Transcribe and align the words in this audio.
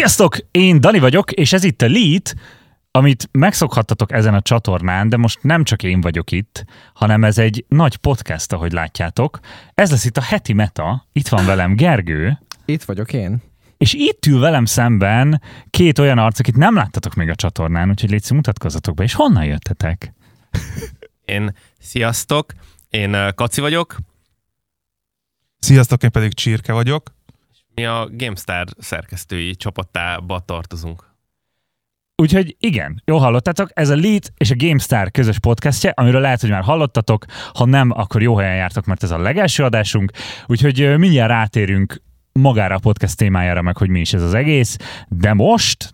Sziasztok! 0.00 0.36
Én 0.50 0.80
Dani 0.80 0.98
vagyok, 0.98 1.32
és 1.32 1.52
ez 1.52 1.64
itt 1.64 1.82
a 1.82 1.88
Lead, 1.88 2.32
amit 2.90 3.28
megszokhattatok 3.32 4.12
ezen 4.12 4.34
a 4.34 4.42
csatornán, 4.42 5.08
de 5.08 5.16
most 5.16 5.42
nem 5.42 5.64
csak 5.64 5.82
én 5.82 6.00
vagyok 6.00 6.30
itt, 6.30 6.64
hanem 6.94 7.24
ez 7.24 7.38
egy 7.38 7.64
nagy 7.68 7.96
podcast, 7.96 8.52
ahogy 8.52 8.72
látjátok. 8.72 9.38
Ez 9.74 9.90
lesz 9.90 10.04
itt 10.04 10.16
a 10.16 10.22
heti 10.22 10.52
meta. 10.52 11.06
Itt 11.12 11.28
van 11.28 11.46
velem 11.46 11.76
Gergő. 11.76 12.38
Itt 12.64 12.82
vagyok 12.82 13.12
én. 13.12 13.42
És 13.76 13.92
itt 13.92 14.26
ül 14.26 14.40
velem 14.40 14.64
szemben 14.64 15.42
két 15.70 15.98
olyan 15.98 16.18
arc, 16.18 16.38
akit 16.38 16.56
nem 16.56 16.74
láttatok 16.74 17.14
még 17.14 17.28
a 17.28 17.34
csatornán, 17.34 17.88
úgyhogy 17.88 18.10
légy 18.10 18.30
mutatkozzatok 18.30 18.94
be, 18.94 19.02
és 19.02 19.14
honnan 19.14 19.44
jöttetek? 19.44 20.12
Én 21.24 21.54
sziasztok, 21.78 22.52
én 22.90 23.16
Kaci 23.34 23.60
vagyok. 23.60 23.96
Sziasztok, 25.58 26.02
én 26.02 26.10
pedig 26.10 26.34
Csirke 26.34 26.72
vagyok. 26.72 27.18
Mi 27.80 27.86
a 27.86 28.08
GameStar 28.12 28.66
szerkesztői 28.78 29.56
csapattába 29.56 30.40
tartozunk. 30.40 31.04
Úgyhogy 32.16 32.56
igen, 32.58 33.02
jó 33.04 33.16
hallottátok, 33.16 33.70
ez 33.72 33.88
a 33.88 33.96
Lead 33.96 34.22
és 34.36 34.50
a 34.50 34.54
GameStar 34.56 35.10
közös 35.10 35.38
podcastje, 35.38 35.92
amiről 35.96 36.20
lehet, 36.20 36.40
hogy 36.40 36.50
már 36.50 36.62
hallottatok, 36.62 37.24
ha 37.54 37.64
nem, 37.64 37.90
akkor 37.90 38.22
jó 38.22 38.36
helyen 38.36 38.56
jártok, 38.56 38.84
mert 38.84 39.02
ez 39.02 39.10
a 39.10 39.18
legelső 39.18 39.64
adásunk, 39.64 40.10
úgyhogy 40.46 40.98
mindjárt 40.98 41.30
rátérünk 41.30 42.02
magára 42.32 42.74
a 42.74 42.78
podcast 42.78 43.16
témájára, 43.16 43.62
meg 43.62 43.76
hogy 43.76 43.88
mi 43.88 44.00
is 44.00 44.12
ez 44.12 44.22
az 44.22 44.34
egész, 44.34 44.76
de 45.08 45.34
most... 45.34 45.92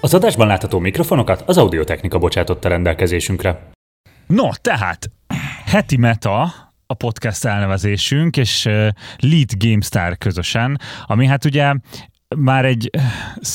Az 0.00 0.14
adásban 0.14 0.46
látható 0.46 0.78
mikrofonokat 0.78 1.42
az 1.46 1.58
Audiotechnika 1.58 2.18
bocsátotta 2.18 2.68
rendelkezésünkre. 2.68 3.70
No, 4.26 4.48
tehát 4.52 5.10
heti 5.64 5.96
meta, 5.96 6.52
a 6.90 6.94
podcast 6.94 7.44
elnevezésünk, 7.44 8.36
és 8.36 8.64
Lead 9.18 9.50
GameStar 9.56 10.18
közösen, 10.18 10.80
ami 11.06 11.26
hát 11.26 11.44
ugye 11.44 11.74
már 12.36 12.64
egy 12.64 12.90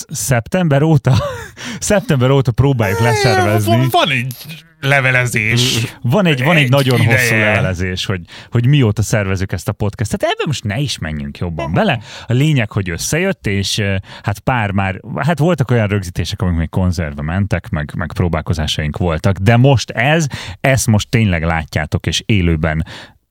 szeptember 0.08 0.82
óta, 0.82 1.14
szeptember 1.80 2.30
óta 2.30 2.52
próbáljuk 2.52 3.00
leszervezni. 3.00 3.88
Van, 3.92 4.10
egy 4.10 4.66
levelezés. 4.80 5.96
Van 6.02 6.26
egy, 6.26 6.44
van 6.44 6.56
egy, 6.56 6.64
egy 6.64 6.70
nagyon 6.70 7.02
ideje. 7.02 7.20
hosszú 7.20 7.36
levelezés, 7.36 8.06
hogy, 8.06 8.22
hogy 8.52 8.68
mióta 8.68 9.02
szervezük 9.02 9.52
ezt 9.52 9.68
a 9.68 9.72
podcastet. 9.72 10.24
Ebben 10.24 10.46
most 10.46 10.64
ne 10.64 10.80
is 10.80 10.98
menjünk 10.98 11.38
jobban 11.38 11.74
bele. 11.74 12.00
A 12.26 12.34
lényeg, 12.34 12.72
hogy 12.72 12.90
összejött, 12.90 13.48
és 13.48 13.82
hát 14.24 14.40
pár 14.40 14.72
már, 14.72 15.02
hát 15.16 15.40
voltak 15.40 15.72
olyan 15.72 15.88
rögzítések, 15.88 16.42
amik 16.42 16.58
még 16.58 16.70
konzerve 16.70 17.22
mentek, 17.22 17.70
meg, 17.70 17.92
meg 17.96 18.12
próbálkozásaink 18.14 18.98
voltak, 18.98 19.38
de 19.38 19.58
most 19.58 19.90
ez, 19.90 20.28
ezt 20.62 20.88
most 20.88 21.10
tényleg 21.10 21.44
látjátok, 21.44 22.06
és 22.06 22.24
élőben 22.26 22.86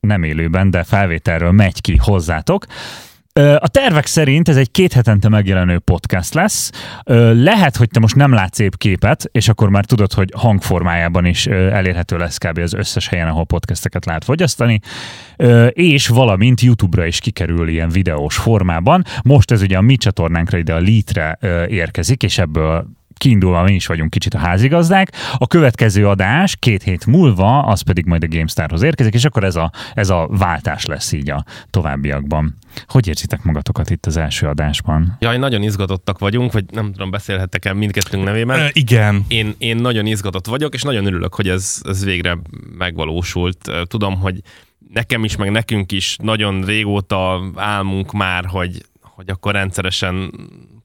nem 0.07 0.23
élőben, 0.23 0.71
de 0.71 0.85
felvételről 0.85 1.53
megy 1.53 1.81
ki 1.81 1.97
hozzátok. 1.97 2.67
A 3.59 3.69
tervek 3.69 4.07
szerint 4.07 4.49
ez 4.49 4.57
egy 4.57 4.71
két 4.71 4.93
hetente 4.93 5.29
megjelenő 5.29 5.79
podcast 5.79 6.35
lesz. 6.35 6.71
Lehet, 7.33 7.77
hogy 7.77 7.89
te 7.89 8.01
most 8.01 8.15
nem 8.15 8.33
látsz 8.33 8.59
épp 8.59 8.73
képet, 8.77 9.29
és 9.33 9.49
akkor 9.49 9.69
már 9.69 9.85
tudod, 9.85 10.13
hogy 10.13 10.33
hangformájában 10.37 11.25
is 11.25 11.47
elérhető 11.47 12.17
lesz 12.17 12.39
kb. 12.39 12.59
az 12.59 12.75
összes 12.75 13.09
helyen, 13.09 13.29
ahol 13.29 13.45
podcasteket 13.45 14.05
lehet 14.05 14.25
fogyasztani, 14.25 14.81
és 15.69 16.09
valamint 16.09 16.61
YouTube-ra 16.61 17.07
is 17.07 17.19
kikerül 17.19 17.69
ilyen 17.69 17.89
videós 17.89 18.37
formában. 18.37 19.05
Most 19.25 19.51
ez 19.51 19.63
ugye 19.63 19.77
a 19.77 19.83
mi 19.83 19.97
csatornánkra 19.97 20.59
ide 20.59 20.75
a 20.75 20.79
Litre 20.79 21.39
érkezik, 21.69 22.23
és 22.23 22.39
ebből 22.39 22.87
kiindulva 23.23 23.63
mi 23.63 23.75
is 23.75 23.87
vagyunk 23.87 24.11
kicsit 24.11 24.35
a 24.35 24.39
házigazdák. 24.39 25.13
A 25.39 25.47
következő 25.47 26.09
adás 26.09 26.57
két 26.59 26.83
hét 26.83 27.07
múlva, 27.07 27.63
az 27.63 27.81
pedig 27.81 28.05
majd 28.05 28.23
a 28.23 28.29
GameStarhoz 28.29 28.83
érkezik, 28.83 29.15
és 29.15 29.25
akkor 29.25 29.45
ez 29.45 29.57
a, 29.57 29.71
ez 29.95 30.11
a 30.11 30.27
váltás 30.31 30.85
lesz 30.85 31.13
így 31.13 31.31
a 31.31 31.45
továbbiakban. 31.71 32.57
Hogy 32.87 33.09
érzitek 33.09 33.43
magatokat 33.43 33.91
itt 33.91 34.07
az 34.07 34.17
első 34.17 34.47
adásban? 34.47 35.17
Jaj, 35.21 35.39
nagyon 35.39 35.63
izgatottak 35.63 36.19
vagyunk, 36.19 36.53
vagy 36.53 36.65
nem 36.71 36.93
tudom, 36.93 37.11
beszélhettek-e 37.11 37.73
mindkettőnk 37.73 38.25
nevében. 38.25 38.61
E, 38.61 38.71
igen. 38.73 39.25
Én, 39.29 39.55
én 39.59 39.77
nagyon 39.77 40.07
izgatott 40.07 40.47
vagyok, 40.47 40.75
és 40.75 40.83
nagyon 40.83 41.07
örülök, 41.07 41.35
hogy 41.35 41.49
ez, 41.49 41.81
ez 41.85 42.05
végre 42.05 42.39
megvalósult. 42.79 43.71
Tudom, 43.85 44.21
hogy 44.21 44.41
nekem 44.93 45.25
is, 45.25 45.37
meg 45.37 45.51
nekünk 45.51 45.93
is 45.93 46.17
nagyon 46.23 46.65
régóta 46.65 47.51
álmunk 47.55 48.13
már, 48.13 48.45
hogy, 48.45 48.83
hogy 49.01 49.29
akkor 49.29 49.53
rendszeresen 49.53 50.33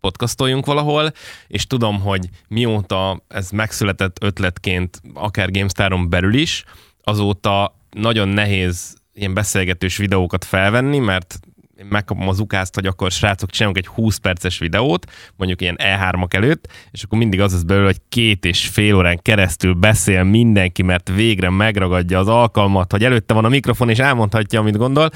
podcastoljunk 0.08 0.66
valahol, 0.66 1.12
és 1.48 1.68
tudom, 1.68 2.02
hogy 2.02 2.30
mióta 2.48 3.24
ez 3.28 3.50
megszületett 3.50 4.24
ötletként, 4.24 5.02
akár 5.14 5.52
GameStaron 5.52 6.10
belül 6.10 6.34
is, 6.34 6.64
azóta 7.04 7.80
nagyon 7.90 8.28
nehéz 8.28 8.96
ilyen 9.14 9.34
beszélgetős 9.34 9.98
videókat 9.98 10.46
felvenni, 10.46 11.00
mert 11.00 11.40
én 11.80 11.86
megkapom 11.86 12.28
az 12.28 12.40
ukázt, 12.40 12.76
hogy 12.76 12.86
akkor 12.86 13.12
srácok, 13.12 13.50
csinálunk 13.50 13.78
egy 13.78 13.88
20 13.88 14.18
perces 14.18 14.58
videót, 14.58 15.12
mondjuk 15.36 15.62
ilyen 15.62 15.80
E3-ak 15.84 16.34
előtt, 16.34 16.68
és 16.92 17.04
akkor 17.04 17.18
mindig 17.18 17.42
az 17.42 17.54
az 17.54 17.64
belőle, 17.64 17.86
hogy 17.86 18.02
két 18.10 18.46
és 18.46 18.68
fél 18.68 18.96
órán 18.96 19.20
keresztül 19.22 19.74
beszél 19.74 20.24
mindenki, 20.24 20.84
mert 20.84 21.10
végre 21.10 21.50
megragadja 21.50 22.20
az 22.20 22.28
alkalmat, 22.28 22.92
hogy 22.92 23.04
előtte 23.04 23.34
van 23.34 23.46
a 23.46 23.50
mikrofon, 23.50 23.90
és 23.90 23.98
elmondhatja, 23.98 24.60
amit 24.60 24.78
gondol, 24.78 25.10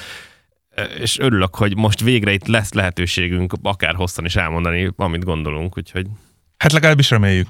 és 1.00 1.20
örülök, 1.20 1.56
hogy 1.56 1.76
most 1.78 2.02
végre 2.02 2.32
itt 2.32 2.48
lesz 2.48 2.74
lehetőségünk 2.74 3.54
akár 3.62 3.96
hosszan 3.96 4.26
is 4.26 4.36
elmondani, 4.36 4.92
amit 4.96 5.24
gondolunk, 5.24 5.78
úgyhogy... 5.78 6.08
Hát 6.58 6.72
legalábbis 6.72 7.10
reméljük. 7.10 7.48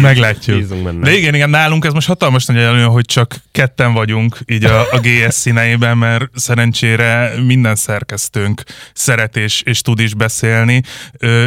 Meglátjuk. 0.00 0.74
De 1.00 1.12
igen, 1.16 1.34
igen, 1.34 1.50
nálunk 1.50 1.84
ez 1.84 1.92
most 1.92 2.06
hatalmas 2.06 2.46
nagy 2.46 2.56
előny, 2.56 2.84
hogy 2.84 3.04
csak 3.04 3.36
ketten 3.52 3.92
vagyunk 3.92 4.38
így 4.46 4.64
a, 4.64 4.80
a 4.80 5.00
GS 5.00 5.34
színeiben, 5.34 5.98
mert 5.98 6.24
szerencsére 6.34 7.32
minden 7.46 7.74
szerkesztőnk 7.74 8.62
szeret 8.92 9.36
és, 9.36 9.62
és 9.62 9.80
tud 9.80 10.00
is 10.00 10.14
beszélni. 10.14 10.82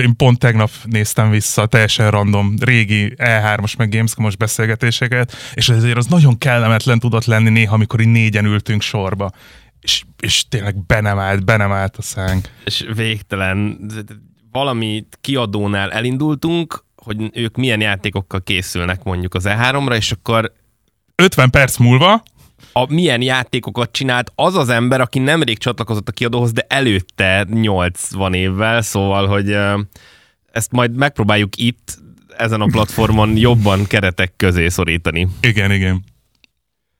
Én 0.02 0.16
pont 0.16 0.40
tegnap 0.40 0.70
néztem 0.84 1.30
vissza 1.30 1.66
teljesen 1.66 2.12
random 2.12 2.54
régi 2.62 3.14
E3-os 3.18 3.78
meg 3.78 3.90
Gamescom-os 3.90 4.36
beszélgetéseket, 4.36 5.36
és 5.54 5.70
ezért 5.70 5.98
az 5.98 6.06
nagyon 6.06 6.38
kellemetlen 6.38 7.00
tudott 7.00 7.26
lenni 7.26 7.50
néha, 7.50 7.74
amikor 7.74 8.00
így 8.00 8.08
négyen 8.08 8.46
ültünk 8.46 8.82
sorba 8.82 9.32
és, 9.85 10.03
és 10.19 10.47
tényleg 10.47 10.85
be 10.85 11.01
nem 11.01 11.19
állt, 11.19 11.46
be 11.46 11.57
nem 11.57 11.72
állt 11.72 11.97
a 11.97 12.01
szánk. 12.01 12.50
És 12.66 12.85
végtelen, 12.96 13.79
valami 14.51 15.06
kiadónál 15.22 15.91
elindultunk, 15.91 16.85
hogy 16.96 17.29
ők 17.34 17.56
milyen 17.56 17.81
játékokkal 17.81 18.44
készülnek 18.44 19.03
mondjuk 19.03 19.34
az 19.34 19.44
E3-ra, 19.47 19.96
és 19.96 20.12
akkor 20.12 20.53
50 21.16 21.50
perc 21.50 21.78
múlva 21.78 22.23
a 22.72 22.94
milyen 22.94 23.22
játékokat 23.22 23.91
csinált 23.91 24.31
az 24.35 24.56
az 24.56 24.69
ember, 24.69 25.01
aki 25.01 25.19
nemrég 25.19 25.57
csatlakozott 25.57 26.07
a 26.07 26.12
kiadóhoz, 26.12 26.52
de 26.52 26.66
előtte 26.69 27.46
80 27.52 28.34
évvel, 28.34 28.81
szóval, 28.81 29.28
hogy 29.28 29.57
ezt 30.52 30.72
majd 30.72 30.96
megpróbáljuk 30.96 31.56
itt, 31.56 31.97
ezen 32.38 32.62
a 32.62 32.66
platformon 32.66 33.38
jobban 33.38 33.85
keretek 33.85 34.34
közé 34.35 34.67
szorítani. 34.67 35.28
Igen, 35.41 35.72
igen. 35.72 36.03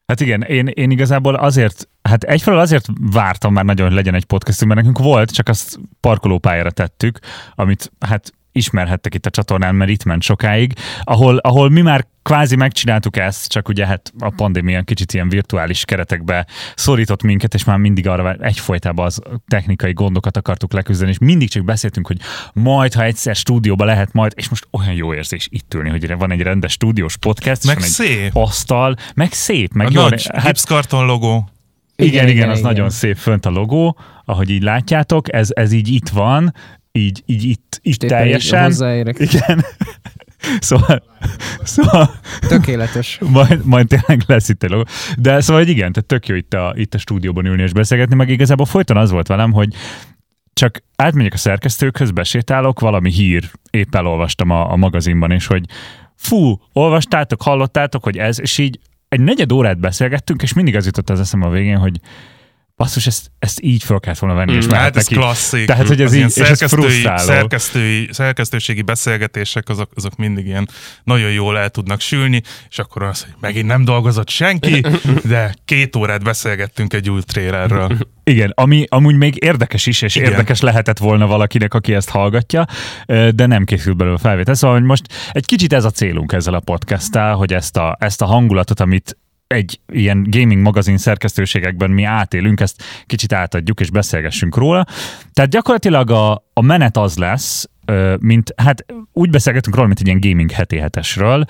Hát 0.08 0.22
igen, 0.22 0.42
én, 0.42 0.68
én 0.68 0.92
igazából 0.92 1.36
azért, 1.36 1.90
hát 2.02 2.24
egyfelől 2.24 2.60
azért 2.60 2.86
vártam 3.12 3.54
már 3.54 3.66
nagyon, 3.66 3.88
hogy 3.88 3.96
legyen 3.96 4.14
egy 4.14 4.26
podcastunk, 4.26 4.74
mert 4.74 4.86
nekünk 4.86 5.06
volt, 5.06 5.32
csak 5.32 5.48
azt 5.48 5.80
parkolópályára 6.00 6.72
tettük, 6.72 7.20
amit 7.56 7.92
hát 8.00 8.34
ismerhettek 8.56 9.14
itt 9.14 9.26
a 9.26 9.30
csatornán, 9.30 9.76
mert 9.76 9.90
itt 9.90 10.04
ment 10.04 10.22
sokáig, 10.22 10.74
ahol, 11.04 11.38
ahol 11.38 11.70
mi 11.70 11.82
már 11.82 12.06
kvázi 12.24 12.56
megcsináltuk 12.56 13.18
ezt, 13.18 13.48
csak 13.48 13.68
ugye 13.68 13.86
hát 13.86 14.14
a 14.20 14.30
pandémia 14.30 14.82
kicsit 14.82 15.14
ilyen 15.14 15.30
virtuális 15.30 15.86
keretekbe 15.86 16.48
szorított 16.76 17.24
minket, 17.24 17.54
és 17.54 17.64
már 17.64 17.78
mindig 17.78 18.08
arra 18.08 18.34
egyfolytában 18.34 19.06
az 19.06 19.20
technikai 19.48 19.94
gondokat 19.94 20.38
akartuk 20.38 20.74
leküzdeni, 20.74 21.10
és 21.10 21.18
mindig 21.18 21.50
csak 21.50 21.64
beszéltünk, 21.64 22.08
hogy 22.08 22.18
majd, 22.54 22.94
ha 22.94 23.04
egyszer 23.04 23.36
stúdióba 23.36 23.86
lehet 23.86 24.14
majd, 24.14 24.32
és 24.36 24.50
most 24.50 24.68
olyan 24.72 24.94
jó 24.94 25.14
érzés 25.14 25.48
itt 25.52 25.74
ülni, 25.74 25.90
hogy 25.90 26.18
van 26.18 26.32
egy 26.32 26.42
rendes 26.42 26.72
stúdiós 26.72 27.18
podcast, 27.18 27.66
meg 27.66 27.78
és 27.78 27.84
szép. 27.84 28.20
egy 28.20 28.32
asztal, 28.34 28.96
meg 29.16 29.34
szép, 29.34 29.74
meg 29.74 29.88
a 29.88 29.90
jó. 29.94 30.02
nagy 30.02 30.28
hát, 30.34 30.70
logó. 30.90 31.50
Igen, 31.96 32.14
igen, 32.14 32.28
igen, 32.30 32.50
az 32.50 32.60
igen. 32.60 32.72
nagyon 32.72 32.90
szép 32.90 33.18
fönt 33.18 33.46
a 33.46 33.50
logó, 33.50 33.98
ahogy 34.26 34.50
így 34.50 34.64
látjátok, 34.64 35.34
ez, 35.34 35.50
ez 35.54 35.72
így 35.72 35.88
itt 35.88 36.10
van, 36.10 36.53
így, 36.96 37.24
így 37.26 37.44
itt, 37.44 37.80
itt 37.82 38.00
teljesen. 38.00 38.64
Hozzáérek. 38.64 39.20
Igen. 39.20 39.66
Szóval, 40.59 41.03
szóval... 41.64 42.16
Tökéletes. 42.47 43.20
Majd, 43.32 43.66
majd 43.66 43.88
tényleg 43.88 44.24
lesz 44.28 44.50
itt 44.50 44.70
logó. 44.70 44.86
De 45.18 45.42
szóval, 45.42 45.62
hogy 45.62 45.72
igen, 45.72 45.92
tehát 45.92 46.08
tök 46.08 46.28
jó 46.28 46.36
itt 46.36 46.53
a, 46.53 46.74
itt 46.78 46.94
a 46.94 46.97
stúdióban 46.97 47.46
ülni 47.46 47.62
és 47.62 47.72
beszélgetni, 47.72 48.16
meg 48.16 48.30
igazából 48.30 48.66
folyton 48.66 48.97
az 48.97 49.12
volt 49.12 49.28
velem, 49.28 49.52
hogy 49.52 49.74
csak 50.53 50.84
átmegyek 50.96 51.34
a 51.34 51.38
szerkesztőkhöz, 51.38 52.12
besétálok, 52.12 52.80
valami 52.80 53.12
hír, 53.12 53.52
épp 53.70 53.96
elolvastam 53.96 54.50
a, 54.50 54.72
a 54.72 54.76
magazinban, 54.76 55.32
és 55.32 55.48
hogy 55.48 55.66
fú, 56.16 56.62
olvastátok, 56.74 57.41
hallottátok, 57.41 58.03
hogy 58.03 58.18
ez, 58.18 58.40
és 58.40 58.58
így 58.58 58.80
egy 59.08 59.22
negyed 59.22 59.52
órát 59.52 59.80
beszélgettünk, 59.80 60.41
és 60.41 60.53
mindig 60.53 60.76
az 60.76 60.86
jutott 60.86 61.09
az 61.09 61.20
eszem 61.20 61.41
a 61.41 61.50
végén, 61.50 61.78
hogy 61.78 62.00
basszus, 62.78 63.08
ezt, 63.08 63.32
ezt 63.40 63.62
így 63.62 63.84
fel 63.84 64.00
kellett 64.00 64.20
volna 64.20 64.36
venni, 64.36 64.54
mm, 64.54 64.58
és 64.58 64.66
hát 64.66 64.96
ez 64.96 65.04
neki. 65.04 65.16
klasszik. 65.16 65.66
Tehát, 65.66 65.88
hogy 65.88 66.02
ez 66.02 66.14
így, 66.14 66.30
szerkesztői, 66.30 67.06
ez 67.06 67.24
szerkesztői, 67.24 68.10
szerkesztőségi 68.12 68.82
beszélgetések, 68.82 69.70
azok, 69.70 69.92
azok 69.96 70.16
mindig 70.16 70.46
ilyen 70.46 70.70
nagyon 71.04 71.32
jól 71.32 71.58
el 71.58 71.70
tudnak 71.70 72.00
sülni, 72.00 72.42
és 72.70 72.80
akkor 72.80 73.04
az, 73.04 73.22
hogy 73.22 73.34
megint 73.40 73.68
nem 73.68 73.84
dolgozott 73.84 74.30
senki, 74.30 74.86
de 75.24 75.56
két 75.66 75.96
órát 75.96 76.24
beszélgettünk 76.24 76.94
egy 76.94 77.10
új 77.10 77.22
trailerről. 77.22 77.98
Igen, 78.24 78.52
ami 78.56 78.86
amúgy 78.90 79.16
még 79.16 79.36
érdekes 79.44 79.86
is, 79.86 80.02
és 80.02 80.16
Igen. 80.16 80.30
érdekes 80.30 80.62
lehetett 80.62 80.98
volna 80.98 81.28
valakinek, 81.28 81.74
aki 81.74 81.94
ezt 81.94 82.10
hallgatja, 82.10 82.66
de 83.06 83.46
nem 83.46 83.66
készült 83.66 83.98
belőle 83.98 84.18
felvétel. 84.18 84.54
Szóval 84.54 84.78
hogy 84.78 84.86
most 84.86 85.04
egy 85.32 85.46
kicsit 85.46 85.74
ez 85.74 85.86
a 85.86 85.92
célunk 85.92 86.32
ezzel 86.32 86.54
a 86.54 86.60
podcasttel, 86.60 87.36
hogy 87.36 87.54
ezt 87.54 87.78
a, 87.78 87.98
ezt 88.00 88.22
a 88.22 88.26
hangulatot, 88.26 88.80
amit 88.80 89.18
egy 89.47 89.80
ilyen 89.92 90.28
gaming 90.30 90.62
magazin 90.62 90.97
szerkesztőségekben 90.97 91.92
mi 91.92 92.03
átélünk, 92.03 92.59
ezt 92.59 92.84
kicsit 93.06 93.34
átadjuk 93.34 93.80
és 93.80 93.90
beszélgessünk 93.90 94.56
róla. 94.56 94.86
Tehát 95.34 95.52
gyakorlatilag 95.52 96.12
a, 96.12 96.32
a 96.53 96.62
menet 96.62 96.97
az 96.97 97.18
lesz, 97.18 97.70
mint, 98.20 98.53
hát 98.58 98.86
úgy 99.14 99.30
beszélgetünk 99.30 99.76
róla, 99.76 99.88
mint 99.88 100.00
egy 100.00 100.08
ilyen 100.08 100.20
gaming 100.20 100.52
heti 100.52 100.78
hetesről. 100.78 101.46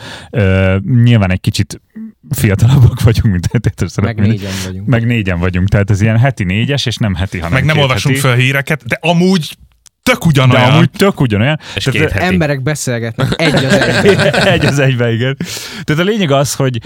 Nyilván 1.03 1.31
egy 1.31 1.42
kicsit 1.42 1.81
fiatalabbak 2.30 3.01
vagyunk, 3.01 3.31
mint 3.31 3.47
heti 3.51 3.69
Meg 4.01 4.19
négyen 4.19 4.51
vagyunk. 4.65 4.88
Meg 4.88 5.06
négyen 5.06 5.39
vagyunk, 5.39 5.69
tehát 5.69 5.89
ez 5.89 6.01
ilyen 6.01 6.18
heti 6.18 6.44
négyes, 6.44 6.86
és 6.86 6.98
nem 6.98 7.15
heti, 7.15 7.39
hanem 7.39 7.53
Meg 7.53 7.65
nem 7.65 7.77
olvasunk 7.77 8.15
fel 8.15 8.36
híreket, 8.36 8.86
de 8.86 8.98
amúgy 9.01 9.57
tök 10.05 10.25
ugyanolyan. 10.25 10.69
De 10.69 10.73
amúgy 10.73 10.89
tök 10.89 11.19
ugyanolyan. 11.19 11.59
És 11.75 11.83
Tehát 11.83 12.11
két 12.11 12.21
emberek 12.21 12.61
beszélgetnek 12.61 13.41
egy 13.41 13.65
az 13.65 13.73
egyben. 13.73 14.33
egy 14.53 14.65
az 14.65 14.79
egyben, 14.79 15.11
igen. 15.11 15.37
Tehát 15.83 16.01
a 16.01 16.05
lényeg 16.05 16.31
az, 16.31 16.53
hogy 16.53 16.79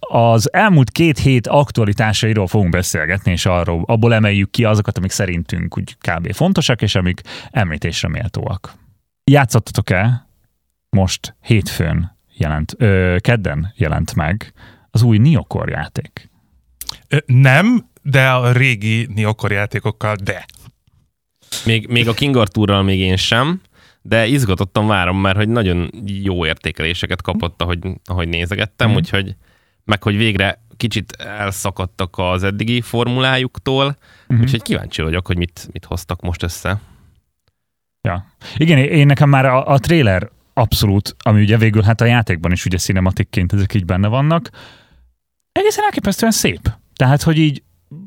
az 0.00 0.52
elmúlt 0.52 0.90
két 0.90 1.18
hét 1.18 1.46
aktualitásairól 1.46 2.46
fogunk 2.46 2.70
beszélgetni, 2.70 3.32
és 3.32 3.46
arról, 3.46 3.84
abból 3.86 4.14
emeljük 4.14 4.50
ki 4.50 4.64
azokat, 4.64 4.98
amik 4.98 5.10
szerintünk 5.10 5.78
úgy 5.78 5.96
kb. 6.00 6.34
fontosak, 6.34 6.82
és 6.82 6.94
amik 6.94 7.20
említésre 7.50 8.08
méltóak. 8.08 8.74
Játszottatok-e 9.24 10.26
most 10.90 11.36
hétfőn 11.40 12.16
jelent, 12.32 12.74
ö, 12.78 13.16
kedden 13.20 13.72
jelent 13.76 14.14
meg 14.14 14.52
az 14.90 15.02
új 15.02 15.18
Niokor 15.18 15.68
játék? 15.68 16.30
Nem, 17.26 17.88
de 18.02 18.28
a 18.28 18.52
régi 18.52 19.08
Niokor 19.14 19.52
játékokkal 19.52 20.16
de. 20.22 20.44
Még, 21.64 21.88
még 21.88 22.08
a 22.08 22.14
King 22.14 22.36
Arthurral 22.36 22.82
még 22.82 22.98
én 22.98 23.16
sem, 23.16 23.60
de 24.02 24.26
izgatottan 24.26 24.86
várom, 24.86 25.20
mert 25.20 25.36
hogy 25.36 25.48
nagyon 25.48 25.90
jó 26.06 26.46
értékeléseket 26.46 27.22
kapott, 27.22 27.62
ahogy, 27.62 27.78
ahogy 28.04 28.28
nézegettem, 28.28 28.90
mm. 28.90 28.94
úgyhogy 28.94 29.34
meg 29.84 30.02
hogy 30.02 30.16
végre 30.16 30.60
kicsit 30.76 31.12
elszakadtak 31.12 32.14
az 32.18 32.42
eddigi 32.42 32.80
formulájuktól, 32.80 33.84
mm-hmm. 34.32 34.42
úgyhogy 34.42 34.62
kíváncsi 34.62 35.02
vagyok, 35.02 35.26
hogy 35.26 35.36
mit, 35.36 35.68
mit 35.72 35.84
hoztak 35.84 36.20
most 36.20 36.42
össze. 36.42 36.80
Ja. 38.00 38.26
Igen, 38.56 38.78
én 38.78 39.06
nekem 39.06 39.28
már 39.28 39.44
a, 39.44 39.66
a 39.66 39.78
trailer 39.78 40.30
abszolút, 40.54 41.16
ami 41.18 41.42
ugye 41.42 41.56
végül 41.56 41.82
hát 41.82 42.00
a 42.00 42.04
játékban 42.04 42.52
is 42.52 42.64
ugye 42.64 42.76
cinematikként 42.76 43.52
ezek 43.52 43.74
így 43.74 43.84
benne 43.84 44.08
vannak, 44.08 44.50
egészen 45.52 45.84
elképesztően 45.84 46.32
szép. 46.32 46.70
Tehát, 46.94 47.22
hogy 47.22 47.38
így 47.38 47.62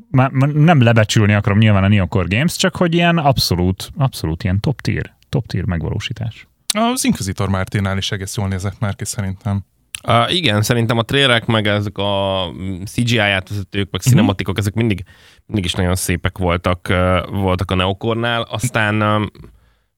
már 0.10 0.32
nem 0.32 0.82
lebecsülni 0.82 1.34
akarom 1.34 1.58
nyilván 1.58 1.84
a 1.84 1.88
Neocore 1.88 2.38
Games, 2.38 2.56
csak 2.56 2.76
hogy 2.76 2.94
ilyen 2.94 3.18
abszolút, 3.18 3.92
abszolút 3.98 4.44
ilyen 4.44 4.60
top 4.60 4.82
tier, 4.82 5.16
top 5.30 5.48
tier 5.48 5.66
megvalósítás. 5.66 6.48
Az 6.74 7.06
Inquisitor 7.06 7.50
Márténál 7.50 7.98
is 7.98 8.12
egész 8.12 8.38
jól 8.38 8.48
nézett 8.48 8.80
már 8.80 8.96
ki 8.96 9.06
szerintem. 9.06 9.66
Uh, 10.08 10.34
igen, 10.34 10.62
szerintem 10.62 10.98
a 10.98 11.04
trailerek, 11.04 11.46
meg 11.46 11.68
ezek 11.68 11.98
a 11.98 12.44
CGI 12.86 13.18
átvezetők, 13.18 13.92
meg 13.92 14.02
cinematikok, 14.02 14.58
uh-huh. 14.58 14.68
ezek 14.68 14.74
mindig, 14.74 15.04
mindig 15.46 15.66
is 15.66 15.74
nagyon 15.74 15.96
szépek 15.96 16.38
voltak, 16.38 16.88
uh, 16.90 17.30
voltak 17.30 17.72
a 17.72 17.76
Neokornál. 17.76 18.42
Aztán... 18.42 19.02
Uh, 19.02 19.28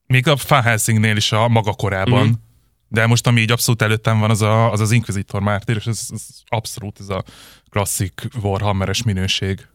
Még 0.05 0.27
a 0.27 0.35
Van 0.47 0.61
Helsingnél 0.61 1.15
is 1.15 1.31
a 1.31 1.47
maga 1.47 1.73
korában. 1.73 2.21
Uh-huh. 2.21 2.35
De 2.87 3.07
most, 3.07 3.27
ami 3.27 3.41
így 3.41 3.51
abszolút 3.51 3.81
előttem 3.81 4.19
van, 4.19 4.29
az 4.29 4.41
a, 4.41 4.71
az, 4.71 4.79
az 4.79 4.91
Inquisitor 4.91 5.41
Mártér, 5.41 5.75
és 5.75 5.85
ez, 5.85 6.07
ez 6.09 6.27
abszolút 6.45 6.99
ez 6.99 7.09
a 7.09 7.23
klasszik 7.69 8.27
Warhammeres 8.41 9.03
minőség. 9.03 9.67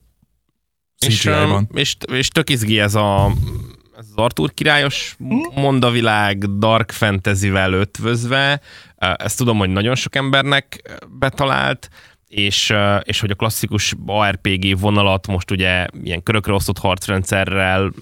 És, 1.07 1.25
um, 1.25 1.69
és, 1.75 1.97
és 2.13 2.29
tök 2.29 2.51
izgi 2.51 2.81
ez 2.81 2.95
a 2.95 3.33
ez 3.99 4.07
az 4.15 4.23
Arthur 4.25 4.55
királyos 4.55 5.17
mondavilág 5.55 6.59
dark 6.59 6.91
fantasy-vel 6.91 7.73
ötvözve. 7.73 8.61
Ezt 8.97 9.39
tudom, 9.39 9.59
hogy 9.59 9.71
nagyon 9.71 9.95
sok 9.95 10.17
embernek 10.17 10.99
betalált, 11.19 11.89
és, 12.29 12.73
és 13.03 13.21
hogy 13.21 13.31
a 13.31 13.35
klasszikus 13.35 13.95
ARPG 14.07 14.79
vonalat 14.79 15.27
most 15.27 15.51
ugye 15.51 15.87
ilyen 16.03 16.23
körökre 16.23 16.53
osztott 16.53 16.79
harcrendszerrel 16.79 17.93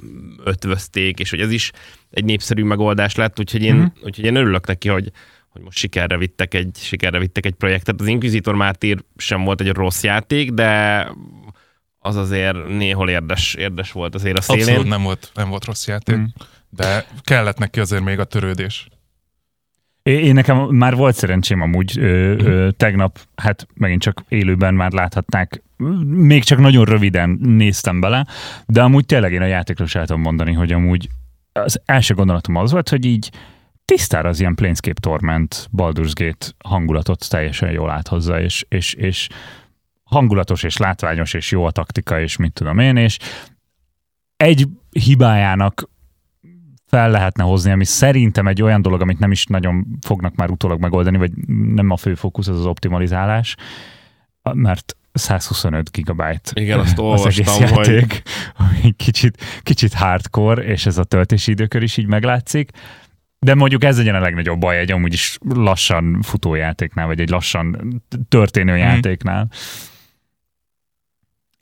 ötvözték, 0.44 1.18
és 1.18 1.30
hogy 1.30 1.40
ez 1.40 1.50
is 1.50 1.70
egy 2.10 2.24
népszerű 2.24 2.64
megoldás 2.64 3.14
lett, 3.14 3.38
úgyhogy 3.38 3.62
én, 3.62 3.74
mm-hmm. 3.74 3.86
úgyhogy 4.02 4.24
én 4.24 4.34
örülök 4.34 4.66
neki, 4.66 4.88
hogy, 4.88 5.10
hogy 5.48 5.62
most 5.62 5.78
sikerre 5.78 6.18
vittek 6.18 6.54
egy, 6.54 6.76
sikerre 6.80 7.18
vittek 7.18 7.46
egy 7.46 7.54
projektet. 7.54 8.00
Az 8.00 8.06
Inquisitor 8.06 8.54
Mártír 8.54 9.04
sem 9.16 9.44
volt 9.44 9.60
egy 9.60 9.72
rossz 9.72 10.02
játék, 10.02 10.50
de 10.50 11.06
az 12.06 12.16
azért 12.16 12.68
néhol 12.68 13.08
érdes, 13.08 13.54
érdes 13.54 13.92
volt 13.92 14.14
azért 14.14 14.38
a 14.38 14.40
szélén. 14.40 14.66
Abszolút 14.66 14.88
nem 14.88 15.02
volt, 15.02 15.30
nem 15.34 15.48
volt 15.48 15.64
rossz 15.64 15.86
játék, 15.86 16.16
mm. 16.16 16.24
de 16.70 17.06
kellett 17.20 17.58
neki 17.58 17.80
azért 17.80 18.04
még 18.04 18.18
a 18.18 18.24
törődés. 18.24 18.88
Én 20.02 20.34
nekem 20.34 20.56
már 20.56 20.96
volt 20.96 21.14
szerencsém 21.14 21.60
amúgy 21.60 21.98
ö, 21.98 22.04
ö, 22.38 22.70
tegnap, 22.70 23.18
hát 23.34 23.66
megint 23.74 24.02
csak 24.02 24.24
élőben 24.28 24.74
már 24.74 24.92
láthatták, 24.92 25.62
még 26.06 26.44
csak 26.44 26.58
nagyon 26.58 26.84
röviden 26.84 27.30
néztem 27.30 28.00
bele, 28.00 28.26
de 28.66 28.82
amúgy 28.82 29.06
tényleg 29.06 29.32
én 29.32 29.42
a 29.42 29.46
játékról 29.46 29.86
sem 29.86 30.04
tudom 30.04 30.22
mondani, 30.22 30.52
hogy 30.52 30.72
amúgy 30.72 31.08
az 31.52 31.80
első 31.84 32.14
gondolatom 32.14 32.56
az 32.56 32.72
volt, 32.72 32.88
hogy 32.88 33.04
így 33.04 33.30
tisztára 33.84 34.28
az 34.28 34.40
ilyen 34.40 34.54
Planescape 34.54 35.00
Torment, 35.00 35.68
Baldur's 35.76 36.12
Gate 36.14 36.46
hangulatot 36.64 37.28
teljesen 37.28 37.70
jól 37.70 37.90
áthozza, 37.90 38.40
és, 38.40 38.64
és, 38.68 38.94
és 38.94 39.28
hangulatos 40.04 40.62
és 40.62 40.76
látványos 40.76 41.34
és 41.34 41.50
jó 41.50 41.64
a 41.64 41.70
taktika, 41.70 42.20
és 42.20 42.36
mit 42.36 42.52
tudom 42.52 42.78
én, 42.78 42.96
és 42.96 43.18
egy 44.36 44.68
hibájának 44.90 45.88
fel 46.86 47.10
lehetne 47.10 47.44
hozni, 47.44 47.70
ami 47.70 47.84
szerintem 47.84 48.46
egy 48.46 48.62
olyan 48.62 48.82
dolog, 48.82 49.00
amit 49.00 49.18
nem 49.18 49.30
is 49.30 49.46
nagyon 49.46 49.86
fognak 50.00 50.34
már 50.34 50.50
utólag 50.50 50.80
megoldani, 50.80 51.16
vagy 51.16 51.32
nem 51.74 51.90
a 51.90 51.96
fő 51.96 52.14
fókusz, 52.14 52.48
az 52.48 52.58
az 52.58 52.66
optimalizálás, 52.66 53.54
mert 54.52 54.96
125 55.12 55.90
gigabyte 55.90 56.50
Igen, 56.52 56.78
azt 56.78 56.98
az 57.12 57.26
egész 57.26 57.58
játék, 57.58 58.22
ami 58.56 58.92
kicsit, 58.96 59.60
kicsit 59.62 59.92
hardcore, 59.92 60.62
és 60.62 60.86
ez 60.86 60.98
a 60.98 61.04
töltési 61.04 61.50
időkör 61.50 61.82
is 61.82 61.96
így 61.96 62.06
meglátszik. 62.06 62.70
De 63.38 63.54
mondjuk 63.54 63.84
ez 63.84 63.96
legyen 63.96 64.14
a 64.14 64.20
legnagyobb 64.20 64.58
baj 64.58 64.78
egy 64.78 64.92
amúgy 64.92 65.12
is 65.12 65.38
lassan 65.48 66.22
futó 66.22 66.54
játéknál, 66.54 67.06
vagy 67.06 67.20
egy 67.20 67.28
lassan 67.28 68.02
történő 68.28 68.72
mm. 68.72 68.78
játéknál. 68.78 69.48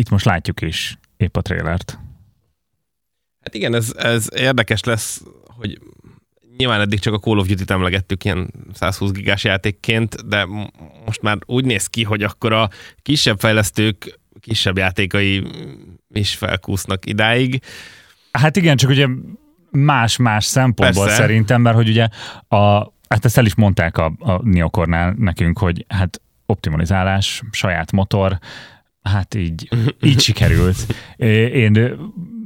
Itt 0.02 0.10
most 0.10 0.24
látjuk 0.24 0.60
is 0.60 0.98
épp 1.16 1.36
a 1.36 1.40
trélert. 1.40 1.98
Hát 3.40 3.54
igen, 3.54 3.74
ez, 3.74 3.94
ez 3.96 4.28
érdekes 4.34 4.84
lesz, 4.84 5.22
hogy 5.46 5.78
nyilván 6.56 6.80
eddig 6.80 6.98
csak 6.98 7.14
a 7.14 7.18
Call 7.18 7.38
of 7.38 7.46
Duty-t 7.46 7.70
emlegettük 7.70 8.24
ilyen 8.24 8.50
120 8.72 9.10
gigás 9.10 9.44
játékként, 9.44 10.28
de 10.28 10.44
most 11.06 11.22
már 11.22 11.38
úgy 11.46 11.64
néz 11.64 11.86
ki, 11.86 12.02
hogy 12.02 12.22
akkor 12.22 12.52
a 12.52 12.70
kisebb 13.02 13.40
fejlesztők 13.40 14.20
kisebb 14.40 14.76
játékai 14.76 15.46
is 16.08 16.34
felkúsznak 16.34 17.06
idáig. 17.06 17.62
Hát 18.32 18.56
igen, 18.56 18.76
csak 18.76 18.90
ugye 18.90 19.06
más-más 19.70 20.44
szempontból 20.44 21.04
Persze. 21.04 21.20
szerintem, 21.20 21.60
mert 21.60 21.76
hogy 21.76 21.88
ugye 21.88 22.08
a, 22.48 22.92
hát 23.08 23.24
ezt 23.24 23.38
el 23.38 23.46
is 23.46 23.54
mondták 23.54 23.98
a, 23.98 24.12
a 24.18 24.40
Neokornál 24.42 25.14
nekünk, 25.18 25.58
hogy 25.58 25.84
hát 25.88 26.20
optimalizálás, 26.46 27.42
saját 27.50 27.92
motor, 27.92 28.38
hát 29.02 29.34
így, 29.34 29.68
így 30.00 30.20
sikerült. 30.20 30.94
Én 31.16 31.96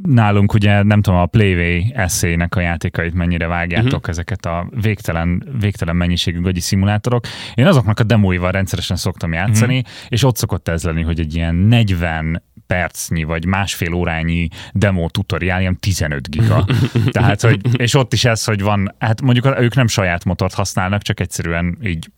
nálunk 0.03 0.55
ugye 0.55 0.83
nem 0.83 1.03
tudom, 1.03 1.21
a 1.21 1.27
Playway 1.27 1.85
eszének 1.95 2.57
a 2.57 2.61
játékait 2.61 3.15
mennyire 3.15 3.47
vágjátok 3.47 3.93
uh-huh. 3.93 4.09
ezeket 4.09 4.47
a 4.47 4.69
végtelen, 4.81 5.49
végtelen 5.61 5.97
mennyiségű 5.97 6.41
gagyi 6.41 6.61
szimulátorok. 6.61 7.25
Én 7.55 7.67
azoknak 7.67 8.01
a 8.01 8.03
demóival 8.03 8.51
rendszeresen 8.51 8.97
szoktam 8.97 9.33
játszani, 9.33 9.79
uh-huh. 9.79 9.93
és 10.09 10.25
ott 10.25 10.37
szokott 10.37 10.69
ez 10.69 10.85
lenni, 10.85 11.03
hogy 11.03 11.21
egy 11.21 11.35
ilyen 11.35 11.55
40 11.55 12.43
percnyi 12.67 13.25
vagy 13.25 13.45
másfél 13.45 13.93
órányi 13.93 14.49
demo 14.73 15.09
tutoriál, 15.09 15.61
ilyen 15.61 15.79
15 15.81 16.31
giga. 16.31 16.67
Tehát, 17.11 17.41
hogy, 17.41 17.81
és 17.81 17.95
ott 17.95 18.13
is 18.13 18.25
ez, 18.25 18.45
hogy 18.45 18.63
van, 18.63 18.95
hát 18.99 19.23
mondjuk 19.23 19.61
ők 19.61 19.75
nem 19.75 19.87
saját 19.87 20.25
motort 20.25 20.55
használnak, 20.55 21.03
csak 21.03 21.21
egyszerűen 21.21 21.79
így 21.83 22.11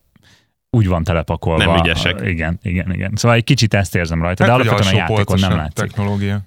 úgy 0.69 0.87
van 0.87 1.03
telepakolva. 1.03 1.65
Nem 1.65 1.75
ügyesek. 1.75 2.21
Igen, 2.23 2.59
igen, 2.61 2.93
igen. 2.93 3.11
Szóval 3.15 3.37
egy 3.37 3.43
kicsit 3.43 3.73
ezt 3.73 3.95
érzem 3.95 4.21
rajta, 4.21 4.43
hát, 4.43 4.51
de 4.51 4.61
alapvetően 4.61 4.93
a 4.93 4.97
játékon 4.97 5.39
nem 5.39 5.51
látszik. 5.51 5.73
Technológia. 5.73 6.41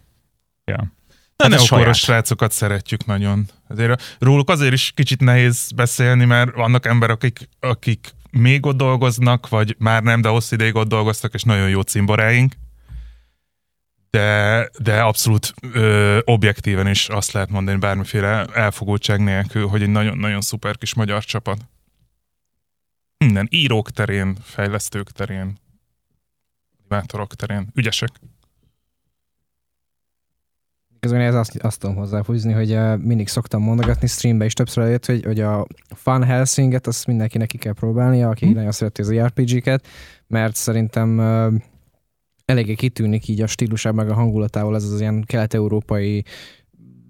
Ja. 0.65 0.93
Na, 1.37 1.57
hát 1.57 1.71
ne 1.71 1.89
a 1.89 1.93
srácokat 1.93 2.53
szeretjük 2.53 3.07
nagyon. 3.07 3.47
Azért 3.69 4.17
róluk 4.19 4.51
azért 4.51 4.73
is 4.73 4.93
kicsit 4.95 5.21
nehéz 5.21 5.71
beszélni, 5.75 6.25
mert 6.25 6.55
vannak 6.55 6.87
emberek, 6.87 7.17
akik, 7.17 7.49
akik 7.61 8.15
még 8.31 8.67
ott 8.67 8.77
dolgoznak, 8.77 9.49
vagy 9.49 9.75
már 9.79 10.03
nem, 10.03 10.21
de 10.21 10.29
hosszú 10.29 10.55
ideig 10.55 10.75
ott 10.75 10.89
dolgoztak, 10.89 11.35
és 11.35 11.43
nagyon 11.43 11.69
jó 11.69 11.81
cimboráink. 11.81 12.53
de, 14.11 14.69
de 14.79 15.01
abszolút 15.01 15.55
ö, 15.73 16.19
objektíven 16.25 16.87
is 16.87 17.09
azt 17.09 17.33
lehet 17.33 17.51
mondani 17.51 17.79
bármiféle 17.79 18.45
elfogultság 18.45 19.21
nélkül, 19.21 19.67
hogy 19.67 19.83
egy 19.83 19.89
nagyon-nagyon 19.89 20.41
szuper 20.41 20.79
kis 20.79 20.95
magyar 20.95 21.25
csapat. 21.25 21.59
Minden 23.25 23.49
írók 23.51 23.91
terén, 23.91 24.37
fejlesztők 24.43 25.11
terén, 25.11 25.59
animátorok 26.79 27.35
terén, 27.35 27.67
ügyesek. 27.75 28.09
Igazából 31.01 31.27
ez 31.27 31.35
azt, 31.35 31.57
azt 31.57 31.81
tudom 31.81 31.97
hozzáfűzni, 31.97 32.53
hogy 32.53 32.73
uh, 32.73 32.99
mindig 32.99 33.29
szoktam 33.29 33.63
mondogatni, 33.63 34.07
streambe 34.07 34.45
is 34.45 34.53
többször 34.53 34.85
eljött, 34.85 35.07
hogy, 35.07 35.25
hogy 35.25 35.41
a 35.41 35.67
Fun 35.95 36.25
Helsinget 36.25 36.87
azt 36.87 37.07
mindenkinek 37.07 37.49
ki 37.49 37.59
kell 37.59 37.73
próbálnia, 37.73 38.29
aki 38.29 38.45
hmm. 38.45 38.55
nagyon 38.55 38.73
szereti 38.73 39.01
az 39.01 39.13
RPG-ket, 39.13 39.87
mert 40.27 40.57
szerintem 40.57 41.19
uh, 41.19 41.61
eléggé 42.45 42.75
kitűnik 42.75 43.29
így 43.29 43.43
a 43.43 43.47
stílusában, 43.47 44.05
meg 44.05 44.15
a 44.15 44.19
hangulatával 44.19 44.75
ez 44.75 44.85
az 44.85 45.01
ilyen 45.01 45.25
kelet-európai 45.27 46.25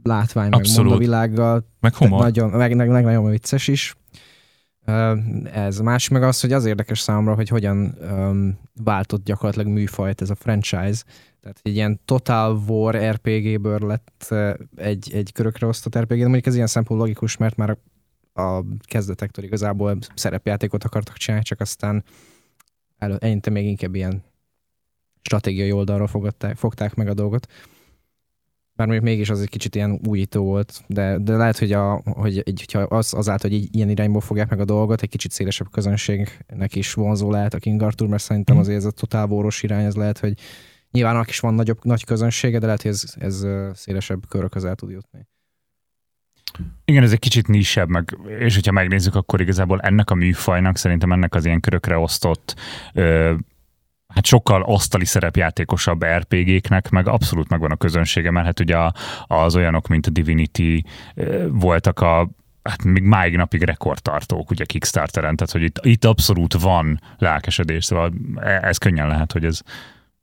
látvány, 0.02 0.50
Abszolút. 0.50 0.90
meg 0.90 1.00
világgal. 1.00 1.66
Meg 1.80 1.94
humor. 1.94 2.20
Nagyon, 2.20 2.50
meg, 2.50 2.76
meg, 2.76 2.88
meg 2.88 3.04
nagyon 3.04 3.30
vicces 3.30 3.68
is. 3.68 3.94
Ez. 5.52 5.78
Más 5.78 6.08
meg 6.08 6.22
az, 6.22 6.40
hogy 6.40 6.52
az 6.52 6.64
érdekes 6.64 7.00
számomra, 7.00 7.34
hogy 7.34 7.48
hogyan 7.48 7.96
um, 8.00 8.58
váltott 8.84 9.24
gyakorlatilag 9.24 9.66
műfajt 9.66 10.20
ez 10.20 10.30
a 10.30 10.34
franchise. 10.34 11.02
Tehát 11.40 11.60
egy 11.62 11.74
ilyen 11.74 12.00
Total 12.04 12.62
War 12.68 12.96
RPG-ből 12.96 13.78
lett 13.78 14.34
egy, 14.76 15.10
egy 15.12 15.32
körökre 15.32 15.66
osztott 15.66 15.98
RPG, 15.98 16.18
de 16.18 16.22
mondjuk 16.22 16.46
ez 16.46 16.54
ilyen 16.54 16.66
szempont 16.66 17.00
logikus, 17.00 17.36
mert 17.36 17.56
már 17.56 17.78
a 18.34 18.62
kezdetektől 18.80 19.44
igazából 19.44 19.98
szerepjátékot 20.14 20.84
akartak 20.84 21.16
csinálni, 21.16 21.44
csak 21.44 21.60
aztán 21.60 22.04
elő, 22.98 23.40
még 23.50 23.66
inkább 23.66 23.94
ilyen 23.94 24.22
stratégiai 25.22 25.72
oldalról 25.72 26.06
fogadták, 26.06 26.56
fogták 26.56 26.94
meg 26.94 27.08
a 27.08 27.14
dolgot. 27.14 27.46
Bár 28.82 28.90
mondjuk 28.90 29.12
mégis 29.12 29.30
az 29.30 29.40
egy 29.40 29.48
kicsit 29.48 29.74
ilyen 29.74 30.00
újító 30.08 30.44
volt, 30.44 30.82
de, 30.86 31.18
de 31.18 31.36
lehet, 31.36 31.58
hogy, 31.58 31.72
a, 31.72 32.02
hogy 32.04 32.42
egy, 32.44 32.58
hogyha 32.58 32.96
az, 32.96 33.14
azáltal, 33.14 33.50
hogy 33.50 33.58
így, 33.58 33.74
ilyen 33.76 33.88
irányból 33.88 34.20
fogják 34.20 34.50
meg 34.50 34.60
a 34.60 34.64
dolgot, 34.64 35.02
egy 35.02 35.08
kicsit 35.08 35.30
szélesebb 35.30 35.70
közönségnek 35.70 36.74
is 36.74 36.92
vonzó 36.92 37.30
lehet 37.30 37.54
a 37.54 37.58
King 37.58 37.82
Arthur, 37.82 38.08
mert 38.08 38.22
szerintem 38.22 38.54
mhm. 38.54 38.64
azért 38.64 38.78
ez 38.78 38.84
a 38.84 38.90
totálvóros 38.90 39.62
irány, 39.62 39.84
ez 39.84 39.94
lehet, 39.94 40.18
hogy 40.18 40.34
nyilván 40.90 41.14
annak 41.14 41.28
is 41.28 41.40
van 41.40 41.54
nagyobb, 41.54 41.78
nagy 41.82 42.04
közönsége, 42.04 42.58
de 42.58 42.66
lehet, 42.66 42.82
hogy 42.82 42.90
ez, 42.90 43.14
ez 43.18 43.46
szélesebb 43.74 44.28
körök 44.28 44.54
el 44.64 44.74
tud 44.74 44.90
jutni. 44.90 45.26
Igen, 46.84 47.02
ez 47.02 47.12
egy 47.12 47.18
kicsit 47.18 47.48
nisebb, 47.48 47.88
meg, 47.88 48.18
és 48.38 48.54
hogyha 48.54 48.72
megnézzük, 48.72 49.14
akkor 49.14 49.40
igazából 49.40 49.80
ennek 49.80 50.10
a 50.10 50.14
műfajnak, 50.14 50.76
szerintem 50.76 51.12
ennek 51.12 51.34
az 51.34 51.44
ilyen 51.44 51.60
körökre 51.60 51.98
osztott 51.98 52.54
ö, 52.92 53.34
hát 54.14 54.26
sokkal 54.26 54.62
asztali 54.62 55.04
szerepjátékosabb 55.04 56.04
RPG-knek, 56.04 56.90
meg 56.90 57.08
abszolút 57.08 57.48
megvan 57.48 57.70
a 57.70 57.76
közönsége, 57.76 58.30
mert 58.30 58.46
hát 58.46 58.60
ugye 58.60 58.76
az 59.26 59.56
olyanok, 59.56 59.88
mint 59.88 60.06
a 60.06 60.10
Divinity 60.10 60.84
voltak 61.48 62.00
a 62.00 62.30
hát 62.62 62.84
még 62.84 63.02
máig 63.02 63.36
napig 63.36 63.62
rekordtartók 63.62 64.50
ugye 64.50 64.64
Kickstarteren, 64.64 65.36
tehát 65.36 65.52
hogy 65.52 65.62
itt, 65.62 65.78
itt 65.82 66.04
abszolút 66.04 66.60
van 66.60 67.00
lelkesedés, 67.18 67.84
szóval 67.84 68.12
e, 68.36 68.48
ez 68.48 68.78
könnyen 68.78 69.08
lehet, 69.08 69.32
hogy 69.32 69.44
ez 69.44 69.60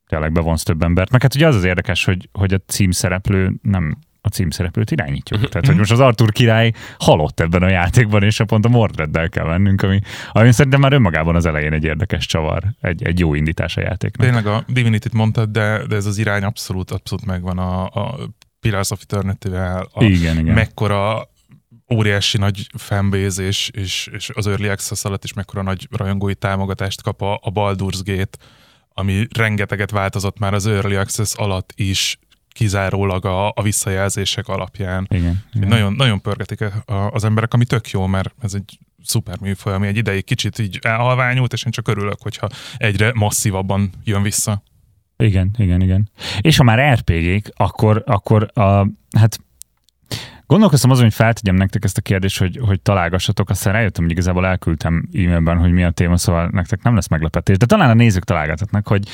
tényleg 0.07 0.31
bevonsz 0.31 0.63
több 0.63 0.83
embert. 0.83 1.11
Meg 1.11 1.21
hát 1.21 1.35
ugye 1.35 1.47
az 1.47 1.55
az 1.55 1.63
érdekes, 1.63 2.05
hogy, 2.05 2.29
hogy 2.31 2.53
a 2.53 2.59
címszereplő 2.67 3.53
nem 3.61 3.97
a 4.29 4.35
címszereplőt 4.35 4.91
irányítjuk. 4.91 5.49
Tehát, 5.49 5.67
hogy 5.67 5.75
most 5.75 5.91
az 5.91 5.99
Artur 5.99 6.31
király 6.31 6.71
halott 6.99 7.39
ebben 7.39 7.63
a 7.63 7.69
játékban, 7.69 8.23
és 8.23 8.39
a 8.39 8.45
pont 8.45 8.65
a 8.65 8.69
Mordreddel 8.69 9.29
kell 9.29 9.45
vennünk, 9.45 9.81
ami, 9.81 9.99
ami 10.31 10.51
szerintem 10.51 10.79
már 10.79 10.93
önmagában 10.93 11.35
az 11.35 11.45
elején 11.45 11.73
egy 11.73 11.83
érdekes 11.83 12.25
csavar, 12.25 12.63
egy, 12.81 13.03
egy 13.03 13.19
jó 13.19 13.33
indítás 13.33 13.77
a 13.77 13.81
játéknak. 13.81 14.25
Tényleg 14.25 14.47
a 14.47 14.63
Divinity-t 14.67 15.13
mondtad, 15.13 15.49
de, 15.49 15.85
de 15.87 15.95
ez 15.95 16.05
az 16.05 16.17
irány 16.17 16.43
abszolút, 16.43 16.91
abszolút 16.91 17.25
megvan 17.25 17.57
a, 17.57 17.83
a 17.83 18.17
Pillars 18.59 18.91
of 18.91 19.01
Eternity-vel, 19.01 19.89
a 19.93 20.03
igen, 20.03 20.39
igen. 20.39 20.53
mekkora 20.53 21.29
óriási 21.93 22.37
nagy 22.37 22.67
fanbase 22.77 23.43
és, 23.43 23.69
és, 23.73 24.09
és 24.11 24.29
az 24.33 24.47
Early 24.47 24.67
Access 24.67 25.03
alatt 25.03 25.23
is 25.23 25.33
mekkora 25.33 25.61
nagy 25.61 25.87
rajongói 25.91 26.35
támogatást 26.35 27.01
kap 27.01 27.21
a, 27.21 27.33
a 27.33 27.51
Baldur's 27.51 27.99
Gate, 28.03 28.37
ami 28.93 29.27
rengeteget 29.37 29.91
változott 29.91 30.39
már 30.39 30.53
az 30.53 30.67
Early 30.67 30.95
Access 30.95 31.33
alatt 31.35 31.73
is, 31.75 32.19
kizárólag 32.51 33.25
a, 33.25 33.47
a 33.47 33.61
visszajelzések 33.61 34.47
alapján. 34.47 35.07
Igen, 35.09 35.43
igen. 35.53 35.67
Nagyon, 35.67 35.93
nagyon 35.93 36.21
pörgetik 36.21 36.63
az 36.85 37.23
emberek, 37.23 37.53
ami 37.53 37.65
tök 37.65 37.89
jó, 37.89 38.05
mert 38.05 38.33
ez 38.41 38.53
egy 38.53 38.79
szuper 39.03 39.39
műfaj, 39.39 39.73
ami 39.73 39.87
egy 39.87 39.97
ideig 39.97 40.23
kicsit 40.23 40.59
így 40.59 40.79
elhalványult, 40.81 41.53
és 41.53 41.63
én 41.63 41.71
csak 41.71 41.87
örülök, 41.87 42.21
hogyha 42.21 42.49
egyre 42.77 43.11
masszívabban 43.13 43.89
jön 44.03 44.21
vissza. 44.21 44.63
Igen, 45.17 45.55
igen, 45.57 45.81
igen. 45.81 46.09
És 46.41 46.57
ha 46.57 46.63
már 46.63 46.93
RPG-k, 46.93 47.51
akkor, 47.55 48.03
akkor 48.05 48.51
a, 48.53 48.87
hát 49.17 49.39
Gondolkoztam 50.49 50.89
azon, 50.91 51.03
hogy 51.03 51.13
feltegyem 51.13 51.55
nektek 51.55 51.83
ezt 51.83 51.97
a 51.97 52.01
kérdést, 52.01 52.39
hogy, 52.39 52.59
hogy 52.65 52.81
találgassatok, 52.81 53.49
aztán 53.49 53.73
rájöttem, 53.73 54.03
hogy 54.03 54.11
igazából 54.11 54.45
elküldtem 54.45 55.09
e-mailben, 55.13 55.57
hogy 55.57 55.71
mi 55.71 55.83
a 55.83 55.91
téma, 55.91 56.17
szóval 56.17 56.49
nektek 56.51 56.81
nem 56.81 56.95
lesz 56.95 57.07
meglepetés. 57.07 57.57
De 57.57 57.65
talán 57.65 57.89
a 57.89 57.93
nézők 57.93 58.23
találgathatnak, 58.23 58.87
hogy 58.87 59.07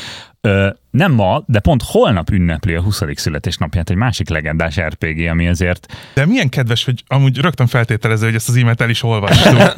ö, 0.46 0.70
nem 0.92 1.12
ma, 1.12 1.44
de 1.48 1.60
pont 1.60 1.82
holnap 1.86 2.30
ünnepli 2.30 2.74
a 2.74 2.82
20. 2.82 3.02
születésnapját 3.14 3.90
egy 3.90 3.96
másik 3.96 4.30
legendás 4.30 4.80
RPG, 4.80 5.28
ami 5.28 5.48
azért... 5.48 5.94
De 6.14 6.25
milyen 6.25 6.50
kedves, 6.50 6.86
hogy 6.86 7.04
amúgy 7.08 7.38
rögtön 7.38 7.68
feltételező, 7.68 8.25
hogy 8.25 8.36
ezt 8.36 8.50
az 8.50 8.56
e-mailt 8.56 8.82
el 8.82 8.90
is 8.90 9.04
olvastuk. 9.04 9.74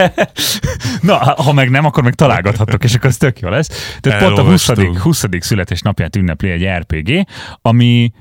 Na, 1.02 1.16
ha 1.18 1.54
meg 1.54 1.70
nem, 1.70 1.86
akkor 1.86 2.04
meg 2.04 2.14
találgathatok, 2.14 2.84
és 2.84 2.96
akkor 2.96 3.10
ez 3.10 3.18
tök 3.18 3.40
jó 3.40 3.50
lesz. 3.50 3.98
Tehát 4.00 4.24
pont 4.24 4.38
a 4.38 4.44
20. 4.44 4.70
20. 5.00 5.24
születésnapját 5.40 6.16
ünnepli 6.16 6.50
egy 6.50 6.66
RPG, 6.66 7.28
ami 7.62 8.12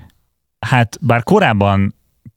hát 0.59 0.99
bár 1.01 1.23
korábban 1.23 1.96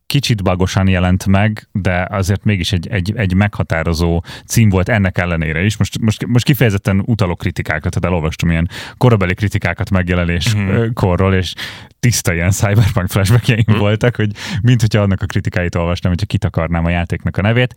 kicsit 0.09 0.43
bagosan 0.43 0.87
jelent 0.87 1.25
meg, 1.25 1.67
de 1.71 2.07
azért 2.09 2.43
mégis 2.43 2.71
egy, 2.71 2.87
egy, 2.87 3.13
egy 3.15 3.33
meghatározó 3.33 4.23
cím 4.45 4.69
volt 4.69 4.89
ennek 4.89 5.17
ellenére 5.17 5.63
is. 5.63 5.77
Most, 5.77 5.99
most, 5.99 6.25
most 6.25 6.45
kifejezetten 6.45 7.03
utalok 7.05 7.37
kritikákat, 7.37 7.93
tehát 7.93 8.05
elolvastam 8.05 8.49
ilyen 8.49 8.69
korabeli 8.97 9.33
kritikákat 9.33 9.89
megjelenéskorról, 9.89 11.29
mhm. 11.29 11.37
és 11.37 11.53
tiszta 11.99 12.33
ilyen 12.33 12.51
cyberpunk 12.51 13.09
flashbackjeim 13.09 13.63
mm. 13.71 13.77
voltak, 13.77 14.15
hogy 14.15 14.31
mint 14.61 14.81
hogyha 14.81 15.01
annak 15.01 15.21
a 15.21 15.25
kritikáit 15.25 15.75
olvastam, 15.75 16.11
hogyha 16.11 16.25
kitakarnám 16.25 16.85
a 16.85 16.89
játéknak 16.89 17.37
a 17.37 17.41
nevét. 17.41 17.75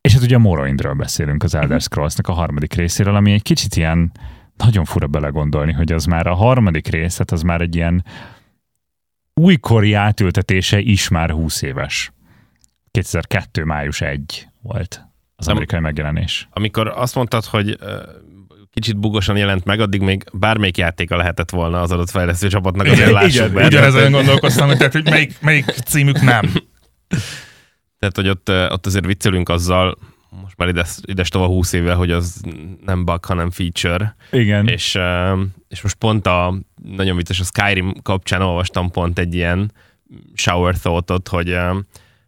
És 0.00 0.12
hát 0.12 0.22
ugye 0.22 0.34
a 0.34 0.38
Morrowindről 0.38 0.94
beszélünk, 0.94 1.42
az 1.42 1.54
Elder 1.54 1.68
mhm. 1.68 1.78
Scrolls-nak 1.78 2.28
a 2.28 2.32
harmadik 2.32 2.74
részéről, 2.74 3.14
ami 3.14 3.32
egy 3.32 3.42
kicsit 3.42 3.76
ilyen 3.76 4.12
nagyon 4.56 4.84
fura 4.84 5.06
belegondolni, 5.06 5.72
hogy 5.72 5.92
az 5.92 6.04
már 6.04 6.26
a 6.26 6.34
harmadik 6.34 6.88
rész, 6.88 7.18
hát 7.18 7.30
az 7.30 7.42
már 7.42 7.60
egy 7.60 7.76
ilyen 7.76 8.04
újkori 9.40 9.92
átültetése 9.92 10.78
is 10.78 11.08
már 11.08 11.30
20 11.30 11.62
éves. 11.62 12.12
2002. 12.90 13.64
május 13.64 14.00
1 14.00 14.48
volt 14.62 15.04
az 15.36 15.48
amerikai 15.48 15.80
megjelenés. 15.80 16.48
Amikor 16.50 16.88
azt 16.88 17.14
mondtad, 17.14 17.44
hogy 17.44 17.78
kicsit 18.70 18.98
bugosan 18.98 19.36
jelent 19.36 19.64
meg, 19.64 19.80
addig 19.80 20.00
még 20.00 20.24
bármelyik 20.32 20.76
játéka 20.76 21.16
lehetett 21.16 21.50
volna 21.50 21.80
az 21.80 21.90
adott 21.90 22.10
fejlesztő 22.10 22.48
csapatnak, 22.48 22.86
azért 22.86 23.10
lássuk 23.10 23.52
be. 23.52 23.66
Ugyanezen 23.66 24.12
gondolkoztam, 24.12 24.66
hogy, 24.66 24.76
tehát, 24.76 24.92
hogy 24.92 25.04
melyik, 25.04 25.40
melyik 25.40 25.64
címük 25.64 26.20
nem. 26.20 26.52
Tehát, 27.98 28.16
hogy 28.16 28.28
ott, 28.28 28.48
ott 28.48 28.86
azért 28.86 29.06
viccelünk 29.06 29.48
azzal, 29.48 29.98
most 30.30 30.56
már 30.56 30.68
ides, 30.68 30.98
ides 31.02 31.28
tova 31.28 31.46
20 31.46 31.72
éve, 31.72 31.94
hogy 31.94 32.10
az 32.10 32.40
nem 32.84 33.04
bug, 33.04 33.24
hanem 33.24 33.50
feature. 33.50 34.16
Igen. 34.30 34.68
És, 34.68 34.98
és 35.68 35.82
most 35.82 35.94
pont 35.94 36.26
a 36.26 36.54
nagyon 36.82 37.16
vicces, 37.16 37.40
a 37.40 37.44
Skyrim 37.44 37.94
kapcsán 38.02 38.42
olvastam 38.42 38.90
pont 38.90 39.18
egy 39.18 39.34
ilyen 39.34 39.72
shower 40.34 40.78
thoughtot, 40.78 41.28
hogy, 41.28 41.58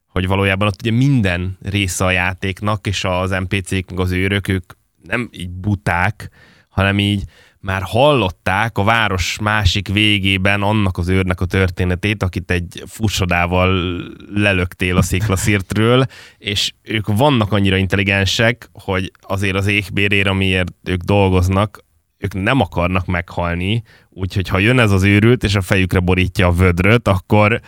hogy 0.07 0.27
valójában 0.27 0.67
ott 0.67 0.81
ugye 0.81 0.91
minden 0.91 1.59
része 1.63 2.05
a 2.05 2.11
játéknak, 2.11 2.87
és 2.87 3.05
az 3.05 3.31
NPC-k, 3.31 3.99
az 3.99 4.11
őrök, 4.11 4.49
ők 4.49 4.73
nem 5.03 5.29
így 5.33 5.51
buták, 5.51 6.31
hanem 6.69 6.99
így 6.99 7.23
már 7.62 7.83
hallották 7.85 8.78
a 8.78 8.85
város 8.85 9.38
másik 9.40 9.88
végében 9.88 10.62
annak 10.62 10.99
az 10.99 11.09
őrnek 11.09 11.40
a 11.40 11.45
történetét, 11.45 12.23
akit 12.23 12.50
egy 12.50 12.83
fussodával 12.87 14.00
lelöktél 14.35 14.97
a 14.97 15.02
sziklaszírtről, 15.02 16.04
és 16.38 16.73
ők 16.83 17.07
vannak 17.07 17.52
annyira 17.52 17.76
intelligensek, 17.76 18.71
hogy 18.73 19.12
azért 19.21 19.57
az 19.57 19.66
éhbérére, 19.66 20.31
amiért 20.31 20.73
ők 20.85 21.00
dolgoznak, 21.00 21.85
ők 22.19 22.35
nem 22.35 22.61
akarnak 22.61 23.07
meghalni, 23.07 23.83
úgyhogy 24.11 24.49
ha 24.49 24.59
jön 24.59 24.78
ez 24.78 24.90
az 24.90 25.02
őrült, 25.02 25.45
és 25.45 25.54
a 25.54 25.61
fejükre 25.61 25.99
borítja 25.99 26.47
a 26.47 26.52
vödröt, 26.52 27.09
akkor 27.09 27.61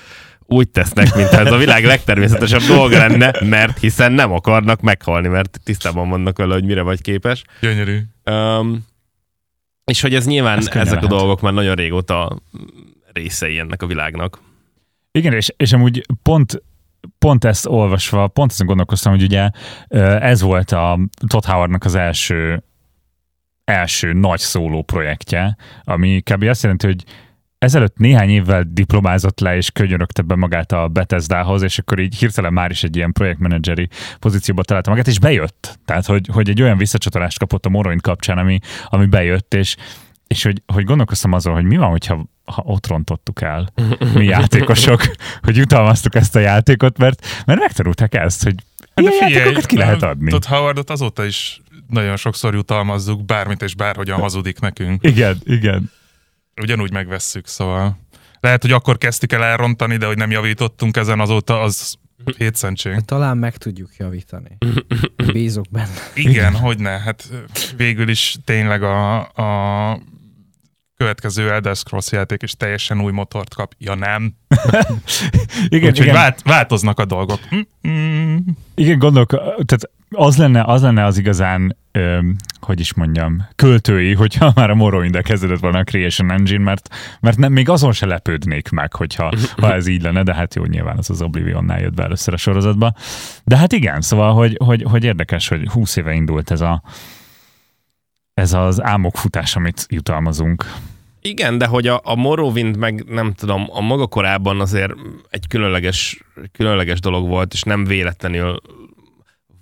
úgy 0.46 0.68
tesznek, 0.68 1.14
mintha 1.14 1.38
ez 1.38 1.52
a 1.52 1.56
világ 1.56 1.84
legtermészetesebb 1.94 2.60
dolga 2.60 2.96
lenne, 2.96 3.34
mert 3.40 3.78
hiszen 3.78 4.12
nem 4.12 4.32
akarnak 4.32 4.80
meghalni, 4.80 5.28
mert 5.28 5.60
tisztában 5.64 6.08
vannak 6.08 6.38
vele, 6.38 6.54
hogy 6.54 6.64
mire 6.64 6.82
vagy 6.82 7.00
képes. 7.00 7.42
Gyönyörű. 7.60 7.98
Um, 8.24 8.92
és 9.85 10.00
hogy 10.00 10.14
ez 10.14 10.26
nyilván 10.26 10.59
ez 10.59 10.67
ezek 10.67 10.85
lehet. 10.85 11.05
a 11.05 11.07
dolgok 11.07 11.41
már 11.41 11.53
nagyon 11.53 11.75
régóta 11.75 12.38
részei 13.12 13.59
ennek 13.59 13.83
a 13.83 13.87
világnak. 13.87 14.41
Igen, 15.12 15.33
és, 15.33 15.53
és 15.57 15.73
amúgy 15.73 16.07
pont 16.23 16.62
pont 17.19 17.45
ezt 17.45 17.67
olvasva, 17.67 18.26
pont 18.26 18.50
ezen 18.50 18.67
gondolkoztam, 18.67 19.12
hogy 19.12 19.23
ugye 19.23 19.50
ez 20.19 20.41
volt 20.41 20.71
a 20.71 20.99
Todd 21.26 21.47
Howardnak 21.47 21.85
az 21.85 21.95
első 21.95 22.62
első 23.64 24.12
nagy 24.12 24.38
szóló 24.38 24.83
projektje, 24.83 25.57
ami 25.83 26.21
kb. 26.21 26.43
azt 26.43 26.62
jelenti, 26.62 26.87
hogy 26.87 27.05
ezelőtt 27.64 27.97
néhány 27.97 28.30
évvel 28.30 28.64
diplomázott 28.68 29.40
le, 29.40 29.56
és 29.56 29.71
könyörögte 29.71 30.23
be 30.23 30.35
magát 30.35 30.73
a 30.73 30.88
Bethesdához, 30.88 31.62
és 31.62 31.78
akkor 31.78 31.99
így 31.99 32.14
hirtelen 32.14 32.52
már 32.52 32.71
is 32.71 32.85
egy 32.85 32.97
ilyen 32.97 33.12
projektmenedzseri 33.12 33.88
pozícióba 34.18 34.62
találta 34.62 34.90
magát, 34.90 35.06
és 35.06 35.18
bejött. 35.18 35.78
Tehát, 35.85 36.06
hogy, 36.06 36.28
hogy 36.33 36.49
egy 36.49 36.62
olyan 36.62 36.76
visszacsatolást 36.76 37.38
kapott 37.38 37.66
a 37.66 37.68
Morrowind 37.68 38.00
kapcsán, 38.00 38.38
ami, 38.38 38.59
ami 38.88 39.06
bejött, 39.06 39.54
és, 39.54 39.76
és 40.26 40.42
hogy, 40.42 40.62
hogy 40.66 40.85
gondolkoztam 40.85 41.33
azon, 41.33 41.54
hogy 41.54 41.64
mi 41.64 41.76
van, 41.76 41.90
hogyha 41.90 42.26
ha 42.44 42.62
ott 42.64 42.87
rontottuk 42.87 43.40
el, 43.42 43.73
mi 44.14 44.25
játékosok, 44.35 45.02
hogy 45.42 45.56
jutalmaztuk 45.56 46.14
ezt 46.14 46.37
a 46.37 46.38
játékot, 46.38 46.99
mert, 46.99 47.26
mert 47.47 47.61
megtanulták 47.61 48.14
ezt, 48.14 48.42
hogy 48.42 48.54
hát 48.94 49.14
ilyen 49.14 49.30
játékokat 49.30 49.66
ki 49.66 49.76
lehet 49.76 50.02
adni. 50.02 50.30
Todd 50.30 50.47
Howardot 50.47 50.90
azóta 50.90 51.25
is 51.25 51.61
nagyon 51.88 52.16
sokszor 52.16 52.54
jutalmazzuk, 52.54 53.25
bármit 53.25 53.62
és 53.62 53.75
bárhogyan 53.75 54.21
hazudik 54.21 54.61
nekünk. 54.61 55.04
Igen, 55.04 55.38
igen. 55.44 55.90
Ugyanúgy 56.62 56.92
megvesszük, 56.92 57.46
szóval 57.46 57.99
lehet, 58.40 58.62
hogy 58.62 58.73
akkor 58.73 58.99
kezdtük 58.99 59.32
el 59.32 59.44
elrontani, 59.44 59.96
de 59.96 60.06
hogy 60.06 60.16
nem 60.16 60.30
javítottunk 60.30 60.96
ezen 60.96 61.20
azóta, 61.20 61.61
az 61.61 61.99
hétszentség. 62.37 63.00
Talán 63.00 63.37
meg 63.37 63.56
tudjuk 63.56 63.90
javítani. 63.96 64.56
Bízok 65.32 65.66
benne. 65.70 66.11
Igen, 66.14 66.56
hogy 66.56 66.78
ne. 66.78 66.99
Hát 66.99 67.28
végül 67.76 68.08
is 68.08 68.37
tényleg 68.44 68.82
a, 68.82 69.18
a 69.20 70.00
következő 70.96 71.50
Elder 71.50 71.76
Scrolls 71.76 72.12
játék 72.12 72.42
is 72.42 72.52
teljesen 72.52 73.00
új 73.00 73.12
motort 73.12 73.54
kap. 73.54 73.75
Ja 73.78 73.94
nem. 73.94 74.34
igen, 75.68 75.88
Úgyhogy 75.88 76.00
igen. 76.00 76.14
Vált, 76.14 76.42
változnak 76.42 76.99
a 76.99 77.04
dolgok. 77.04 77.40
Mm-mm. 77.54 78.38
Igen, 78.75 78.99
gondolok, 78.99 79.30
tehát 79.64 79.90
az 80.16 80.37
lenne, 80.37 80.62
az 80.62 80.83
lenne 80.83 81.04
az 81.04 81.18
igazán, 81.18 81.76
öm, 81.92 82.37
hogy 82.61 82.80
is 82.80 82.94
mondjam, 82.94 83.47
költői, 83.56 84.14
hogyha 84.14 84.52
már 84.54 84.71
a 84.71 84.75
morrowind 84.75 85.23
kezdődött 85.23 85.61
volna 85.61 85.78
a 85.78 85.85
Creation 85.85 86.30
Engine, 86.30 86.64
mert, 86.64 86.88
mert 87.21 87.37
nem, 87.37 87.52
még 87.52 87.68
azon 87.68 87.92
se 87.92 88.06
lepődnék 88.06 88.68
meg, 88.68 88.94
hogyha 88.94 89.33
ha 89.56 89.75
ez 89.75 89.87
így 89.87 90.02
lenne, 90.02 90.23
de 90.23 90.35
hát 90.35 90.54
jó, 90.54 90.64
nyilván 90.64 90.99
az 90.99 91.11
az 91.11 91.23
Oblivion-nál 91.23 91.80
jött 91.80 91.94
be 91.94 92.02
először 92.02 92.35
a 92.35 92.37
sorozatba. 92.37 92.94
De 93.44 93.56
hát 93.56 93.73
igen, 93.73 94.00
szóval, 94.00 94.35
hogy, 94.35 94.56
hogy, 94.64 94.83
hogy 94.83 95.04
érdekes, 95.04 95.49
hogy 95.49 95.68
20 95.68 95.97
éve 95.97 96.12
indult 96.12 96.50
ez 96.50 96.61
a 96.61 96.83
ez 98.35 98.52
az 98.52 98.83
álmokfutás, 98.83 99.56
amit 99.56 99.87
jutalmazunk. 99.88 100.64
Igen, 101.21 101.59
de 101.59 101.66
hogy 101.66 101.87
a, 101.87 102.00
a 102.04 102.14
Morrowind 102.14 102.76
meg 102.76 103.04
nem 103.09 103.33
tudom, 103.33 103.66
a 103.68 103.80
maga 103.80 104.06
korában 104.06 104.61
azért 104.61 104.92
egy 105.30 105.47
különleges, 105.49 106.25
különleges 106.52 107.00
dolog 107.00 107.28
volt, 107.28 107.52
és 107.52 107.62
nem 107.62 107.85
véletlenül 107.85 108.61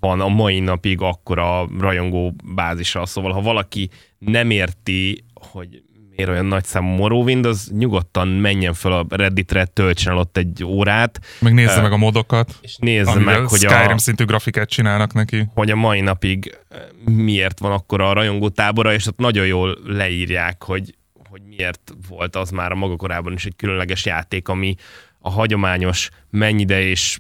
van 0.03 0.21
a 0.21 0.29
mai 0.29 0.61
napig 0.61 1.01
akkora 1.01 1.69
rajongó 1.79 2.35
bázisa. 2.45 3.07
Szóval 3.07 3.33
ha 3.33 3.41
valaki 3.41 3.91
nem 4.19 4.51
érti, 4.51 5.25
hogy 5.35 5.83
miért 6.17 6.31
olyan 6.31 6.47
nagy 6.47 6.65
számú 6.65 6.89
Morrowind, 6.89 7.47
az 7.47 7.71
nyugodtan 7.75 8.29
menjen 8.29 8.75
fel 8.75 8.93
a 8.93 9.07
Redditre, 9.09 9.65
töltsen 9.65 10.13
el 10.13 10.19
ott 10.19 10.37
egy 10.37 10.65
órát. 10.65 11.21
Meg 11.39 11.55
nézze 11.55 11.77
uh, 11.77 11.83
meg 11.83 11.93
a 11.93 11.97
modokat. 11.97 12.59
És 12.61 12.77
nézze 12.77 13.19
meg, 13.19 13.47
hogy 13.47 13.59
Skyrim 13.59 13.95
a, 13.95 13.99
szintű 13.99 14.25
grafikát 14.25 14.69
csinálnak 14.69 15.13
neki. 15.13 15.49
Hogy 15.55 15.71
a 15.71 15.77
mai 15.77 16.01
napig 16.01 16.59
miért 17.05 17.59
van 17.59 17.73
akkor 17.73 18.01
a 18.01 18.13
rajongó 18.13 18.49
tábora, 18.49 18.93
és 18.93 19.07
ott 19.07 19.19
nagyon 19.19 19.47
jól 19.47 19.79
leírják, 19.85 20.63
hogy, 20.63 20.95
hogy 21.29 21.43
miért 21.43 21.95
volt 22.09 22.37
az 22.37 22.51
már 22.51 22.73
a 22.73 22.75
maga 22.75 22.97
korában 22.97 23.33
is 23.33 23.45
egy 23.45 23.57
különleges 23.57 24.05
játék, 24.05 24.49
ami 24.49 24.75
a 25.19 25.31
hagyományos 25.31 26.11
mennyide 26.31 26.83
és 26.83 27.19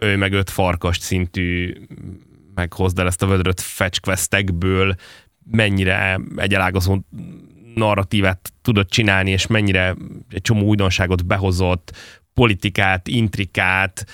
ő 0.00 0.16
meg 0.16 0.32
öt 0.32 0.50
farkast 0.50 1.00
szintű 1.00 1.74
meg 2.54 2.72
hozd 2.72 2.98
el 2.98 3.06
ezt 3.06 3.22
a 3.22 3.26
vödröt 3.26 3.60
fetch 3.60 4.00
questekből, 4.00 4.94
mennyire 5.50 6.20
egy 6.36 6.54
elágazó 6.54 6.98
narratívát 7.74 8.52
tudott 8.62 8.90
csinálni, 8.90 9.30
és 9.30 9.46
mennyire 9.46 9.94
egy 10.30 10.40
csomó 10.40 10.62
újdonságot 10.62 11.26
behozott, 11.26 11.96
politikát, 12.34 13.08
intrikát, 13.08 14.06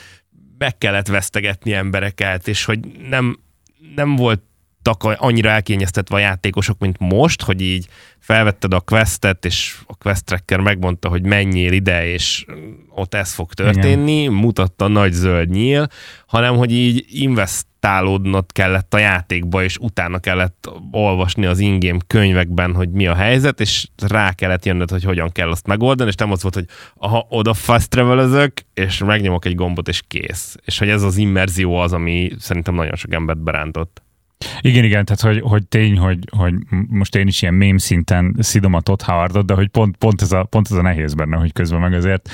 meg 0.58 0.78
kellett 0.78 1.06
vesztegetni 1.06 1.72
embereket, 1.72 2.48
és 2.48 2.64
hogy 2.64 2.80
nem, 3.08 3.38
nem 3.94 4.16
voltak 4.82 5.20
annyira 5.20 5.50
elkényeztetve 5.50 6.16
a 6.16 6.18
játékosok, 6.18 6.78
mint 6.78 6.98
most, 6.98 7.42
hogy 7.42 7.60
így 7.60 7.86
felvetted 8.18 8.74
a 8.74 8.80
questet, 8.80 9.44
és 9.44 9.78
a 9.86 9.94
quest 9.94 10.24
tracker 10.24 10.60
megmondta, 10.60 11.08
hogy 11.08 11.22
menjél 11.22 11.72
ide, 11.72 12.06
és 12.06 12.44
ott 12.94 13.14
ez 13.14 13.32
fog 13.32 13.52
történni, 13.52 14.20
Igen. 14.20 14.32
mutatta 14.32 14.88
nagy 14.88 15.12
zöld 15.12 15.48
nyíl, 15.48 15.88
hanem 16.26 16.56
hogy 16.56 16.72
így 16.72 17.04
investálódnod 17.08 18.52
kellett 18.52 18.94
a 18.94 18.98
játékba, 18.98 19.62
és 19.62 19.76
utána 19.76 20.18
kellett 20.18 20.70
olvasni 20.90 21.46
az 21.46 21.58
ingame 21.58 21.98
könyvekben, 22.06 22.74
hogy 22.74 22.90
mi 22.90 23.06
a 23.06 23.14
helyzet, 23.14 23.60
és 23.60 23.88
rá 24.06 24.32
kellett 24.32 24.64
jönnöd, 24.64 24.90
hogy 24.90 25.04
hogyan 25.04 25.32
kell 25.32 25.50
azt 25.50 25.66
megoldani, 25.66 26.08
és 26.08 26.14
nem 26.14 26.30
az 26.30 26.42
volt, 26.42 26.54
hogy 26.54 26.66
aha, 26.94 27.26
oda 27.28 27.54
fast 27.54 27.88
travel 27.88 28.52
és 28.74 28.98
megnyomok 28.98 29.44
egy 29.44 29.54
gombot, 29.54 29.88
és 29.88 30.02
kész. 30.08 30.56
És 30.64 30.78
hogy 30.78 30.88
ez 30.88 31.02
az 31.02 31.16
immerzió 31.16 31.76
az, 31.76 31.92
ami 31.92 32.30
szerintem 32.38 32.74
nagyon 32.74 32.96
sok 32.96 33.12
embert 33.12 33.42
berántott. 33.42 34.02
Igen, 34.60 34.84
igen, 34.84 35.04
tehát 35.04 35.20
hogy, 35.20 35.50
hogy 35.50 35.66
tény, 35.66 35.98
hogy, 35.98 36.18
hogy 36.36 36.54
most 36.88 37.14
én 37.14 37.26
is 37.26 37.42
ilyen 37.42 37.54
mém 37.54 37.78
szinten 37.78 38.36
szidom 38.38 38.74
a 38.74 38.80
Todd 38.80 39.02
Howardot, 39.04 39.46
de 39.46 39.54
hogy 39.54 39.68
pont, 39.68 39.96
pont, 39.96 40.22
ez 40.22 40.32
a, 40.32 40.44
pont 40.44 40.66
ez 40.70 40.76
a 40.76 40.82
nehéz 40.82 41.14
benne, 41.14 41.36
hogy 41.36 41.52
közben 41.52 41.80
meg 41.80 41.92
azért 41.92 42.30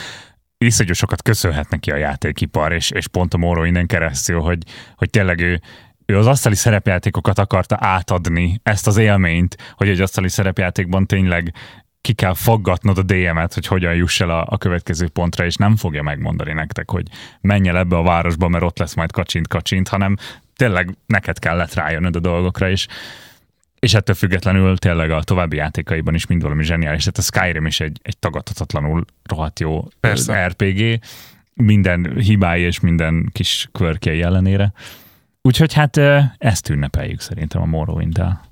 iszonyú 0.58 0.92
sokat 0.92 1.22
köszönhet 1.22 1.70
neki 1.70 1.90
a 1.90 1.96
játékipar, 1.96 2.72
és, 2.72 2.90
és 2.90 3.08
pont 3.08 3.34
a 3.34 3.38
Morrow 3.38 3.64
innen 3.64 3.86
keresztül, 3.86 4.40
hogy, 4.40 4.62
hogy 4.96 5.10
tényleg 5.10 5.40
ő, 5.40 5.60
ő 6.06 6.18
az 6.18 6.26
asztali 6.26 6.54
szerepjátékokat 6.54 7.38
akarta 7.38 7.76
átadni, 7.80 8.60
ezt 8.62 8.86
az 8.86 8.96
élményt, 8.96 9.56
hogy 9.74 9.88
egy 9.88 10.00
asztali 10.00 10.28
szerepjátékban 10.28 11.06
tényleg 11.06 11.52
ki 12.00 12.12
kell 12.12 12.34
faggatnod 12.34 12.98
a 12.98 13.02
DM-et, 13.02 13.54
hogy 13.54 13.66
hogyan 13.66 13.94
juss 13.94 14.20
el 14.20 14.30
a, 14.30 14.46
a 14.48 14.58
következő 14.58 15.08
pontra, 15.08 15.44
és 15.44 15.56
nem 15.56 15.76
fogja 15.76 16.02
megmondani 16.02 16.52
nektek, 16.52 16.90
hogy 16.90 17.06
menj 17.40 17.68
el 17.68 17.78
ebbe 17.78 17.96
a 17.96 18.02
városba, 18.02 18.48
mert 18.48 18.64
ott 18.64 18.78
lesz 18.78 18.94
majd 18.94 19.12
kacsint-kacsint, 19.12 19.88
hanem 19.88 20.16
tényleg 20.58 20.96
neked 21.06 21.38
kellett 21.38 21.74
rájönnöd 21.74 22.16
a 22.16 22.20
dolgokra, 22.20 22.70
és, 22.70 22.86
és 23.78 23.94
ettől 23.94 24.14
függetlenül 24.14 24.76
tényleg 24.76 25.10
a 25.10 25.22
további 25.22 25.56
játékaiban 25.56 26.14
is 26.14 26.26
mind 26.26 26.42
valami 26.42 26.64
zseniális. 26.64 27.04
Tehát 27.04 27.18
a 27.18 27.22
Skyrim 27.22 27.66
is 27.66 27.80
egy, 27.80 28.00
egy 28.02 28.18
tagadhatatlanul 28.18 29.04
rohadt 29.22 29.60
jó 29.60 29.88
Persze. 30.00 30.46
RPG, 30.46 31.00
minden 31.54 32.16
hibái 32.20 32.62
és 32.62 32.80
minden 32.80 33.30
kis 33.32 33.68
kvörkjei 33.72 34.22
ellenére. 34.22 34.72
Úgyhogy 35.42 35.72
hát 35.72 35.96
ezt 36.38 36.68
ünnepeljük 36.68 37.20
szerintem 37.20 37.62
a 37.62 37.66
Morrowind-del. 37.66 38.44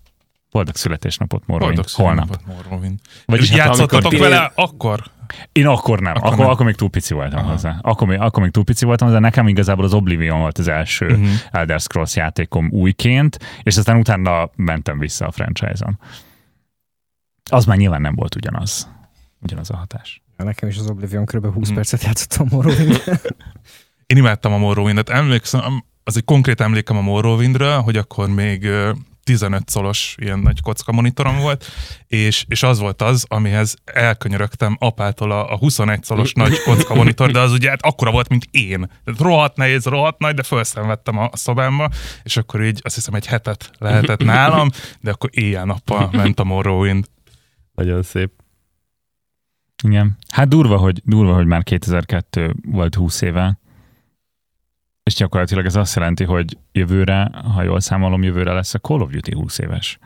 Boldog 0.50 0.76
születésnapot 0.76 1.46
Morrowind. 1.46 1.74
Boldog 1.74 1.94
holnap. 1.94 2.40
Morrowind. 2.46 2.98
Vagyis 3.24 3.48
hát, 3.48 3.58
játszottatok 3.58 4.18
vele 4.18 4.52
akkor? 4.54 5.04
Én 5.52 5.66
akkor 5.66 6.00
nem. 6.00 6.14
Akkor, 6.14 6.26
akkor, 6.26 6.38
nem. 6.38 6.48
akkor 6.48 6.66
még 6.66 6.74
túl 6.74 6.90
pici 6.90 7.14
voltam 7.14 7.38
Aha. 7.38 7.50
hozzá. 7.50 7.78
Akkor 7.80 8.08
még, 8.08 8.20
akkor 8.20 8.42
még 8.42 8.52
túl 8.52 8.64
pici 8.64 8.84
voltam 8.84 9.08
hozzá. 9.08 9.20
Nekem 9.20 9.48
igazából 9.48 9.84
az 9.84 9.94
Oblivion 9.94 10.40
volt 10.40 10.58
az 10.58 10.68
első 10.68 11.06
uh-huh. 11.06 11.28
Elder 11.50 11.80
Scrolls 11.80 12.16
játékom 12.16 12.70
újként, 12.70 13.38
és 13.62 13.76
aztán 13.76 13.96
utána 13.96 14.50
mentem 14.56 14.98
vissza 14.98 15.26
a 15.26 15.30
franchise-on. 15.30 15.98
Az 17.50 17.64
már 17.64 17.76
nyilván 17.76 18.00
nem 18.00 18.14
volt 18.14 18.34
ugyanaz. 18.34 18.90
Ugyanaz 19.40 19.70
a 19.70 19.76
hatás. 19.76 20.22
Nekem 20.36 20.68
is 20.68 20.78
az 20.78 20.90
Oblivion 20.90 21.24
kb. 21.24 21.44
20 21.44 21.54
uh-huh. 21.54 21.74
percet 21.74 22.02
játszottam 22.02 22.46
Morrowind. 22.50 23.02
Én 24.06 24.16
imádtam 24.16 24.52
a 24.52 24.58
Morrowind-et. 24.58 25.08
Emlékszem, 25.08 25.84
az 26.04 26.16
egy 26.16 26.24
konkrét 26.24 26.60
emlékem 26.60 26.96
a 26.96 27.00
Morrowindről, 27.00 27.80
hogy 27.80 27.96
akkor 27.96 28.28
még 28.28 28.68
15 29.26 29.68
szolos 29.68 30.14
ilyen 30.18 30.38
nagy 30.38 30.60
kocka 30.60 30.92
monitorom 30.92 31.38
volt, 31.38 31.64
és, 32.06 32.44
és 32.48 32.62
az 32.62 32.78
volt 32.78 33.02
az, 33.02 33.24
amihez 33.28 33.74
elkönyörögtem 33.84 34.76
apától 34.80 35.30
a, 35.30 35.52
a 35.52 35.56
21 35.56 36.04
szolos 36.04 36.32
nagy 36.32 36.62
kocka 36.62 36.94
monitor, 36.94 37.30
de 37.30 37.38
az 37.38 37.52
ugye 37.52 37.68
hát 37.68 37.82
akkora 37.82 38.10
volt, 38.10 38.28
mint 38.28 38.44
én. 38.50 38.90
Tehát 39.04 39.20
rohadt 39.20 39.56
nehéz, 39.56 39.84
rohadt 39.84 40.18
nagy, 40.18 40.34
de 40.34 40.42
felszenvedtem 40.42 41.18
a 41.18 41.30
szobámba, 41.32 41.90
és 42.22 42.36
akkor 42.36 42.62
így 42.62 42.80
azt 42.82 42.94
hiszem 42.94 43.14
egy 43.14 43.26
hetet 43.26 43.70
lehetett 43.78 44.24
nálam, 44.24 44.68
de 45.00 45.10
akkor 45.10 45.30
éjjel-nappal 45.32 46.08
ment 46.12 46.40
a 46.40 46.44
Morrowind. 46.44 47.06
Nagyon 47.74 48.02
szép. 48.02 48.30
Igen. 49.82 50.16
Hát 50.28 50.48
durva, 50.48 50.76
hogy, 50.76 51.00
durva, 51.04 51.34
hogy 51.34 51.46
már 51.46 51.62
2002 51.62 52.54
volt 52.70 52.94
20 52.94 53.20
éve, 53.20 53.58
és 55.06 55.14
gyakorlatilag 55.14 55.66
ez 55.66 55.76
azt 55.76 55.96
jelenti, 55.96 56.24
hogy 56.24 56.58
jövőre, 56.72 57.30
ha 57.54 57.62
jól 57.62 57.80
számolom, 57.80 58.22
jövőre 58.22 58.52
lesz 58.52 58.74
a 58.74 58.78
Call 58.78 59.00
of 59.00 59.10
Duty 59.10 59.34
20 59.34 59.58
éves. 59.58 59.98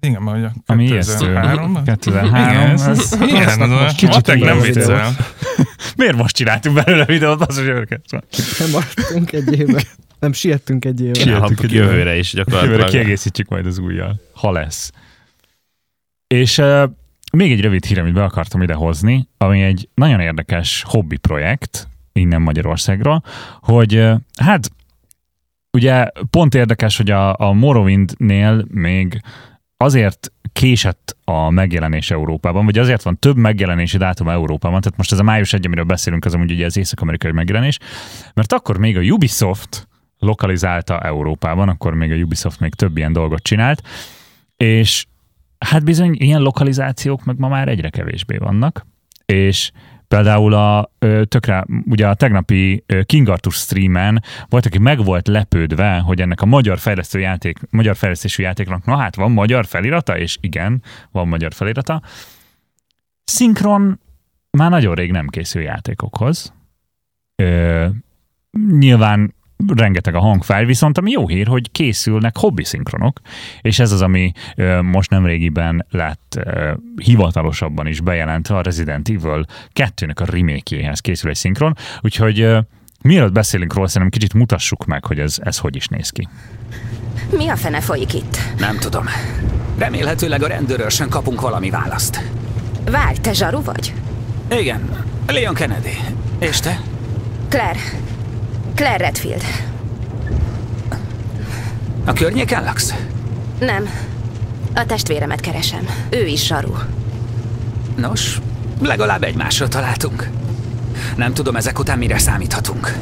Igen, 0.00 0.22
majd 0.22 0.44
a 0.66 0.76
2003 0.76 1.84
2003 1.84 2.34
Igen, 2.34 2.70
ez, 2.70 2.86
ez, 2.86 3.18
igen, 3.20 3.62
ez, 3.62 3.70
ez 3.70 3.94
kicsit 3.94 4.26
nem 4.26 4.60
viccel. 4.60 5.16
Miért 5.96 6.16
most 6.16 6.36
csináltunk 6.36 6.74
belőle 6.84 7.04
videót, 7.04 7.40
az 7.40 7.58
őket? 7.58 8.04
Nem 8.58 8.70
maradtunk 8.70 9.32
egy 9.32 9.58
éve. 9.58 9.82
Nem, 10.18 10.32
siettünk 10.32 10.84
egy 10.84 11.00
éve. 11.00 11.14
Siettünk 11.14 11.62
egy 11.62 11.72
jövőre 11.72 12.16
is 12.16 12.32
gyakorlatilag. 12.32 12.74
Jövőre 12.74 12.90
kiegészítjük 12.90 13.48
majd 13.48 13.66
az 13.66 13.78
újjal, 13.78 14.20
ha 14.32 14.52
lesz. 14.52 14.92
És 16.26 16.58
uh, 16.58 16.82
még 17.32 17.52
egy 17.52 17.60
rövid 17.60 17.84
hír, 17.84 17.98
amit 17.98 18.12
be 18.12 18.24
akartam 18.24 18.62
ide 18.62 18.74
hozni, 18.74 19.28
ami 19.38 19.62
egy 19.62 19.88
nagyon 19.94 20.20
érdekes 20.20 20.84
hobbi 20.86 21.16
projekt, 21.16 21.88
innen 22.18 22.42
Magyarországra, 22.42 23.22
hogy 23.60 24.10
hát 24.40 24.70
ugye 25.72 26.06
pont 26.30 26.54
érdekes, 26.54 26.96
hogy 26.96 27.10
a, 27.10 27.38
a 27.38 27.52
Morrowind-nél 27.52 28.64
még 28.68 29.20
azért 29.76 30.32
késett 30.52 31.16
a 31.24 31.50
megjelenés 31.50 32.10
Európában, 32.10 32.64
vagy 32.64 32.78
azért 32.78 33.02
van 33.02 33.18
több 33.18 33.36
megjelenési 33.36 33.96
dátum 33.96 34.28
Európában, 34.28 34.80
tehát 34.80 34.98
most 34.98 35.12
ez 35.12 35.18
a 35.18 35.22
május 35.22 35.52
1, 35.52 35.66
amiről 35.66 35.84
beszélünk, 35.84 36.24
az 36.24 36.34
amúgy 36.34 36.50
ugye 36.50 36.64
az 36.64 36.76
észak-amerikai 36.76 37.32
megjelenés, 37.32 37.78
mert 38.34 38.52
akkor 38.52 38.78
még 38.78 38.96
a 38.96 39.00
Ubisoft 39.00 39.88
lokalizálta 40.18 41.00
Európában, 41.00 41.68
akkor 41.68 41.94
még 41.94 42.12
a 42.12 42.14
Ubisoft 42.14 42.60
még 42.60 42.74
több 42.74 42.96
ilyen 42.96 43.12
dolgot 43.12 43.42
csinált, 43.42 43.82
és 44.56 45.06
hát 45.58 45.84
bizony 45.84 46.14
ilyen 46.18 46.40
lokalizációk 46.40 47.24
meg 47.24 47.38
ma 47.38 47.48
már 47.48 47.68
egyre 47.68 47.88
kevésbé 47.88 48.36
vannak, 48.36 48.86
és 49.26 49.70
Például 50.08 50.54
a 50.54 50.92
tökre, 51.24 51.64
ugye 51.84 52.08
a 52.08 52.14
tegnapi 52.14 52.84
King 53.02 53.28
Arthur 53.28 53.52
streamen 53.52 54.22
volt, 54.48 54.66
aki 54.66 54.78
meg 54.78 55.04
volt 55.04 55.28
lepődve, 55.28 55.98
hogy 55.98 56.20
ennek 56.20 56.40
a 56.40 56.46
magyar 56.46 56.78
fejlesztő 56.78 57.18
játék, 57.18 57.58
magyar 57.70 57.96
fejlesztésű 57.96 58.42
játéknak, 58.42 58.84
na 58.84 58.96
hát 58.96 59.14
van 59.14 59.30
magyar 59.30 59.66
felirata, 59.66 60.18
és 60.18 60.38
igen, 60.40 60.82
van 61.10 61.28
magyar 61.28 61.52
felirata. 61.52 62.02
Szinkron 63.24 64.00
már 64.50 64.70
nagyon 64.70 64.94
rég 64.94 65.10
nem 65.10 65.26
készül 65.26 65.62
játékokhoz. 65.62 66.52
Ö, 67.36 67.86
nyilván 68.68 69.34
rengeteg 69.66 70.14
a 70.14 70.20
hangfájl, 70.20 70.66
viszont 70.66 70.98
ami 70.98 71.10
jó 71.10 71.28
hír, 71.28 71.46
hogy 71.46 71.70
készülnek 71.70 72.36
hobbi 72.36 72.64
szinkronok, 72.64 73.20
és 73.60 73.78
ez 73.78 73.92
az, 73.92 74.02
ami 74.02 74.32
most 74.82 75.10
nem 75.10 75.26
régiben 75.26 75.86
lett 75.90 76.40
hivatalosabban 76.96 77.86
is 77.86 78.00
bejelentve 78.00 78.56
a 78.56 78.62
Resident 78.62 79.08
Evil 79.08 79.44
2-nek 79.74 80.20
a 80.20 80.30
remake 80.30 80.92
készül 81.00 81.30
egy 81.30 81.36
szinkron, 81.36 81.76
úgyhogy 82.00 82.56
mielőtt 83.02 83.32
beszélünk 83.32 83.74
róla, 83.74 83.88
szerintem 83.88 84.18
kicsit 84.18 84.34
mutassuk 84.34 84.84
meg, 84.84 85.04
hogy 85.04 85.18
ez, 85.18 85.36
ez 85.42 85.58
hogy 85.58 85.76
is 85.76 85.86
néz 85.86 86.10
ki. 86.10 86.28
Mi 87.36 87.48
a 87.48 87.56
fene 87.56 87.80
folyik 87.80 88.14
itt? 88.14 88.38
Nem 88.58 88.76
tudom. 88.76 89.04
Remélhetőleg 89.78 90.42
a 90.42 90.46
rendőrösen 90.46 91.08
kapunk 91.08 91.40
valami 91.40 91.70
választ. 91.70 92.30
Várj, 92.90 93.18
te 93.20 93.32
zsaru 93.32 93.62
vagy? 93.62 93.92
Igen, 94.50 95.04
Leon 95.26 95.54
Kennedy. 95.54 95.98
És 96.38 96.60
te? 96.60 96.80
Claire, 97.48 97.80
Claire 98.78 99.04
Redfield. 99.04 99.42
A 102.04 102.12
környéken 102.12 102.64
laksz? 102.64 102.94
Nem. 103.60 103.88
A 104.74 104.84
testvéremet 104.86 105.40
keresem. 105.40 105.86
Ő 106.10 106.26
is 106.26 106.44
saru. 106.44 106.74
Nos, 107.96 108.40
legalább 108.82 109.22
egymásra 109.22 109.68
találtunk. 109.68 110.28
Nem 111.16 111.34
tudom 111.34 111.56
ezek 111.56 111.78
után 111.78 111.98
mire 111.98 112.18
számíthatunk. 112.18 112.94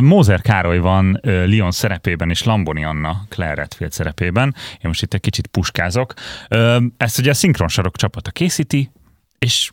Mózer 0.00 0.40
Károly 0.40 0.78
van 0.78 1.20
Leon 1.22 1.70
szerepében, 1.70 2.30
és 2.30 2.42
Lamboni 2.42 2.84
Anna 2.84 3.16
Claire 3.28 3.54
Redfield 3.54 3.92
szerepében. 3.92 4.54
Én 4.72 4.78
most 4.82 5.02
itt 5.02 5.14
egy 5.14 5.20
kicsit 5.20 5.46
puskázok. 5.46 6.14
Ezt 6.96 7.18
ugye 7.18 7.30
a 7.30 7.34
szinkronsarok 7.34 7.96
csapata 7.96 8.30
készíti, 8.30 8.90
és 9.38 9.70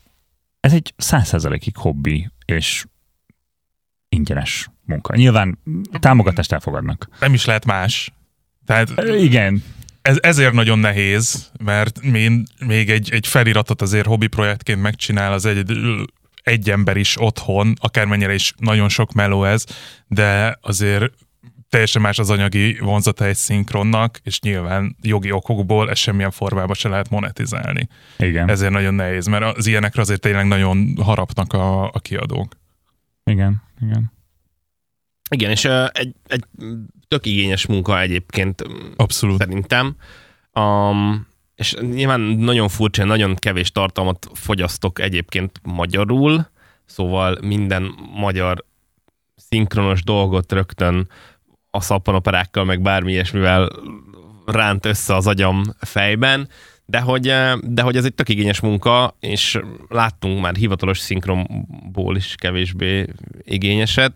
ez 0.65 0.73
egy 0.73 0.93
százszerzalékig 0.97 1.78
hobbi 1.78 2.30
és 2.45 2.86
ingyenes 4.10 4.69
munka. 4.86 5.15
Nyilván 5.15 5.60
támogatást 5.99 6.51
elfogadnak. 6.51 7.08
Nem 7.19 7.34
is 7.34 7.45
lehet 7.45 7.65
más. 7.65 8.12
Tehát 8.65 8.89
igen. 9.17 9.63
Ez, 10.01 10.17
ezért 10.21 10.54
nagyon 10.54 10.80
nehéz, 10.80 11.51
mert 11.63 11.97
én 11.97 12.43
még 12.65 12.89
egy, 12.89 13.12
egy 13.12 13.28
feliratot 13.28 13.82
azért 13.82 14.06
hobbi 14.06 14.28
projektként 14.28 14.82
megcsinál 14.82 15.34
az 15.34 15.45
egy, 15.45 15.71
egy 16.43 16.69
ember 16.69 16.97
is 16.97 17.21
otthon, 17.21 17.73
akármennyire 17.80 18.34
is 18.34 18.54
nagyon 18.58 18.89
sok 18.89 19.13
meló 19.13 19.43
ez, 19.43 19.65
de 20.08 20.58
azért 20.62 21.13
teljesen 21.75 22.01
más 22.01 22.19
az 22.19 22.29
anyagi 22.29 22.77
vonzata 22.79 23.25
egy 23.25 23.35
szinkronnak, 23.35 24.19
és 24.23 24.39
nyilván 24.39 24.95
jogi 25.01 25.31
okokból 25.31 25.89
ezt 25.89 26.01
semmilyen 26.01 26.31
formában 26.31 26.75
se 26.75 26.89
lehet 26.89 27.09
monetizálni. 27.09 27.88
Igen. 28.17 28.49
Ezért 28.49 28.71
nagyon 28.71 28.93
nehéz, 28.93 29.25
mert 29.25 29.57
az 29.57 29.67
ilyenekre 29.67 30.01
azért 30.01 30.21
tényleg 30.21 30.47
nagyon 30.47 30.95
harapnak 31.03 31.53
a, 31.53 31.83
a 31.83 31.99
kiadók. 31.99 32.57
Igen, 33.23 33.63
igen. 33.81 34.11
Igen, 35.29 35.51
és 35.51 35.63
uh, 35.63 35.88
egy, 35.91 36.15
egy 36.27 36.43
tök 37.07 37.25
igényes 37.25 37.65
munka 37.65 37.99
egyébként 37.99 38.63
Abszolút. 38.95 39.38
szerintem. 39.38 39.95
Um, 40.53 41.27
és 41.55 41.75
nyilván 41.81 42.19
nagyon 42.21 42.67
furcsa, 42.67 43.03
nagyon 43.03 43.35
kevés 43.35 43.71
tartalmat 43.71 44.29
fogyasztok 44.33 44.99
egyébként 44.99 45.59
magyarul, 45.63 46.47
szóval 46.85 47.38
minden 47.41 47.95
magyar 48.13 48.65
szinkronos 49.35 50.03
dolgot 50.03 50.51
rögtön 50.51 51.07
a 51.75 51.79
szappanoperákkal, 51.79 52.65
meg 52.65 52.81
bármi 52.81 53.11
ilyesmivel 53.11 53.69
ránt 54.45 54.85
össze 54.85 55.15
az 55.15 55.27
agyam 55.27 55.63
fejben, 55.79 56.49
de 56.85 56.99
hogy, 56.99 57.27
eh, 57.27 57.53
de 57.63 57.81
hogy 57.81 57.95
ez 57.97 58.05
egy 58.05 58.13
tök 58.13 58.29
igényes 58.29 58.59
munka, 58.59 59.15
és 59.19 59.59
láttunk 59.89 60.41
már 60.41 60.55
hivatalos 60.55 60.99
szinkronból 60.99 62.15
is 62.15 62.35
kevésbé 62.38 63.05
igényeset. 63.43 64.13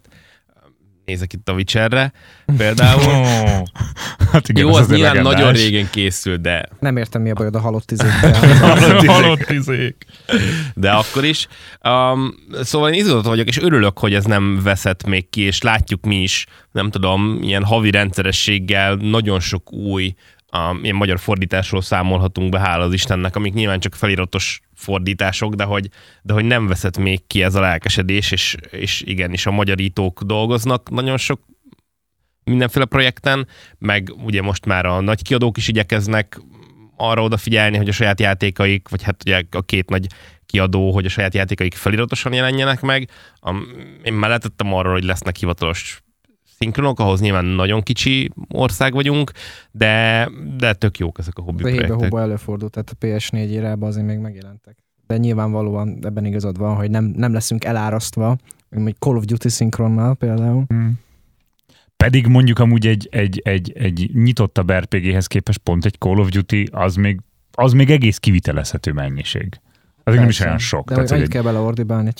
Nézek 1.09 1.33
itt 1.33 1.49
a 1.49 1.53
Witcherre 1.53 2.11
például. 2.57 3.01
Oh. 3.01 3.63
hát 4.31 4.49
igen, 4.49 4.65
Jó, 4.65 4.73
az, 4.73 4.79
az 4.79 4.87
nyilván 4.87 5.15
legendás. 5.15 5.33
nagyon 5.33 5.53
régen 5.53 5.89
készült, 5.89 6.41
de... 6.41 6.69
Nem 6.79 6.97
értem, 6.97 7.21
mi 7.21 7.29
a 7.29 7.33
bajod 7.33 7.55
a 7.55 7.59
halott 7.59 7.91
izékkel. 7.91 8.33
halott 9.21 9.49
izék. 9.49 10.05
De 10.73 10.91
akkor 10.91 11.23
is. 11.23 11.47
Um, 11.83 12.35
szóval 12.61 12.89
én 12.89 12.99
izgatott 12.99 13.25
vagyok, 13.25 13.47
és 13.47 13.57
örülök, 13.57 13.99
hogy 13.99 14.13
ez 14.13 14.25
nem 14.25 14.59
veszett 14.63 15.05
még 15.05 15.29
ki, 15.29 15.41
és 15.41 15.61
látjuk 15.61 16.05
mi 16.05 16.21
is, 16.21 16.45
nem 16.71 16.89
tudom, 16.89 17.39
ilyen 17.41 17.63
havi 17.63 17.91
rendszerességgel 17.91 18.95
nagyon 18.95 19.39
sok 19.39 19.73
új 19.73 20.13
um, 20.51 20.83
ilyen 20.83 20.95
magyar 20.95 21.19
fordításról 21.19 21.81
számolhatunk 21.81 22.49
be, 22.49 22.59
hála 22.59 22.83
az 22.83 22.93
Istennek, 22.93 23.35
amik 23.35 23.53
nyilván 23.53 23.79
csak 23.79 23.95
feliratos 23.95 24.61
fordítások, 24.75 25.53
de 25.53 25.63
hogy, 25.63 25.89
de 26.21 26.33
hogy 26.33 26.45
nem 26.45 26.67
veszett 26.67 26.97
még 26.97 27.27
ki 27.27 27.43
ez 27.43 27.55
a 27.55 27.59
lelkesedés, 27.59 28.31
és, 28.31 28.55
és 28.71 29.01
igen, 29.05 29.31
és 29.31 29.45
a 29.45 29.51
magyarítók 29.51 30.21
dolgoznak 30.21 30.89
nagyon 30.89 31.17
sok 31.17 31.41
mindenféle 32.43 32.85
projekten, 32.85 33.47
meg 33.77 34.11
ugye 34.23 34.41
most 34.41 34.65
már 34.65 34.85
a 34.85 34.99
nagy 34.99 35.21
kiadók 35.21 35.57
is 35.57 35.67
igyekeznek 35.67 36.41
arra 36.95 37.23
odafigyelni, 37.23 37.77
hogy 37.77 37.89
a 37.89 37.91
saját 37.91 38.19
játékaik, 38.19 38.89
vagy 38.89 39.03
hát 39.03 39.23
ugye 39.25 39.43
a 39.51 39.61
két 39.61 39.89
nagy 39.89 40.07
kiadó, 40.45 40.91
hogy 40.91 41.05
a 41.05 41.09
saját 41.09 41.33
játékaik 41.33 41.73
feliratosan 41.73 42.33
jelenjenek 42.33 42.81
meg. 42.81 43.09
Én 44.03 44.13
mellettettem 44.13 44.73
arról, 44.73 44.93
hogy 44.93 45.03
lesznek 45.03 45.35
hivatalos 45.35 46.03
szinkronok, 46.59 46.99
ahhoz 46.99 47.21
nyilván 47.21 47.45
nagyon 47.45 47.81
kicsi 47.81 48.31
ország 48.49 48.93
vagyunk, 48.93 49.31
de, 49.71 50.29
de 50.57 50.73
tök 50.73 50.97
jók 50.97 51.19
ezek 51.19 51.37
a 51.37 51.41
hobbi 51.41 51.61
projektek. 51.61 51.99
Hébe 51.99 52.19
előfordult, 52.19 52.71
tehát 52.71 52.89
a 52.89 53.05
PS4 53.05 53.49
érában 53.49 53.89
azért 53.89 54.05
még 54.05 54.17
megjelentek. 54.17 54.77
De 55.07 55.17
nyilvánvalóan 55.17 55.99
ebben 56.01 56.25
igazad 56.25 56.57
van, 56.57 56.75
hogy 56.75 56.89
nem, 56.89 57.03
nem 57.03 57.33
leszünk 57.33 57.63
elárasztva, 57.63 58.37
mint 58.69 58.97
Call 58.97 59.15
of 59.15 59.25
Duty 59.25 59.49
szinkronnal 59.49 60.15
például. 60.15 60.63
Hmm. 60.67 60.99
Pedig 61.97 62.27
mondjuk 62.27 62.59
amúgy 62.59 62.87
egy, 62.87 63.07
egy, 63.11 63.41
egy, 63.43 63.71
egy 63.75 64.09
nyitottabb 64.13 64.71
RPG-hez 64.71 65.27
képest 65.27 65.59
pont 65.59 65.85
egy 65.85 65.95
Call 65.99 66.17
of 66.17 66.29
Duty 66.29 66.67
az 66.71 66.95
még, 66.95 67.19
az 67.51 67.73
még 67.73 67.89
egész 67.89 68.17
kivitelezhető 68.17 68.91
mennyiség. 68.91 69.59
Az 70.03 70.15
nem 70.15 70.29
is 70.29 70.39
olyan 70.39 70.57
sok. 70.57 70.87
De 70.87 70.93
tehát, 70.93 71.09
hogy 71.09 71.27
kell 71.27 71.41
beleordibálni. 71.41 72.11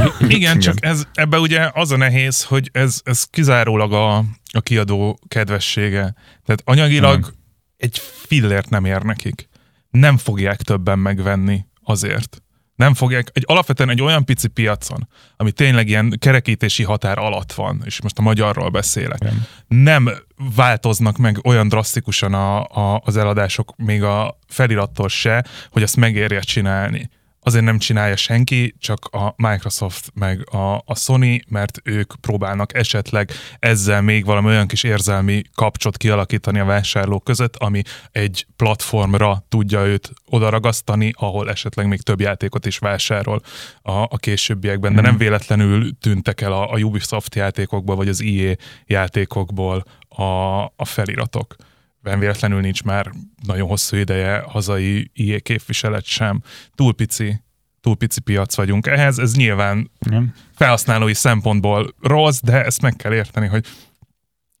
Igen, 0.28 0.58
csak 0.58 0.84
ez, 0.84 1.06
ebbe 1.12 1.38
ugye 1.38 1.70
az 1.74 1.90
a 1.90 1.96
nehéz, 1.96 2.44
hogy 2.44 2.70
ez, 2.72 3.00
ez 3.04 3.24
kizárólag 3.24 3.92
a, 3.92 4.16
a 4.52 4.60
kiadó 4.60 5.18
kedvessége. 5.28 6.14
Tehát 6.44 6.62
anyagilag 6.64 7.24
hmm. 7.24 7.34
egy 7.76 7.98
fillért 7.98 8.70
nem 8.70 8.84
ér 8.84 9.02
nekik. 9.02 9.48
Nem 9.90 10.16
fogják 10.16 10.62
többen 10.62 10.98
megvenni 10.98 11.66
azért. 11.82 12.42
Nem 12.74 12.94
fogják, 12.94 13.30
egy, 13.32 13.44
alapvetően 13.46 13.90
egy 13.90 14.02
olyan 14.02 14.24
pici 14.24 14.48
piacon, 14.48 15.08
ami 15.36 15.52
tényleg 15.52 15.88
ilyen 15.88 16.16
kerekítési 16.18 16.82
határ 16.82 17.18
alatt 17.18 17.52
van, 17.52 17.82
és 17.84 18.02
most 18.02 18.18
a 18.18 18.22
magyarról 18.22 18.68
beszélek, 18.68 19.20
Igen. 19.20 19.46
nem 19.68 20.10
változnak 20.56 21.16
meg 21.16 21.38
olyan 21.42 21.68
drasztikusan 21.68 22.34
a, 22.34 22.64
a, 22.64 23.02
az 23.04 23.16
eladások 23.16 23.76
még 23.76 24.02
a 24.02 24.38
felirattól 24.48 25.08
se, 25.08 25.44
hogy 25.70 25.82
ezt 25.82 25.96
megérje 25.96 26.40
csinálni 26.40 27.10
azért 27.44 27.64
nem 27.64 27.78
csinálja 27.78 28.16
senki, 28.16 28.74
csak 28.78 29.04
a 29.04 29.34
Microsoft 29.36 30.10
meg 30.14 30.48
a, 30.50 30.74
a 30.74 30.94
Sony, 30.94 31.42
mert 31.48 31.80
ők 31.84 32.14
próbálnak 32.20 32.74
esetleg 32.74 33.30
ezzel 33.58 34.02
még 34.02 34.24
valami 34.24 34.46
olyan 34.46 34.66
kis 34.66 34.82
érzelmi 34.82 35.42
kapcsot 35.54 35.96
kialakítani 35.96 36.58
a 36.58 36.64
vásárlók 36.64 37.24
között, 37.24 37.56
ami 37.56 37.82
egy 38.12 38.46
platformra 38.56 39.44
tudja 39.48 39.86
őt 39.86 40.12
odaragasztani, 40.24 41.12
ahol 41.16 41.50
esetleg 41.50 41.86
még 41.86 42.00
több 42.02 42.20
játékot 42.20 42.66
is 42.66 42.78
vásárol 42.78 43.40
a, 43.82 43.92
a 43.92 44.16
későbbiekben. 44.16 44.94
De 44.94 45.00
nem 45.00 45.10
hmm. 45.10 45.18
véletlenül 45.18 45.98
tűntek 45.98 46.40
el 46.40 46.52
a, 46.52 46.72
a 46.72 46.78
Ubisoft 46.78 47.34
játékokból, 47.34 47.96
vagy 47.96 48.08
az 48.08 48.22
EA 48.22 48.54
játékokból 48.86 49.84
a, 50.08 50.22
a 50.62 50.84
feliratok 50.84 51.56
ben 52.02 52.18
véletlenül 52.18 52.60
nincs 52.60 52.82
már 52.82 53.10
nagyon 53.46 53.68
hosszú 53.68 53.96
ideje 53.96 54.38
hazai 54.38 55.10
IE 55.14 55.38
képviselet 55.38 56.04
sem. 56.04 56.42
Túl 56.74 56.94
pici, 56.94 57.42
túl 57.80 57.96
pici 57.96 58.20
piac 58.20 58.54
vagyunk 58.54 58.86
ehhez. 58.86 59.18
Ez 59.18 59.34
nyilván 59.34 59.90
Nem. 59.98 60.34
felhasználói 60.54 61.14
szempontból 61.14 61.94
rossz, 62.00 62.40
de 62.42 62.64
ezt 62.64 62.82
meg 62.82 62.96
kell 62.96 63.12
érteni, 63.12 63.46
hogy 63.46 63.66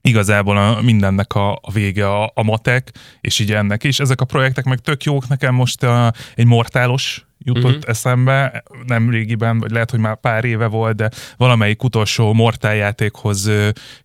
igazából 0.02 0.56
a, 0.56 0.80
mindennek 0.80 1.34
a, 1.34 1.52
a 1.52 1.70
vége 1.72 2.08
a, 2.08 2.32
a 2.34 2.42
matek, 2.42 2.92
és 3.20 3.38
így 3.38 3.52
ennek 3.52 3.84
is. 3.84 4.00
Ezek 4.00 4.20
a 4.20 4.24
projektek 4.24 4.64
meg 4.64 4.78
tök 4.78 5.04
jók. 5.04 5.28
Nekem 5.28 5.54
most 5.54 5.82
a, 5.82 6.12
egy 6.34 6.46
mortálos 6.46 7.26
jutott 7.44 7.64
uh-huh. 7.64 7.88
eszembe, 7.88 8.62
nem 8.86 9.10
régiben, 9.10 9.58
vagy 9.58 9.70
lehet, 9.70 9.90
hogy 9.90 10.00
már 10.00 10.20
pár 10.20 10.44
éve 10.44 10.66
volt, 10.66 10.96
de 10.96 11.10
valamelyik 11.36 11.82
utolsó 11.82 12.32
Mortal 12.32 12.74
játékhoz 12.74 13.50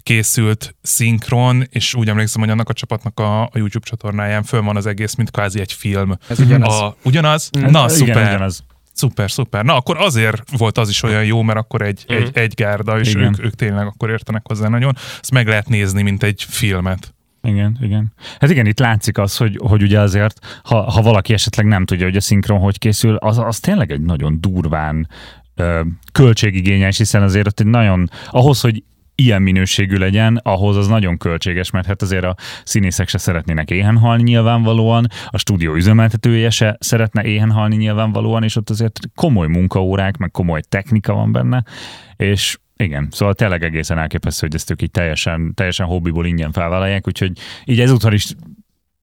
készült 0.03 0.75
szinkron, 0.81 1.63
és 1.69 1.93
úgy 1.93 2.09
emlékszem, 2.09 2.41
hogy 2.41 2.49
annak 2.49 2.69
a 2.69 2.73
csapatnak 2.73 3.19
a, 3.19 3.41
a 3.41 3.51
YouTube 3.53 3.85
csatornáján 3.85 4.43
föl 4.43 4.61
van 4.61 4.75
az 4.75 4.85
egész, 4.85 5.15
mint 5.15 5.31
kvázi 5.31 5.59
egy 5.59 5.73
film. 5.73 6.17
Ez 6.27 6.39
ugyanaz? 6.39 6.73
A, 6.73 6.95
ugyanaz? 7.03 7.49
Mm. 7.57 7.61
Na, 7.61 7.67
Igen, 7.67 7.89
szuper. 7.89 8.27
ugyanaz. 8.27 8.63
Szuper, 8.97 9.31
szuper. 9.31 9.63
Na, 9.63 9.75
akkor 9.75 9.97
azért 9.97 10.57
volt 10.57 10.77
az 10.77 10.89
is 10.89 11.03
olyan 11.03 11.23
jó, 11.25 11.41
mert 11.41 11.59
akkor 11.59 11.81
egy, 11.81 12.05
Mhm. 12.07 12.17
egy, 12.17 12.29
egy 12.33 12.53
gárda, 12.53 12.99
és 12.99 13.09
Igen. 13.13 13.23
ők, 13.23 13.45
ők 13.45 13.53
tényleg 13.53 13.85
akkor 13.85 14.09
értenek 14.09 14.41
hozzá 14.47 14.67
nagyon. 14.67 14.95
Ezt 15.21 15.31
meg 15.31 15.47
lehet 15.47 15.67
nézni, 15.69 16.01
mint 16.01 16.23
egy 16.23 16.45
filmet. 16.49 17.15
Igen, 17.43 17.77
igen. 17.81 18.13
Hát 18.39 18.49
igen, 18.49 18.65
itt 18.65 18.79
látszik 18.79 19.17
az, 19.17 19.37
hogy, 19.37 19.59
hogy 19.63 19.81
ugye 19.81 19.99
azért, 19.99 20.59
ha, 20.63 20.91
ha 20.91 21.01
valaki 21.01 21.33
esetleg 21.33 21.65
nem 21.65 21.85
tudja, 21.85 22.05
hogy 22.05 22.15
a 22.15 22.21
szinkron 22.21 22.59
hogy 22.59 22.77
készül, 22.77 23.15
az, 23.15 23.37
az 23.37 23.59
tényleg 23.59 23.91
egy 23.91 24.01
nagyon 24.01 24.41
durván 24.41 25.07
költségigényes, 26.11 26.97
hiszen 26.97 27.21
azért 27.23 27.47
ott 27.47 27.59
egy 27.59 27.65
nagyon, 27.65 28.09
ahhoz, 28.29 28.61
hogy 28.61 28.83
ilyen 29.21 29.41
minőségű 29.41 29.95
legyen, 29.95 30.39
ahhoz 30.43 30.75
az 30.75 30.87
nagyon 30.87 31.17
költséges, 31.17 31.71
mert 31.71 31.85
hát 31.85 32.01
azért 32.01 32.23
a 32.23 32.35
színészek 32.63 33.07
se 33.07 33.17
szeretnének 33.17 33.69
éhen 33.69 33.97
halni 33.97 34.23
nyilvánvalóan, 34.23 35.07
a 35.27 35.37
stúdió 35.37 35.73
üzemeltetője 35.73 36.49
se 36.49 36.77
szeretne 36.79 37.23
éhen 37.23 37.51
halni 37.51 37.75
nyilvánvalóan, 37.75 38.43
és 38.43 38.55
ott 38.55 38.69
azért 38.69 38.99
komoly 39.15 39.47
munkaórák, 39.47 40.17
meg 40.17 40.31
komoly 40.31 40.61
technika 40.69 41.13
van 41.13 41.31
benne, 41.31 41.63
és 42.15 42.57
igen, 42.75 43.07
szóval 43.11 43.33
tényleg 43.33 43.63
egészen 43.63 43.97
elképesztő, 43.97 44.45
hogy 44.45 44.55
ezt 44.55 44.71
ők 44.71 44.81
így 44.81 44.91
teljesen, 44.91 45.53
teljesen 45.53 45.85
hobbiból 45.85 46.25
ingyen 46.25 46.51
felvállalják, 46.51 47.07
úgyhogy 47.07 47.31
így 47.65 47.79
ezúttal 47.79 48.13
is 48.13 48.25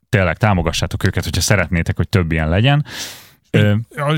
tényleg 0.08 0.36
támogassátok 0.36 1.04
őket, 1.04 1.24
hogyha 1.24 1.40
szeretnétek, 1.40 1.96
hogy 1.96 2.08
több 2.08 2.32
ilyen 2.32 2.48
legyen. 2.48 2.84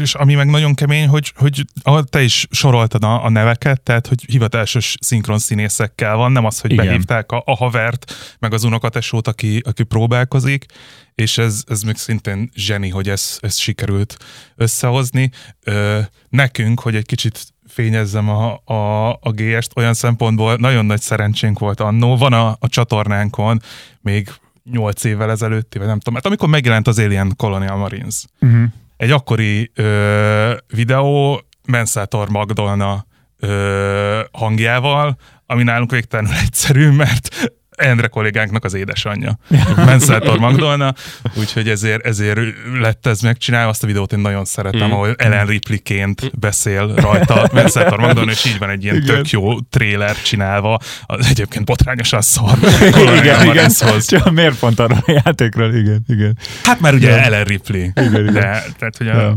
És 0.01 0.15
ami 0.15 0.35
meg 0.35 0.51
nagyon 0.51 0.75
kemény, 0.75 1.09
hogy, 1.09 1.33
hogy 1.37 1.65
te 2.11 2.23
is 2.23 2.47
soroltad 2.51 3.05
a, 3.05 3.25
a 3.25 3.31
neveket, 3.31 3.81
tehát 3.81 4.07
hogy 4.07 4.25
hivatásos 4.27 4.95
szinkron 5.01 5.39
színészekkel 5.39 6.17
van, 6.17 6.33
nem 6.33 6.45
az, 6.45 6.61
hogy 6.61 6.73
Igen. 6.73 6.87
Behívták 6.87 7.33
a, 7.33 7.43
a 7.47 7.57
havert, 7.57 8.13
meg 8.39 8.53
az 8.53 8.65
unokatesót, 8.65 9.29
aki, 9.29 9.63
aki 9.65 9.83
próbálkozik, 9.83 10.67
és 11.15 11.39
ez, 11.39 11.63
ez 11.67 11.83
még 11.83 11.97
szintén 11.97 12.51
zseni, 12.55 12.89
hogy 12.89 13.09
ez, 13.09 13.39
ez 13.41 13.57
sikerült 13.57 14.17
összehozni. 14.57 15.31
Ö, 15.65 16.01
nekünk, 16.29 16.81
hogy 16.81 16.95
egy 16.95 17.07
kicsit 17.07 17.55
fényezzem 17.69 18.29
a, 18.29 18.61
a, 18.65 19.11
a 19.11 19.31
GS-t, 19.31 19.77
olyan 19.77 19.95
szempontból 19.95 20.57
nagyon 20.57 20.87
nagy 20.87 21.01
szerencsénk 21.01 21.59
volt 21.59 21.81
annó. 21.81 22.17
Van 22.17 22.33
a, 22.33 22.57
a 22.61 22.69
csatornánkon 22.69 23.63
még 24.01 24.31
8 24.71 25.05
évvel 25.05 25.31
ezelőtti, 25.31 25.79
vagy 25.79 25.87
nem 25.87 25.99
tudom, 25.99 26.15
mert 26.15 26.27
amikor 26.27 26.49
megjelent 26.49 26.87
az 26.87 26.99
Alien 26.99 27.33
Colonial 27.37 27.77
Marines, 27.77 28.25
uh-huh. 28.41 28.65
Egy 28.97 29.11
akkori 29.11 29.71
ö, 29.75 30.57
videó 30.75 31.41
Mensátor 31.69 32.29
Magdolna 32.29 33.07
ö, 33.39 34.21
hangjával, 34.33 35.17
ami 35.47 35.63
nálunk 35.63 35.91
végtelenül 35.91 36.37
egyszerű, 36.45 36.91
mert 36.91 37.53
Endre 37.77 38.07
kollégánknak 38.07 38.65
az 38.65 38.75
édesanyja. 38.75 39.39
Mensátor 39.77 40.39
Magdolna, 40.39 40.95
úgyhogy 41.35 41.69
ezért, 41.69 42.07
ezért 42.07 42.41
lett 42.81 43.07
ez 43.07 43.21
megcsinálva. 43.21 43.71
Azt 43.71 43.83
a 43.85 43.87
videót 43.87 44.13
én 44.13 44.19
nagyon 44.19 44.45
szeretem, 44.45 44.89
Mm. 44.89 44.93
ahol 44.93 45.15
Ellen 45.19 45.47
Ripley-ként 45.47 46.39
beszél 46.39 46.95
rajta 46.95 47.49
Mensátor 47.53 47.99
Magdolna, 47.99 48.31
és 48.31 48.45
így 48.45 48.59
van 48.59 48.71
egy 48.71 48.85
ilyen 48.85 49.05
tök 49.05 49.31
jó 49.31 49.61
tréler 49.61 50.23
csinálva. 50.23 50.79
Az 51.07 51.27
egyébként 51.27 51.65
botrányosan 51.65 52.21
szar. 52.23 52.59
igen, 53.19 53.47
igen. 53.47 53.71
Csak 54.07 54.31
miért 54.31 54.59
pont 54.59 54.81
arról 54.81 54.99
a 55.07 55.13
játékról? 55.25 55.75
Igen, 55.75 56.05
igen. 56.09 56.39
Hát 56.63 56.81
már 56.81 56.95
ugye 56.95 57.11
Ja. 57.11 57.17
Ellen 57.23 57.45
Ripley. 57.45 57.81
Igen, 57.95 58.15
igen. 58.15 58.33
De, 58.33 58.41
tehát, 58.79 58.97
hogy 58.97 59.09
a, 59.09 59.37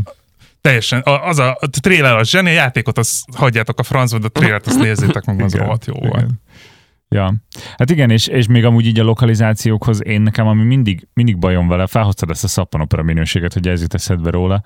teljesen, 0.60 1.00
a- 1.00 1.26
az 1.28 1.38
a, 1.38 1.58
a 1.60 1.66
trailer 1.80 2.16
az 2.16 2.28
zseni, 2.28 2.50
a 2.50 2.52
játékot 2.52 2.98
azt 2.98 3.24
hagyjátok 3.36 3.78
a 3.78 3.82
francba, 3.82 4.18
de 4.18 4.26
a 4.26 4.28
trailert 4.38 4.66
azt 4.66 4.78
nézzétek 4.88 5.24
meg, 5.24 5.40
az 5.42 5.52
Igen, 5.54 5.64
rohadt 5.64 5.86
jó 5.86 5.94
igen. 5.96 6.08
volt. 6.08 6.26
Ja, 7.14 7.34
hát 7.76 7.90
igen, 7.90 8.10
és, 8.10 8.26
és 8.26 8.46
még 8.46 8.64
amúgy 8.64 8.86
így 8.86 8.98
a 8.98 9.04
lokalizációkhoz 9.04 10.04
én 10.04 10.20
nekem, 10.20 10.46
ami 10.46 10.62
mindig, 10.62 11.08
mindig 11.12 11.38
bajom 11.38 11.68
vele, 11.68 11.86
felhoztad 11.86 12.30
ezt 12.30 12.44
a 12.44 12.48
szappanopera 12.48 13.02
minőséget, 13.02 13.52
hogy 13.52 13.68
ez 13.68 13.80
jut 13.80 13.94
eszedbe 13.94 14.30
róla. 14.30 14.62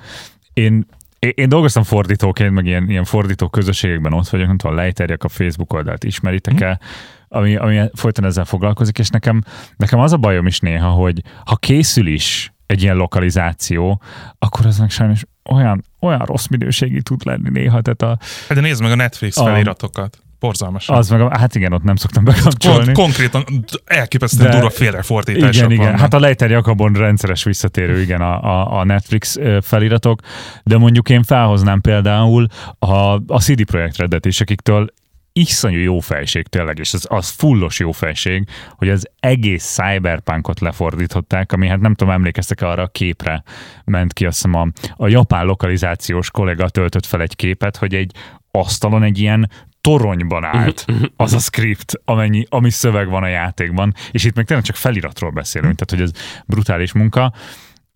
Én, 0.52 0.86
én, 1.18 1.32
én 1.34 1.48
dolgoztam 1.48 1.82
fordítóként, 1.82 2.52
meg 2.52 2.66
ilyen, 2.66 2.90
ilyen 2.90 3.04
fordító 3.04 3.48
közösségekben 3.48 4.12
ott 4.12 4.28
vagyok, 4.28 4.46
nem 4.46 4.56
tudom, 4.56 4.76
lejterjek 4.76 5.24
a 5.24 5.28
Facebook 5.28 5.72
oldalt, 5.72 6.04
ismeritek-e, 6.04 6.80
ami, 7.28 7.56
ami 7.56 7.80
folyton 7.94 8.24
ezzel 8.24 8.44
foglalkozik, 8.44 8.98
és 8.98 9.08
nekem, 9.08 9.42
nekem 9.76 9.98
az 9.98 10.12
a 10.12 10.16
bajom 10.16 10.46
is 10.46 10.60
néha, 10.60 10.88
hogy 10.88 11.22
ha 11.44 11.56
készül 11.56 12.06
is 12.06 12.52
egy 12.66 12.82
ilyen 12.82 12.96
lokalizáció, 12.96 14.02
akkor 14.38 14.66
az 14.66 14.78
meg 14.78 14.90
sajnos 14.90 15.24
olyan, 15.50 15.84
olyan 16.00 16.18
rossz 16.18 16.46
minőségi 16.46 17.02
tud 17.02 17.24
lenni 17.24 17.48
néha, 17.48 17.80
tehát 17.80 18.02
a, 18.02 18.24
Hát 18.48 18.56
de 18.56 18.60
nézd 18.60 18.82
meg 18.82 18.90
a 18.90 18.94
Netflix 18.94 19.36
A- 19.36 19.44
feliratokat. 19.44 20.18
Borzalmasan. 20.44 20.96
az 20.96 21.08
meg, 21.08 21.36
hát 21.36 21.54
igen, 21.54 21.72
ott 21.72 21.82
nem 21.82 21.96
szoktam 21.96 22.24
Kon- 22.24 22.34
bekapcsolni. 22.34 22.92
konkrétan 22.92 23.44
elképesztően 23.84 24.50
De- 24.50 24.52
durva 24.56 24.70
félrefordítások 24.70 25.54
Igen, 25.54 25.70
igen. 25.70 25.84
vannak. 25.84 26.00
Hát 26.00 26.14
a 26.14 26.18
Lejter 26.18 26.50
Jakabon 26.50 26.92
rendszeres 26.92 27.44
visszatérő, 27.44 28.00
igen, 28.00 28.20
a, 28.20 28.42
a, 28.42 28.78
a 28.78 28.84
Netflix 28.84 29.36
feliratok, 29.60 30.20
de 30.62 30.78
mondjuk 30.78 31.08
én 31.08 31.22
felhoznám 31.22 31.80
például 31.80 32.46
a, 32.78 32.94
a 33.26 33.40
CD 33.40 33.64
Projekt 33.64 33.96
Redet 33.96 34.26
is, 34.26 34.40
akiktől 34.40 34.86
iszonyú 35.32 35.78
jó 35.78 35.98
fejség 35.98 36.46
tényleg, 36.46 36.78
és 36.78 36.94
az, 36.94 37.06
az 37.10 37.28
fullos 37.28 37.78
jó 37.78 37.92
fejség, 37.92 38.48
hogy 38.76 38.88
az 38.88 39.08
egész 39.20 39.64
cyberpunkot 39.64 40.60
lefordították, 40.60 41.52
ami 41.52 41.68
hát 41.68 41.80
nem 41.80 41.94
tudom, 41.94 42.12
emlékeztek 42.12 42.62
arra 42.62 42.82
a 42.82 42.86
képre 42.86 43.42
ment 43.84 44.12
ki, 44.12 44.26
azt 44.26 44.42
hiszem 44.42 44.54
a, 44.54 44.68
a 44.96 45.08
japán 45.08 45.46
lokalizációs 45.46 46.30
kollega 46.30 46.68
töltött 46.68 47.06
fel 47.06 47.20
egy 47.20 47.36
képet, 47.36 47.76
hogy 47.76 47.94
egy 47.94 48.12
asztalon 48.50 49.02
egy 49.02 49.18
ilyen 49.18 49.50
toronyban 49.84 50.44
állt 50.44 50.84
az 51.16 51.32
a 51.32 51.38
script, 51.38 51.92
amennyi, 52.04 52.46
ami 52.48 52.70
szöveg 52.70 53.08
van 53.08 53.22
a 53.22 53.28
játékban, 53.28 53.94
és 54.10 54.24
itt 54.24 54.34
meg 54.34 54.44
tényleg 54.44 54.66
csak 54.66 54.76
feliratról 54.76 55.30
beszélünk, 55.30 55.74
tehát 55.74 55.90
hogy 55.90 56.00
ez 56.00 56.42
brutális 56.46 56.92
munka, 56.92 57.32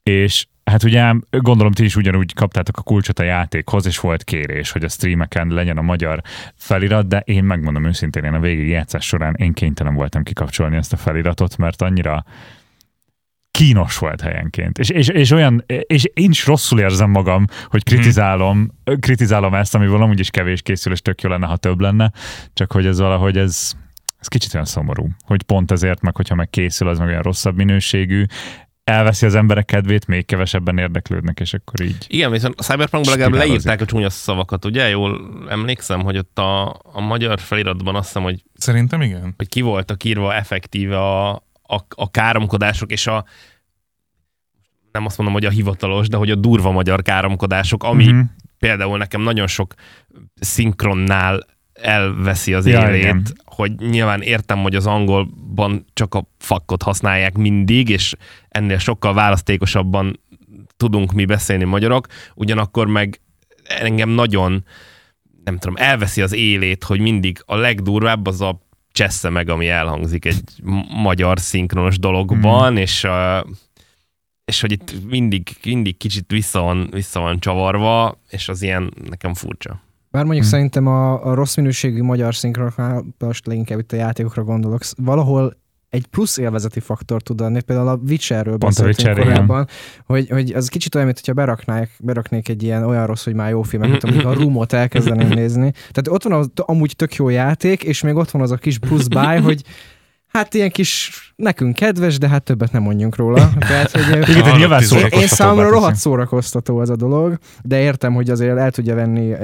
és 0.02 0.46
hát 0.64 0.82
ugye 0.82 1.12
gondolom 1.30 1.72
ti 1.72 1.84
is 1.84 1.96
ugyanúgy 1.96 2.34
kaptátok 2.34 2.76
a 2.76 2.82
kulcsot 2.82 3.18
a 3.18 3.22
játékhoz, 3.22 3.86
és 3.86 4.00
volt 4.00 4.24
kérés, 4.24 4.70
hogy 4.70 4.84
a 4.84 4.88
streameken 4.88 5.48
legyen 5.48 5.78
a 5.78 5.82
magyar 5.82 6.20
felirat, 6.54 7.08
de 7.08 7.22
én 7.24 7.44
megmondom 7.44 7.84
őszintén, 7.84 8.24
én 8.24 8.34
a 8.34 8.40
végig 8.40 8.68
játszás 8.68 9.06
során 9.06 9.34
én 9.34 9.52
kénytelen 9.52 9.94
voltam 9.94 10.22
kikapcsolni 10.22 10.76
ezt 10.76 10.92
a 10.92 10.96
feliratot, 10.96 11.56
mert 11.56 11.82
annyira 11.82 12.24
kínos 13.50 13.98
volt 13.98 14.20
helyenként. 14.20 14.78
És, 14.78 14.88
és, 14.88 15.08
és 15.08 15.30
olyan, 15.30 15.64
és 15.66 16.04
én 16.14 16.30
is 16.30 16.46
rosszul 16.46 16.80
érzem 16.80 17.10
magam, 17.10 17.44
hogy 17.66 17.84
kritizálom, 17.84 18.70
kritizálom 19.00 19.54
ezt, 19.54 19.74
amiből 19.74 20.02
amúgy 20.02 20.20
is 20.20 20.30
kevés 20.30 20.62
készül, 20.62 20.92
és 20.92 21.00
tök 21.00 21.20
jó 21.20 21.30
lenne, 21.30 21.46
ha 21.46 21.56
több 21.56 21.80
lenne, 21.80 22.12
csak 22.52 22.72
hogy 22.72 22.86
ez 22.86 22.98
valahogy 22.98 23.36
ez, 23.36 23.72
ez 24.18 24.26
kicsit 24.28 24.54
olyan 24.54 24.66
szomorú, 24.66 25.08
hogy 25.24 25.42
pont 25.42 25.70
ezért, 25.70 26.00
meg 26.00 26.16
hogyha 26.16 26.34
meg 26.34 26.50
készül, 26.50 26.88
az 26.88 26.98
meg 26.98 27.08
olyan 27.08 27.22
rosszabb 27.22 27.56
minőségű, 27.56 28.24
elveszi 28.88 29.26
az 29.26 29.34
emberek 29.34 29.64
kedvét, 29.64 30.06
még 30.06 30.26
kevesebben 30.26 30.78
érdeklődnek, 30.78 31.40
és 31.40 31.54
akkor 31.54 31.80
így. 31.80 32.06
Igen, 32.08 32.30
viszont 32.30 32.54
a 32.60 32.62
Cyberpunkban 32.62 33.18
legalább 33.18 33.46
leírták 33.46 33.80
a 33.80 33.84
csúnya 33.84 34.10
szavakat, 34.10 34.64
ugye? 34.64 34.88
Jól 34.88 35.20
emlékszem, 35.48 36.00
hogy 36.00 36.18
ott 36.18 36.38
a, 36.38 36.80
a 36.92 37.00
magyar 37.00 37.40
feliratban 37.40 37.94
azt 37.94 38.06
hiszem, 38.06 38.22
hogy, 38.22 38.42
Szerintem 38.54 39.02
igen. 39.02 39.34
hogy 39.36 39.48
ki 39.48 39.60
voltak 39.60 40.04
írva 40.04 40.34
effektíve 40.34 40.98
a, 40.98 41.47
a, 41.70 41.80
a 41.88 42.10
káromkodások 42.10 42.90
és 42.92 43.06
a 43.06 43.24
nem 44.92 45.04
azt 45.04 45.16
mondom, 45.16 45.36
hogy 45.36 45.44
a 45.44 45.50
hivatalos, 45.50 46.08
de 46.08 46.16
hogy 46.16 46.30
a 46.30 46.34
durva 46.34 46.70
magyar 46.70 47.02
káromkodások, 47.02 47.84
ami 47.84 48.04
Mhm. 48.04 48.14
mm-hmm. 48.14 48.24
például 48.58 48.98
nekem 48.98 49.20
nagyon 49.20 49.46
sok 49.46 49.74
szinkronnál 50.40 51.46
elveszi 51.72 52.54
az 52.54 52.66
Ja, 52.66 52.88
élét, 52.88 53.00
igen. 53.00 53.22
hogy 53.44 53.74
nyilván 53.74 54.22
értem, 54.22 54.58
hogy 54.58 54.74
az 54.74 54.86
angolban 54.86 55.84
csak 55.92 56.14
a 56.14 56.28
fakkot 56.38 56.82
használják 56.82 57.36
mindig, 57.36 57.88
és 57.88 58.14
ennél 58.48 58.78
sokkal 58.78 59.14
választékosabban 59.14 60.20
tudunk 60.76 61.12
mi 61.12 61.24
beszélni 61.24 61.64
magyarok, 61.64 62.06
ugyanakkor 62.34 62.86
meg 62.86 63.20
engem 63.64 64.08
nagyon, 64.08 64.64
nem 65.44 65.58
tudom, 65.58 65.76
elveszi 65.76 66.22
az 66.22 66.32
élét, 66.32 66.84
hogy 66.84 67.00
mindig 67.00 67.42
a 67.46 67.56
legdurvább 67.56 68.26
az 68.26 68.40
a 68.40 68.66
csessze 68.98 69.28
meg, 69.28 69.48
ami 69.48 69.68
elhangzik 69.68 70.24
egy 70.24 70.42
magyar 71.02 71.38
szinkronos 71.38 71.98
dologban, 71.98 72.76
és, 72.76 73.04
uh, 73.04 73.50
és 74.44 74.60
hogy 74.60 74.72
itt 74.72 74.94
mindig, 75.08 75.48
mindig 75.64 75.96
kicsit 75.96 76.30
vissza 76.30 76.60
van, 76.60 76.88
vissza 76.90 77.20
van 77.20 77.38
csavarva, 77.38 78.20
és 78.30 78.48
az 78.48 78.62
ilyen 78.62 78.92
nekem 79.08 79.34
furcsa. 79.34 79.80
Bár 80.10 80.24
mondjuk 80.24 80.44
Hm. 80.44 80.50
szerintem 80.50 80.86
a, 80.86 81.26
a 81.26 81.34
rossz 81.34 81.56
minőségű 81.56 82.02
magyar 82.02 82.34
szinkronoknál, 82.34 83.04
most 83.18 83.46
leginkább 83.46 83.78
itt 83.78 83.92
a 83.92 83.96
játékokra 83.96 84.44
gondolok, 84.44 84.82
valahol 84.96 85.56
egy 85.90 86.06
plusz 86.06 86.36
élvezeti 86.36 86.80
faktor 86.80 87.22
tud 87.22 87.40
adni, 87.40 87.62
például 87.62 87.88
a 87.88 88.00
Witcherről 88.08 88.56
Pont 88.56 88.78
a 88.78 88.82
beszéltünk 88.82 88.98
Witcher, 88.98 89.18
igen. 89.18 89.46
korábban, 89.46 89.68
hogy, 90.06 90.28
hogy 90.28 90.52
az 90.52 90.68
kicsit 90.68 90.94
olyan, 90.94 91.06
mint 91.06 91.18
hogyha 91.18 91.34
beraknák, 91.34 91.90
beraknék 91.98 92.48
egy 92.48 92.62
ilyen 92.62 92.84
olyan 92.84 93.06
rossz, 93.06 93.24
hogy 93.24 93.34
már 93.34 93.50
jó 93.50 93.62
filmet, 93.62 93.90
mint 93.90 94.04
amikor 94.04 94.26
a 94.26 94.34
Roomot 94.34 94.72
elkezdeném 94.72 95.28
nézni. 95.40 95.70
Tehát 95.70 96.08
ott 96.08 96.22
van 96.22 96.32
az 96.32 96.50
amúgy 96.54 96.96
tök 96.96 97.14
jó 97.14 97.28
játék, 97.28 97.84
és 97.84 98.02
még 98.02 98.14
ott 98.14 98.30
van 98.30 98.42
az 98.42 98.50
a 98.50 98.56
kis 98.56 98.78
plusz 98.78 99.06
báj, 99.06 99.40
hogy 99.40 99.62
Hát 100.28 100.54
ilyen 100.54 100.70
kis, 100.70 101.10
nekünk 101.36 101.74
kedves, 101.74 102.18
de 102.18 102.28
hát 102.28 102.42
többet 102.42 102.72
nem 102.72 102.82
mondjunk 102.82 103.16
róla. 103.16 103.50
Tehát, 103.58 103.90
hogy, 103.90 104.28
Igen, 104.36 104.56
nyilván 104.56 104.82
én 105.10 105.26
számomra 105.26 105.70
rohadt 105.70 105.96
szórakoztató 105.96 106.80
ez 106.80 106.88
a 106.88 106.96
dolog, 106.96 107.38
de 107.62 107.80
értem, 107.80 108.14
hogy 108.14 108.30
azért 108.30 108.58
el 108.58 108.70
tudja 108.70 108.94
venni 108.94 109.34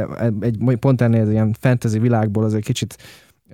egy, 0.41 0.77
pont 0.81 1.01
ennél 1.01 1.21
az 1.21 1.31
ilyen 1.31 1.57
fantasy 1.61 1.99
világból 1.99 2.45
azért 2.45 2.65
kicsit 2.65 2.97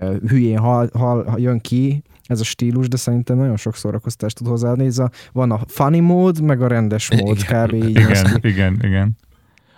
ö, 0.01 0.15
hülyén 0.29 0.59
hal, 0.59 0.91
hal, 0.93 1.35
jön 1.37 1.61
ki 1.61 2.03
ez 2.31 2.41
a 2.41 2.45
stílus, 2.45 2.89
de 2.89 2.97
szerintem 2.97 3.37
nagyon 3.37 3.57
sok 3.57 3.77
szórakoztást 3.77 4.37
tud 4.37 4.47
hozzáadni. 4.47 4.87
Ez 4.87 4.99
a, 4.99 5.11
van 5.33 5.51
a 5.51 5.61
funny 5.67 6.03
mód, 6.03 6.43
meg 6.43 6.63
a 6.63 6.67
rendes 6.67 7.11
mód, 7.11 7.45
kb. 7.45 7.75
így 7.75 7.89
Igen, 7.89 8.39
igen, 8.41 8.79
igen. 8.83 9.17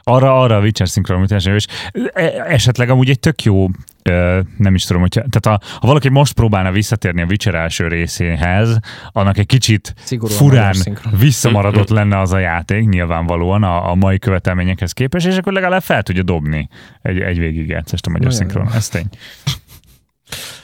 Arra, 0.04 0.40
arra 0.40 0.56
a 0.56 0.60
Witcher 0.60 0.88
szinkronizálás, 0.88 1.46
és 1.46 1.66
e- 2.12 2.44
esetleg 2.48 2.90
amúgy 2.90 3.10
egy 3.10 3.20
tök 3.20 3.42
jó, 3.42 3.68
ö, 4.02 4.40
nem 4.56 4.74
is 4.74 4.84
tudom, 4.84 5.02
hogyha, 5.02 5.22
tehát 5.30 5.60
a, 5.60 5.66
ha 5.80 5.86
valaki 5.86 6.08
most 6.08 6.32
próbálna 6.32 6.70
visszatérni 6.70 7.22
a 7.22 7.24
Witcher 7.24 7.54
első 7.54 7.88
részéhez, 7.88 8.78
annak 9.12 9.38
egy 9.38 9.46
kicsit 9.46 9.94
Szigorúan 10.04 10.38
furán 10.38 10.76
visszamaradott 11.18 11.88
lenne 11.88 12.18
az 12.18 12.32
a 12.32 12.38
játék, 12.38 12.88
nyilvánvalóan 12.88 13.62
a, 13.62 13.90
a 13.90 13.94
mai 13.94 14.18
követelményekhez 14.18 14.92
képest, 14.92 15.26
és 15.26 15.36
akkor 15.36 15.52
legalább 15.52 15.82
fel 15.82 16.02
tudja 16.02 16.22
dobni 16.22 16.68
egy, 17.02 17.20
egy 17.20 17.38
végigjátszást 17.38 18.06
a 18.06 18.10
magyar 18.10 18.32
szinkron. 18.32 18.68
Ez 18.74 18.88
tény. 18.88 19.08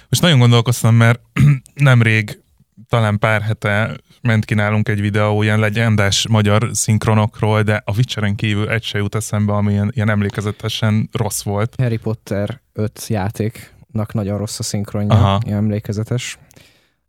Most 0.08 0.22
nagyon 0.22 0.38
gondolkoztam, 0.38 0.94
mert 0.94 1.20
nemrég, 1.74 2.42
talán 2.88 3.18
pár 3.18 3.42
hete 3.42 3.96
ment 4.22 4.44
ki 4.44 4.54
nálunk 4.54 4.88
egy 4.88 5.00
videó 5.00 5.42
ilyen 5.42 5.58
legendás 5.58 6.28
magyar 6.28 6.70
szinkronokról, 6.72 7.62
de 7.62 7.82
a 7.84 7.96
Witcheren 7.96 8.34
kívül 8.34 8.68
egy 8.68 8.82
se 8.82 8.98
jut 8.98 9.14
eszembe, 9.14 9.52
ami 9.52 9.72
ilyen, 9.72 9.90
ilyen 9.94 10.10
emlékezetesen 10.10 11.08
rossz 11.12 11.42
volt. 11.42 11.74
Harry 11.78 11.96
Potter 11.96 12.60
5 12.72 13.06
játéknak 13.06 14.12
nagyon 14.12 14.38
rossz 14.38 14.58
a 14.58 14.62
szinkronja, 14.62 15.14
Aha. 15.14 15.40
ilyen 15.44 15.58
emlékezetes. 15.58 16.38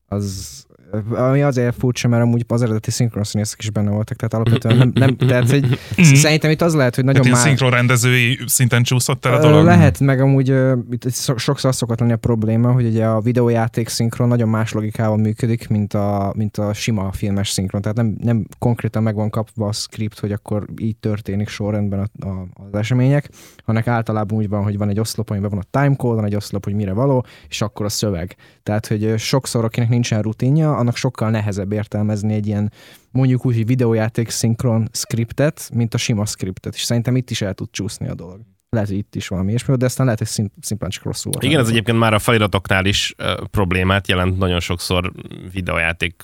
Az, 0.06 0.66
ami 1.10 1.42
azért 1.42 1.76
furcsa, 1.80 2.08
mert 2.08 2.24
amúgy 2.24 2.44
az 2.48 2.62
eredeti 2.62 2.92
szinkronszínészek 2.92 3.62
is 3.62 3.70
benne 3.70 3.90
voltak, 3.90 4.18
tehát 4.18 4.34
alapvetően 4.34 4.78
nem, 4.78 4.92
nem 4.94 5.18
tehát 5.30 5.50
hogy 5.50 5.80
szerintem 5.96 6.52
itt 6.52 6.62
az 6.62 6.74
lehet, 6.74 6.96
hogy 6.96 7.04
nagyon 7.04 7.22
Hát 7.22 7.32
ilyen 7.32 7.38
már... 7.38 7.48
szinkronrendezői 7.48 8.40
szinten 8.46 8.84
csúszott 8.84 9.26
el 9.26 9.34
a 9.34 9.40
dolog. 9.40 9.66
Lehet, 9.66 10.00
meg 10.00 10.22
amúgy 10.22 10.54
itt 10.90 11.14
so- 11.14 11.40
sokszor 11.40 11.70
az 11.70 11.76
szokott 11.76 12.00
lenni 12.00 12.12
a 12.12 12.18
probléma, 12.18 12.72
hogy 12.72 12.86
ugye 12.86 13.06
a 13.06 13.22
videójáték 13.22 13.88
szinkron 13.88 14.28
nagyon 14.28 14.50
más 14.50 14.72
logikával 14.72 15.18
működik, 15.18 15.68
mint 15.68 15.94
a, 15.94 16.34
mint 16.36 16.58
a 16.58 16.74
sima 16.74 17.12
filmes 17.12 17.50
szinkron. 17.50 17.82
Tehát 17.82 17.98
nem, 17.98 18.16
nem 18.22 18.46
konkrétan 18.60 19.04
meg 19.04 19.16
van 19.16 19.30
kapva 19.30 19.68
a 19.68 19.72
script, 19.72 20.20
hogy 20.20 20.32
akkor 20.32 20.66
így 20.78 20.98
történik 20.98 21.48
sorrendben 21.48 22.00
a, 22.00 22.28
a, 22.28 22.48
az 22.54 22.80
események, 22.80 23.30
hanem 23.66 23.84
általában 23.86 24.38
úgy 24.38 24.50
van, 24.50 24.64
hogy 24.64 24.78
van 24.78 24.90
egy 24.90 25.00
oszlop, 25.00 25.30
amiben 25.30 25.50
van 25.50 25.60
a 25.60 25.80
timecode, 25.80 26.16
van 26.16 26.26
egy 26.26 26.36
oszlop, 26.36 26.64
hogy 26.64 26.74
mire 26.74 26.94
való, 26.94 27.26
és 27.50 27.62
akkor 27.62 27.86
a 27.86 27.90
szöveg. 27.90 28.36
Tehát, 28.64 28.88
hogy 28.88 29.14
sokszor, 29.18 29.64
akinek 29.64 29.90
nincsen 29.90 30.22
rutinja, 30.22 30.76
annak 30.80 30.96
sokkal 30.96 31.30
nehezebb 31.30 31.72
értelmezni 31.72 32.34
egy 32.34 32.48
ilyen 32.48 32.72
mondjuk 33.12 33.46
úgy, 33.46 33.56
hogy 33.56 33.66
videójáték 33.66 34.30
szinkron 34.30 34.90
scriptet, 34.92 35.70
mint 35.74 35.94
a 35.94 35.98
sima 35.98 36.26
scriptet, 36.26 36.74
és 36.74 36.84
szerintem 36.84 37.16
itt 37.16 37.30
is 37.30 37.42
el 37.42 37.54
tud 37.54 37.68
csúszni 37.72 38.08
a 38.08 38.14
dolog. 38.14 38.40
Lehet, 38.70 38.88
hogy 38.88 38.98
itt 38.98 39.16
is 39.16 39.28
valami 39.28 39.50
ilyesmi, 39.50 39.76
de 39.76 39.86
aztán 39.86 40.06
lehet, 40.06 40.20
hogy 40.20 40.30
szim- 40.30 40.54
szimplán 40.62 40.90
csak 40.90 41.04
rosszul. 41.04 41.32
Igen, 41.40 41.60
ez 41.60 41.70
egyébként 41.70 41.98
már 41.98 42.14
a 42.14 42.20
feliratoknál 42.20 42.86
is 42.86 43.16
problémát 43.52 44.08
jelent 44.08 44.38
nagyon 44.38 44.60
sokszor 44.60 45.12
videójáték 45.52 46.24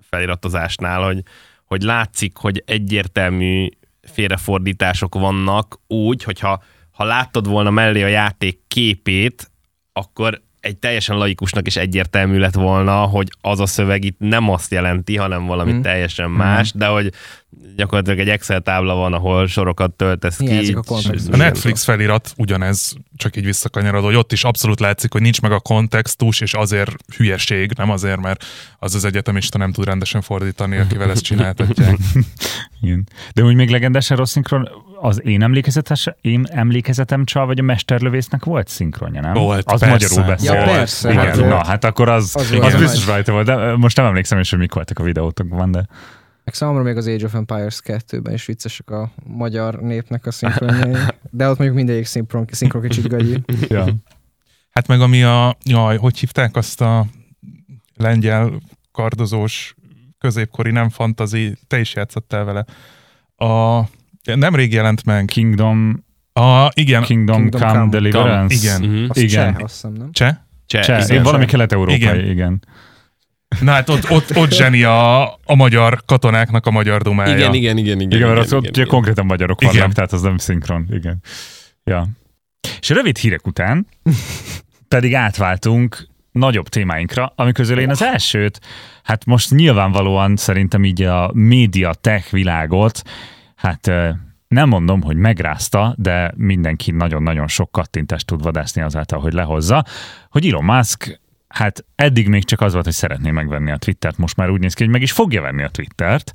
feliratozásnál, 0.00 1.02
hogy, 1.02 1.22
hogy 1.64 1.82
látszik, 1.82 2.36
hogy 2.36 2.62
egyértelmű 2.66 3.68
félrefordítások 4.02 5.14
vannak 5.14 5.80
úgy, 5.86 6.22
hogyha 6.22 6.62
ha 6.90 7.04
láttad 7.04 7.48
volna 7.48 7.70
mellé 7.70 8.02
a 8.02 8.06
játék 8.06 8.60
képét, 8.68 9.50
akkor 9.92 10.42
egy 10.68 10.76
teljesen 10.76 11.16
laikusnak 11.16 11.66
is 11.66 11.76
egyértelmű 11.76 12.38
lett 12.38 12.54
volna, 12.54 12.96
hogy 13.02 13.28
az 13.40 13.60
a 13.60 13.66
szöveg 13.66 14.04
itt 14.04 14.18
nem 14.18 14.50
azt 14.50 14.70
jelenti, 14.70 15.16
hanem 15.16 15.46
valami 15.46 15.72
Mhm. 15.72 15.80
teljesen 15.80 16.30
más, 16.30 16.72
de 16.72 16.86
hogy 16.86 17.12
gyakorlatilag 17.76 18.18
egy 18.18 18.28
Excel 18.28 18.60
tábla 18.60 18.94
van, 18.94 19.12
ahol 19.12 19.46
sorokat 19.46 19.92
töltesz 19.92 20.36
ki. 20.36 20.46
Hiányzik 20.46 20.76
a. 20.76 20.94
A 21.30 21.36
Netflix 21.36 21.84
felirat 21.84 22.32
ugyanez, 22.36 22.94
csak 23.16 23.36
így 23.36 23.44
visszakanyarodó, 23.44 24.06
hogy 24.06 24.14
ott 24.14 24.32
is 24.32 24.44
abszolút 24.44 24.80
látszik, 24.80 25.12
hogy 25.12 25.22
nincs 25.22 25.40
meg 25.40 25.52
a 25.52 25.60
kontextus, 25.60 26.40
és 26.40 26.54
azért 26.54 26.90
hülyeség, 27.16 27.72
nem 27.76 27.90
azért, 27.90 28.20
mert 28.20 28.44
az 28.78 28.94
az 28.94 29.04
egyetemista 29.04 29.58
nem 29.58 29.72
tud 29.72 29.84
rendesen 29.84 30.20
fordítani, 30.20 30.76
akivel 30.76 31.10
ezt 31.10 31.22
csináltatják. 31.22 31.96
Igen. 32.80 33.08
De 33.34 33.42
úgy 33.42 33.54
még 33.54 33.70
legendesen 33.70 34.16
rossz 34.16 34.30
szinkron, 34.30 34.68
az 35.00 35.20
én, 35.24 35.42
emlékezetes, 35.42 36.08
én 36.20 36.46
emlékezetem 36.50 37.24
csal, 37.24 37.46
vagy 37.46 37.58
a 37.58 37.62
mesterlövésznek 37.62 38.44
volt 38.44 38.68
szinkronja, 38.68 39.20
nem? 39.20 39.32
Volt, 39.32 39.70
az 39.70 39.80
persze. 39.80 40.14
magyarul 40.14 40.34
beszél. 40.34 40.52
Ja, 40.52 40.64
persze, 40.64 41.12
Igen, 41.12 41.24
hát, 41.24 41.36
na, 41.36 41.64
hát 41.66 41.84
akkor 41.84 42.08
az, 42.08 42.36
az 42.36 42.50
az, 42.60 42.74
biztos 42.74 43.06
rajta 43.06 43.32
volt, 43.32 43.46
de 43.46 43.76
most 43.76 43.96
nem 43.96 44.06
emlékszem 44.06 44.38
is, 44.38 44.50
hogy 44.50 44.58
mik 44.58 44.74
voltak 44.74 44.98
a 44.98 45.02
videótokban, 45.02 45.70
de 45.70 45.86
Meg 46.48 46.56
számomra 46.56 46.82
még 46.82 46.96
az 46.96 47.06
Age 47.06 47.24
of 47.24 47.34
Empires 47.34 47.80
2-ben 47.84 48.34
is 48.34 48.46
viccesek 48.46 48.90
a 48.90 49.10
magyar 49.24 49.80
népnek 49.80 50.26
a 50.26 50.30
szinkronjai, 50.30 50.92
de 51.30 51.48
ott 51.48 51.56
mondjuk 51.58 51.74
mindegyik 51.74 52.04
szinkron, 52.04 52.44
szinkron 52.50 52.82
kicsit 52.82 53.08
gagyi. 53.08 53.42
ja. 53.68 53.86
Hát 54.70 54.86
meg 54.86 55.00
ami 55.00 55.22
a, 55.22 55.56
jaj, 55.64 55.96
hogy 55.96 56.18
hívták 56.18 56.56
azt 56.56 56.80
a 56.80 57.06
lengyel 57.96 58.60
kardozós 58.92 59.74
középkori 60.18 60.70
nem 60.70 60.88
fantazi, 60.88 61.56
te 61.66 61.78
is 61.80 61.94
játszottál 61.94 62.44
vele. 62.44 62.64
A, 63.36 63.82
nemrég 64.34 64.72
jelent 64.72 65.04
meg. 65.04 65.24
Kingdom, 65.24 66.04
A, 66.32 66.68
igen, 66.74 67.02
Kingdom, 67.02 67.36
Kingdom 67.36 67.60
Come, 67.60 67.72
Come. 67.72 67.90
Deliverance. 67.90 68.54
Igen. 68.54 68.82
Uh-huh. 68.82 69.06
Az 69.08 69.16
Igen. 69.16 69.54
cseh, 69.54 69.62
azt 69.64 69.72
hiszem, 69.72 69.92
nem? 69.92 70.12
Cseh? 70.12 70.36
Cseh, 70.66 70.82
Cseh, 70.82 71.08
igen. 71.08 71.22
valami 71.22 71.44
kelet-európai, 71.44 71.96
igen. 71.96 72.24
Igen. 72.24 72.62
Igen. 73.54 73.64
Na 73.64 73.72
hát 73.72 73.88
ott, 73.88 74.10
ott, 74.10 74.36
ott 74.36 74.52
zseni 74.52 74.82
a, 74.82 75.22
a 75.32 75.54
magyar 75.54 76.02
katonáknak 76.06 76.66
a 76.66 76.70
magyar 76.70 77.02
dumája. 77.02 77.36
Igen, 77.36 77.54
igen, 77.54 77.76
igen, 77.76 78.00
igen. 78.00 78.18
Igen, 78.18 78.28
mert 78.28 78.40
ott, 78.40 78.46
igen, 78.46 78.58
ott 78.58 78.76
ugye 78.76 78.84
konkrétan 78.84 79.26
magyarok 79.26 79.60
vannak, 79.60 79.76
Igen. 79.76 79.92
tehát 79.92 80.12
az 80.12 80.22
nem 80.22 80.38
szinkron. 80.38 80.86
Igen. 80.90 81.22
Ja. 81.84 82.06
És 82.80 82.88
rövid 82.88 83.18
hírek 83.18 83.46
után 83.46 83.86
pedig 84.88 85.14
átváltunk 85.14 86.06
nagyobb 86.32 86.68
témáinkra, 86.68 87.32
ami 87.36 87.52
közül 87.52 87.78
én 87.78 87.90
az 87.90 88.02
elsőt, 88.02 88.60
hát 89.02 89.24
most 89.24 89.50
nyilvánvalóan 89.50 90.36
szerintem 90.36 90.84
így 90.84 91.02
a 91.02 91.30
média 91.34 91.94
tech 91.94 92.32
világot, 92.32 93.02
hát 93.56 93.90
nem 94.48 94.68
mondom, 94.68 95.02
hogy 95.02 95.16
megrázta, 95.16 95.94
de 95.98 96.32
mindenki 96.36 96.90
nagyon-nagyon 96.90 97.48
sok 97.48 97.72
kattintást 97.72 98.26
tud 98.26 98.42
vadászni 98.42 98.82
azáltal, 98.82 99.20
hogy 99.20 99.32
lehozza, 99.32 99.84
hogy 100.28 100.46
Elon 100.46 100.64
Musk 100.64 101.20
hát 101.48 101.84
eddig 101.94 102.28
még 102.28 102.44
csak 102.44 102.60
az 102.60 102.72
volt, 102.72 102.84
hogy 102.84 102.94
szeretné 102.94 103.30
megvenni 103.30 103.70
a 103.70 103.76
Twittert, 103.76 104.18
most 104.18 104.36
már 104.36 104.50
úgy 104.50 104.60
néz 104.60 104.74
ki, 104.74 104.82
hogy 104.82 104.92
meg 104.92 105.02
is 105.02 105.12
fogja 105.12 105.42
venni 105.42 105.62
a 105.62 105.68
Twittert, 105.68 106.32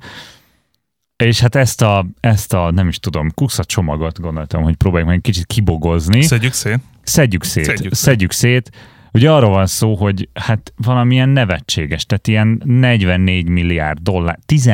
és 1.16 1.40
hát 1.40 1.54
ezt 1.54 1.82
a, 1.82 2.06
ezt 2.20 2.52
a 2.52 2.70
nem 2.70 2.88
is 2.88 2.98
tudom, 2.98 3.30
kusza 3.34 3.64
csomagot 3.64 4.20
gondoltam, 4.20 4.62
hogy 4.62 4.76
próbáljuk 4.76 5.08
meg 5.08 5.16
egy 5.16 5.22
kicsit 5.22 5.46
kibogozni. 5.46 6.22
Szedjük 6.22 6.52
szét. 6.52 6.78
Szedjük 7.02 7.44
szét. 7.44 7.64
Szedjük 7.64 7.94
Szedjük, 7.94 8.32
szét. 8.32 8.64
szét. 8.66 8.76
Ugye 9.12 9.30
arról 9.30 9.50
van 9.50 9.66
szó, 9.66 9.94
hogy 9.94 10.28
hát 10.34 10.72
valamilyen 10.76 11.28
nevetséges, 11.28 12.06
tehát 12.06 12.28
ilyen 12.28 12.62
44 12.64 13.48
milliárd 13.48 13.98
dollár, 13.98 14.38
10, 14.46 14.70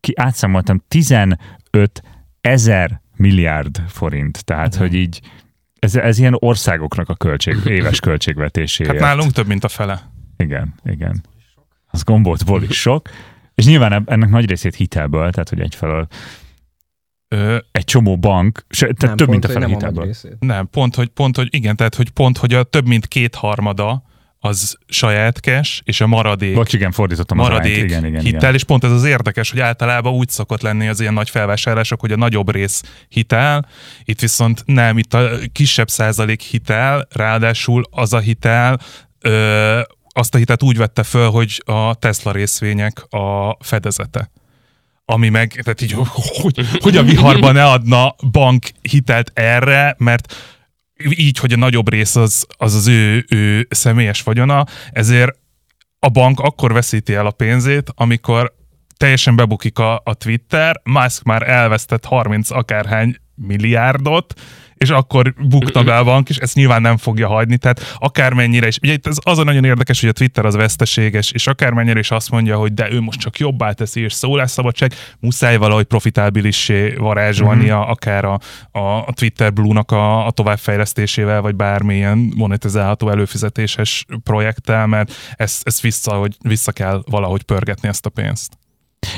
ki, 0.00 0.12
átszámoltam, 0.16 0.82
15 0.88 1.38
ezer 2.40 3.00
milliárd 3.16 3.82
forint, 3.88 4.44
tehát 4.44 4.74
hogy 4.74 4.94
így 4.94 5.20
ez, 5.80 5.96
ez 5.96 6.18
ilyen 6.18 6.36
országoknak 6.38 7.08
a 7.08 7.14
költség, 7.14 7.56
éves 7.78 8.00
költségvetéséért. 8.00 8.92
Hát 8.92 9.00
nálunk 9.00 9.32
több, 9.32 9.46
mint 9.46 9.64
a 9.64 9.68
fele. 9.68 10.10
Igen, 10.36 10.74
igen. 10.84 11.22
Az 11.90 12.02
gombótból 12.02 12.62
is 12.62 12.80
sok. 12.80 13.08
És 13.54 13.66
nyilván 13.66 14.02
ennek 14.06 14.28
nagy 14.28 14.48
részét 14.48 14.74
hitelből, 14.74 15.30
tehát 15.30 15.48
hogy 15.48 15.60
egyfelől 15.60 16.06
Ö, 17.34 17.58
egy 17.72 17.84
csomó 17.84 18.18
bank, 18.18 18.64
se, 18.68 18.84
tehát 18.84 19.00
Nem, 19.00 19.16
több, 19.16 19.28
mint 19.28 19.44
a 19.44 19.48
pont, 19.48 19.58
fele 19.58 19.72
hogy 19.72 19.82
nem 19.82 19.90
a 19.90 19.94
nagy 19.94 20.16
hitelből. 20.16 20.36
nem, 20.40 20.68
pont 20.68 20.94
hogy, 20.94 21.08
pont, 21.08 21.36
hogy 21.36 21.48
igen, 21.50 21.76
tehát 21.76 21.94
hogy 21.94 22.10
pont, 22.10 22.38
hogy 22.38 22.54
a 22.54 22.62
több 22.62 22.86
mint 22.86 23.06
kétharmada 23.06 24.02
az 24.42 24.78
saját 24.86 25.36
cash, 25.36 25.80
és 25.84 26.00
a 26.00 26.06
maradék 26.06 26.54
Vagy 26.54 26.74
igen, 26.74 26.92
fordítottam 26.92 27.36
maradék 27.36 27.72
arányt. 27.72 27.90
Igen, 27.90 28.04
igen, 28.04 28.20
hitel, 28.20 28.38
igen. 28.40 28.54
és 28.54 28.64
pont 28.64 28.84
ez 28.84 28.90
az 28.90 29.04
érdekes, 29.04 29.50
hogy 29.50 29.60
általában 29.60 30.12
úgy 30.12 30.28
szokott 30.28 30.60
lenni 30.62 30.88
az 30.88 31.00
ilyen 31.00 31.12
nagy 31.12 31.30
felvásárlások, 31.30 32.00
hogy 32.00 32.12
a 32.12 32.16
nagyobb 32.16 32.50
rész 32.50 32.82
hitel, 33.08 33.66
itt 34.04 34.20
viszont 34.20 34.62
nem, 34.66 34.98
itt 34.98 35.14
a 35.14 35.30
kisebb 35.52 35.88
százalék 35.88 36.40
hitel, 36.40 37.06
ráadásul 37.10 37.84
az 37.90 38.12
a 38.12 38.18
hitel, 38.18 38.80
ö, 39.20 39.80
azt 40.12 40.34
a 40.34 40.38
hitelt 40.38 40.62
úgy 40.62 40.76
vette 40.76 41.02
föl, 41.02 41.30
hogy 41.30 41.62
a 41.64 41.94
Tesla 41.94 42.32
részvények 42.32 43.02
a 43.10 43.56
fedezete. 43.60 44.30
Ami 45.04 45.28
meg, 45.28 45.60
tehát 45.62 45.80
így, 45.80 45.96
hogy, 46.42 46.66
hogy 46.80 46.96
a 46.96 47.02
viharban 47.02 47.54
ne 47.54 47.64
adna 47.64 48.14
bank 48.30 48.66
hitelt 48.82 49.30
erre, 49.34 49.94
mert 49.98 50.34
így, 51.08 51.38
hogy 51.38 51.52
a 51.52 51.56
nagyobb 51.56 51.90
rész 51.90 52.16
az 52.16 52.46
az, 52.56 52.74
az 52.74 52.86
ő, 52.86 53.24
ő 53.28 53.66
személyes 53.70 54.22
vagyona, 54.22 54.64
ezért 54.90 55.38
a 55.98 56.08
bank 56.08 56.40
akkor 56.40 56.72
veszíti 56.72 57.14
el 57.14 57.26
a 57.26 57.30
pénzét, 57.30 57.92
amikor 57.94 58.54
teljesen 58.96 59.36
bebukik 59.36 59.78
a, 59.78 60.00
a 60.04 60.14
Twitter, 60.14 60.80
Musk 60.84 61.22
már 61.22 61.48
elvesztett 61.48 62.04
30 62.04 62.50
akárhány 62.50 63.16
milliárdot, 63.34 64.40
és 64.80 64.90
akkor 64.90 65.34
bukta 65.48 65.82
be 65.82 65.96
a 65.96 66.04
bank, 66.04 66.28
és 66.28 66.36
ezt 66.36 66.54
nyilván 66.54 66.80
nem 66.82 66.96
fogja 66.96 67.28
hagyni, 67.28 67.56
tehát 67.56 67.96
akármennyire 67.98 68.66
is, 68.66 68.78
ugye 68.82 68.92
itt 68.92 69.06
az, 69.06 69.18
az 69.22 69.38
a 69.38 69.44
nagyon 69.44 69.64
érdekes, 69.64 70.00
hogy 70.00 70.08
a 70.08 70.12
Twitter 70.12 70.44
az 70.44 70.54
veszteséges, 70.54 71.30
és 71.30 71.46
akármennyire 71.46 71.98
is 71.98 72.10
azt 72.10 72.30
mondja, 72.30 72.56
hogy 72.56 72.74
de 72.74 72.90
ő 72.90 73.00
most 73.00 73.20
csak 73.20 73.38
jobbá 73.38 73.72
teszi, 73.72 74.00
és 74.00 74.12
szólásszabadság, 74.12 74.92
muszáj 75.18 75.56
valahogy 75.56 75.84
profitábilissé 75.84 76.88
varázsolnia, 76.88 77.78
mm-hmm. 77.78 77.90
akár 77.90 78.24
a, 78.24 78.38
a, 78.70 79.12
Twitter 79.12 79.52
Blue-nak 79.52 79.90
a, 79.90 80.26
a 80.26 80.30
továbbfejlesztésével, 80.30 81.40
vagy 81.40 81.54
bármilyen 81.54 82.32
monetizálható 82.36 83.08
előfizetéses 83.08 84.06
projekttel, 84.22 84.86
mert 84.86 85.12
ezt, 85.36 85.66
ezt 85.66 85.80
vissza, 85.80 86.12
hogy 86.12 86.36
vissza 86.42 86.72
kell 86.72 87.02
valahogy 87.10 87.42
pörgetni 87.42 87.88
ezt 87.88 88.06
a 88.06 88.10
pénzt. 88.10 88.58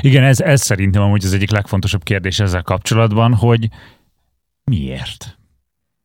Igen, 0.00 0.22
ez, 0.22 0.40
ez 0.40 0.62
szerintem 0.62 1.02
amúgy 1.02 1.24
az 1.24 1.32
egyik 1.32 1.50
legfontosabb 1.50 2.02
kérdés 2.02 2.40
ezzel 2.40 2.62
kapcsolatban, 2.62 3.34
hogy 3.34 3.68
miért? 4.64 5.36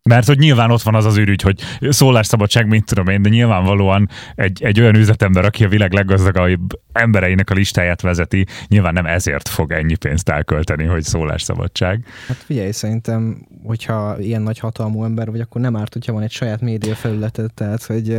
Mert 0.07 0.27
hogy 0.27 0.37
nyilván 0.37 0.71
ott 0.71 0.81
van 0.81 0.95
az 0.95 1.05
az 1.05 1.17
ürügy, 1.17 1.41
hogy 1.41 1.59
szólásszabadság, 1.79 2.67
mint 2.67 2.85
tudom 2.85 3.07
én, 3.07 3.21
de 3.21 3.29
nyilvánvalóan 3.29 4.09
egy, 4.35 4.63
egy 4.63 4.79
olyan 4.79 4.95
üzletember, 4.95 5.45
aki 5.45 5.63
a 5.63 5.67
világ 5.67 5.93
leggazdagabb 5.93 6.79
embereinek 6.91 7.49
a 7.49 7.53
listáját 7.53 8.01
vezeti, 8.01 8.45
nyilván 8.67 8.93
nem 8.93 9.05
ezért 9.05 9.47
fog 9.47 9.71
ennyi 9.71 9.95
pénzt 9.95 10.29
elkölteni, 10.29 10.85
hogy 10.85 11.03
szólásszabadság. 11.03 12.05
Hát 12.27 12.37
figyelj, 12.37 12.71
szerintem, 12.71 13.47
hogyha 13.63 14.19
ilyen 14.19 14.41
nagy 14.41 14.59
hatalmú 14.59 15.03
ember 15.03 15.31
vagy, 15.31 15.39
akkor 15.39 15.61
nem 15.61 15.75
árt, 15.75 15.93
hogyha 15.93 16.13
van 16.13 16.23
egy 16.23 16.31
saját 16.31 16.61
média 16.61 16.95
felületed, 16.95 17.53
tehát 17.53 17.83
hogy 17.83 18.09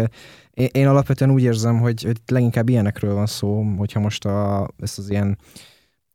én, 0.54 0.68
én 0.72 0.86
alapvetően 0.86 1.30
úgy 1.30 1.42
érzem, 1.42 1.78
hogy, 1.78 2.02
hogy 2.02 2.16
leginkább 2.26 2.68
ilyenekről 2.68 3.14
van 3.14 3.26
szó, 3.26 3.62
hogyha 3.76 4.00
most 4.00 4.24
a, 4.24 4.68
ezt 4.80 4.98
az 4.98 5.10
ilyen 5.10 5.38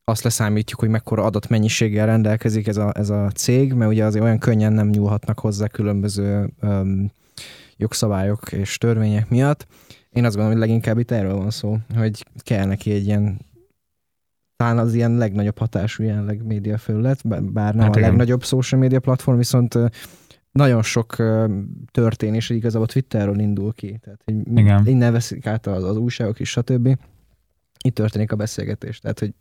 azt 0.06 0.24
leszámítjuk, 0.24 0.80
hogy 0.80 0.90
mekkora 0.90 1.24
adatmennyiséggel 1.24 2.06
rendelkezik 2.06 2.68
ez 2.68 2.78
a, 2.78 2.92
ez 2.96 3.10
a 3.10 3.30
cég, 3.36 3.74
mert 3.74 3.92
ugye 3.92 4.06
azért 4.06 4.24
olyan 4.24 4.40
könnyen 4.40 4.74
nem 4.74 4.88
nyúlhatnak 4.88 5.40
hozzá 5.40 5.68
különböző 5.68 6.50
um, 6.62 7.12
jogszabályok 7.78 8.52
és 8.52 8.78
törvények 8.78 9.30
miatt. 9.30 9.68
Én 10.10 10.26
azt 10.26 10.36
gondolom, 10.36 10.60
hogy 10.60 10.68
leginkább 10.68 10.98
itt 10.98 11.12
erről 11.12 11.36
van 11.36 11.50
szó, 11.50 11.78
hogy 11.96 12.26
kell 12.44 12.66
neki 12.66 12.92
egy 12.92 13.06
ilyen 13.06 13.40
talán 14.56 14.78
az 14.78 14.94
ilyen 14.94 15.18
legnagyobb 15.18 15.58
hatású 15.58 16.04
jelenleg 16.04 16.46
média 16.46 16.78
felület, 16.78 17.28
bár 17.52 17.76
nem 17.76 17.84
hát 17.84 17.96
a 17.96 17.98
igen. 17.98 18.10
legnagyobb 18.10 18.44
social 18.44 18.82
media 18.82 19.00
platform, 19.00 19.38
viszont 19.38 19.78
nagyon 20.52 20.84
sok 20.84 21.16
történés 21.92 22.50
igazából 22.50 22.88
Twitterről 22.88 23.40
indul 23.40 23.74
ki. 23.74 24.00
Tehát 24.02 24.22
hogy 24.26 24.58
igen. 24.58 24.88
innen 24.88 25.12
veszik 25.12 25.46
át 25.46 25.68
az, 25.68 25.84
az 25.84 25.98
újságok 25.98 26.40
is, 26.40 26.50
stb. 26.50 26.98
Itt 27.84 27.96
történik 27.96 28.32
a 28.32 28.36
beszélgetés. 28.36 29.00
Tehát, 29.00 29.20
hogy 29.20 29.34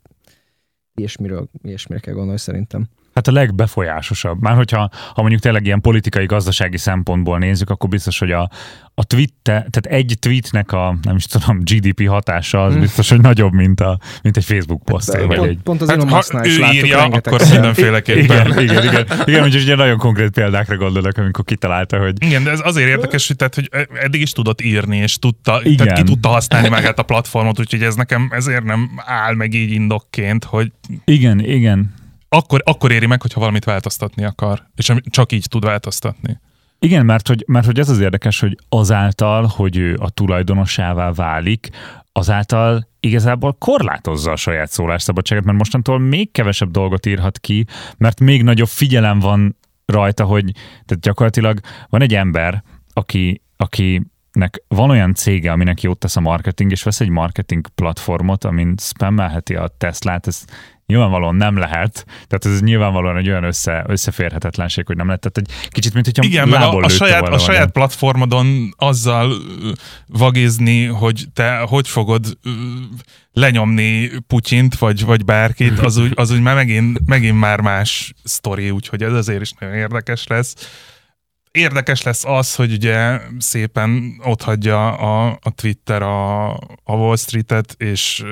ilyesmiről, 0.95 1.49
ilyesmire 1.61 1.99
kell 1.99 2.13
gondolni 2.13 2.39
szerintem. 2.39 2.87
Hát 3.13 3.27
a 3.27 3.31
legbefolyásosabb. 3.31 4.41
Már 4.41 4.55
hogyha 4.55 4.89
ha 5.13 5.21
mondjuk 5.21 5.41
tényleg 5.41 5.65
ilyen 5.65 5.81
politikai, 5.81 6.25
gazdasági 6.25 6.77
szempontból 6.77 7.37
nézzük, 7.37 7.69
akkor 7.69 7.89
biztos, 7.89 8.19
hogy 8.19 8.31
a, 8.31 8.49
a 8.95 9.03
Twitter, 9.03 9.67
tehát 9.69 9.85
egy 9.99 10.17
tweetnek 10.19 10.71
a, 10.71 10.97
nem 11.01 11.15
is 11.15 11.25
tudom, 11.25 11.59
GDP 11.59 12.07
hatása 12.07 12.63
az 12.63 12.71
hmm. 12.71 12.81
biztos, 12.81 13.09
hogy 13.09 13.21
nagyobb, 13.21 13.53
mint, 13.53 13.79
a, 13.81 13.99
mint 14.21 14.37
egy 14.37 14.45
Facebook 14.45 14.83
poszt. 14.83 15.13
Hát, 15.13 15.25
pont, 15.25 15.49
egy... 15.49 15.57
pont 15.63 15.81
az 15.81 15.89
hát, 15.89 15.97
Elon 15.97 16.09
Musknál 16.09 16.45
is 16.45 16.57
láttuk 16.57 16.75
írja, 16.75 17.03
akkor 17.03 17.41
mindenféleképpen. 17.51 18.23
Igen, 18.23 18.61
igen, 18.61 18.83
igen. 18.83 19.05
igen 19.25 19.43
úgyhogy 19.43 19.61
ugye 19.61 19.75
nagyon 19.75 19.97
konkrét 19.97 20.29
példákra 20.29 20.77
gondolok, 20.77 21.17
amikor 21.17 21.43
kitalálta, 21.43 21.99
hogy... 21.99 22.23
Igen, 22.25 22.43
de 22.43 22.51
ez 22.51 22.59
azért 22.63 22.87
érdekes, 22.87 23.27
hogy, 23.27 23.35
tehát, 23.35 23.55
hogy 23.55 23.69
eddig 24.01 24.21
is 24.21 24.31
tudott 24.31 24.61
írni, 24.61 24.97
és 24.97 25.17
tudta, 25.19 25.59
igen. 25.63 25.77
tehát 25.77 25.97
ki 25.97 26.03
tudta 26.03 26.29
használni 26.29 26.69
magát 26.69 26.99
a 26.99 27.03
platformot, 27.03 27.59
úgyhogy 27.59 27.83
ez 27.83 27.95
nekem 27.95 28.29
ezért 28.31 28.63
nem 28.63 28.89
áll 29.05 29.33
meg 29.33 29.53
így 29.53 29.71
indokként, 29.71 30.43
hogy... 30.43 30.71
Igen, 31.05 31.39
igen 31.39 32.01
akkor, 32.33 32.61
akkor 32.65 32.91
éri 32.91 33.05
meg, 33.05 33.21
hogyha 33.21 33.39
valamit 33.39 33.65
változtatni 33.65 34.23
akar, 34.23 34.67
és 34.75 34.93
csak 35.03 35.31
így 35.31 35.45
tud 35.49 35.65
változtatni. 35.65 36.39
Igen, 36.79 37.05
mert 37.05 37.27
hogy, 37.27 37.43
mert 37.47 37.65
hogy 37.65 37.79
ez 37.79 37.89
az 37.89 37.99
érdekes, 37.99 38.39
hogy 38.39 38.57
azáltal, 38.69 39.45
hogy 39.45 39.77
ő 39.77 39.97
a 39.99 40.09
tulajdonosává 40.09 41.11
válik, 41.11 41.69
azáltal 42.11 42.87
igazából 42.99 43.53
korlátozza 43.53 44.31
a 44.31 44.35
saját 44.35 44.71
szólásszabadságát, 44.71 45.43
mert 45.43 45.57
mostantól 45.57 45.99
még 45.99 46.31
kevesebb 46.31 46.71
dolgot 46.71 47.05
írhat 47.05 47.39
ki, 47.39 47.65
mert 47.97 48.19
még 48.19 48.43
nagyobb 48.43 48.67
figyelem 48.67 49.19
van 49.19 49.57
rajta, 49.85 50.23
hogy 50.23 50.51
tehát 50.85 51.03
gyakorlatilag 51.03 51.59
van 51.89 52.01
egy 52.01 52.15
ember, 52.15 52.63
aki, 52.93 53.41
aki 53.57 54.01
nek 54.31 54.63
van 54.67 54.89
olyan 54.89 55.13
cége, 55.13 55.51
aminek 55.51 55.81
jót 55.81 55.97
tesz 55.97 56.15
a 56.15 56.21
marketing, 56.21 56.71
és 56.71 56.83
vesz 56.83 56.99
egy 56.99 57.09
marketing 57.09 57.67
platformot, 57.67 58.43
amin 58.43 58.75
spammelheti 58.77 59.55
a 59.55 59.67
Teslát, 59.77 60.27
ez 60.27 60.45
nyilvánvalóan 60.85 61.35
nem 61.35 61.57
lehet. 61.57 62.05
Tehát 62.27 62.45
ez 62.45 62.61
nyilvánvalóan 62.61 63.17
egy 63.17 63.29
olyan 63.29 63.43
össze, 63.43 63.83
összeférhetetlenség, 63.87 64.85
hogy 64.85 64.95
nem 64.95 65.05
lehet. 65.05 65.21
Tehát 65.21 65.37
egy 65.37 65.69
kicsit, 65.69 65.93
mint 65.93 66.05
hogyha 66.05 66.23
Igen, 66.23 66.49
mert 66.49 66.63
a, 66.63 66.77
a 66.77 66.89
saját, 66.89 67.27
a 67.27 67.37
saját 67.37 67.71
platformodon 67.71 68.73
azzal 68.77 69.33
vagézni, 70.07 70.85
hogy 70.85 71.25
te 71.33 71.57
hogy 71.57 71.87
fogod 71.87 72.37
lenyomni 73.31 74.11
Putyint, 74.27 74.77
vagy, 74.77 75.05
vagy 75.05 75.25
bárkit, 75.25 75.79
az 75.79 75.97
úgy, 75.97 76.11
az 76.15 76.31
úgy 76.31 76.41
már 76.41 76.55
megint, 76.55 76.99
megint 77.05 77.39
már 77.39 77.61
más 77.61 78.13
sztori, 78.23 78.69
úgyhogy 78.69 79.03
ez 79.03 79.13
azért 79.13 79.41
is 79.41 79.51
nagyon 79.59 79.75
érdekes 79.75 80.27
lesz. 80.27 80.55
Érdekes 81.51 82.01
lesz 82.01 82.25
az, 82.25 82.55
hogy 82.55 82.71
ugye 82.71 83.19
szépen 83.37 84.19
otthagyja 84.23 84.93
a, 84.93 85.39
a 85.41 85.49
Twitter 85.49 86.01
a, 86.01 86.51
a 86.83 86.93
Wall 86.93 87.17
Street-et, 87.17 87.75
és 87.77 88.23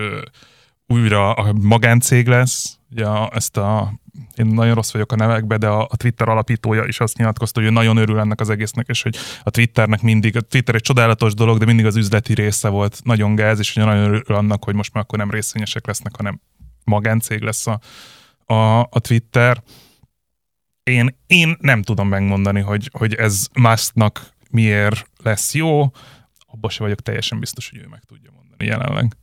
újra 0.91 1.33
a 1.33 1.53
magáncég 1.53 2.27
lesz, 2.27 2.77
ugye 2.91 3.07
ezt 3.31 3.57
a 3.57 3.93
én 4.35 4.45
nagyon 4.45 4.75
rossz 4.75 4.91
vagyok 4.91 5.11
a 5.11 5.15
nevekbe, 5.15 5.57
de 5.57 5.67
a, 5.67 5.81
a 5.81 5.97
Twitter 5.97 6.29
alapítója 6.29 6.83
is 6.85 6.99
azt 6.99 7.17
nyilatkozta, 7.17 7.59
hogy 7.59 7.69
ő 7.69 7.71
nagyon 7.71 7.97
örül 7.97 8.19
ennek 8.19 8.39
az 8.39 8.49
egésznek, 8.49 8.87
és 8.87 9.01
hogy 9.01 9.15
a 9.43 9.49
Twitternek 9.49 10.01
mindig, 10.01 10.37
a 10.37 10.41
Twitter 10.41 10.75
egy 10.75 10.81
csodálatos 10.81 11.33
dolog, 11.33 11.57
de 11.57 11.65
mindig 11.65 11.85
az 11.85 11.95
üzleti 11.95 12.33
része 12.33 12.69
volt 12.69 12.99
nagyon 13.03 13.35
gáz, 13.35 13.59
és 13.59 13.73
hogy 13.73 13.83
nagyon 13.83 14.03
örül 14.03 14.35
annak, 14.35 14.63
hogy 14.63 14.75
most 14.75 14.93
már 14.93 15.03
akkor 15.03 15.17
nem 15.17 15.31
részvényesek 15.31 15.87
lesznek, 15.87 16.15
hanem 16.15 16.41
magáncég 16.83 17.41
lesz 17.41 17.67
a, 17.67 17.79
a, 18.53 18.79
a 18.79 18.99
Twitter. 18.99 19.63
Én, 20.83 21.17
én 21.27 21.57
nem 21.59 21.81
tudom 21.81 22.07
megmondani, 22.07 22.61
hogy, 22.61 22.89
hogy 22.93 23.13
ez 23.13 23.47
Musknak 23.53 24.33
miért 24.49 25.09
lesz 25.23 25.53
jó, 25.53 25.81
abban 26.45 26.69
se 26.69 26.83
vagyok 26.83 27.01
teljesen 27.01 27.39
biztos, 27.39 27.69
hogy 27.69 27.79
ő 27.79 27.87
meg 27.89 28.03
tudja 28.07 28.31
mondani 28.35 28.65
jelenleg. 28.65 29.15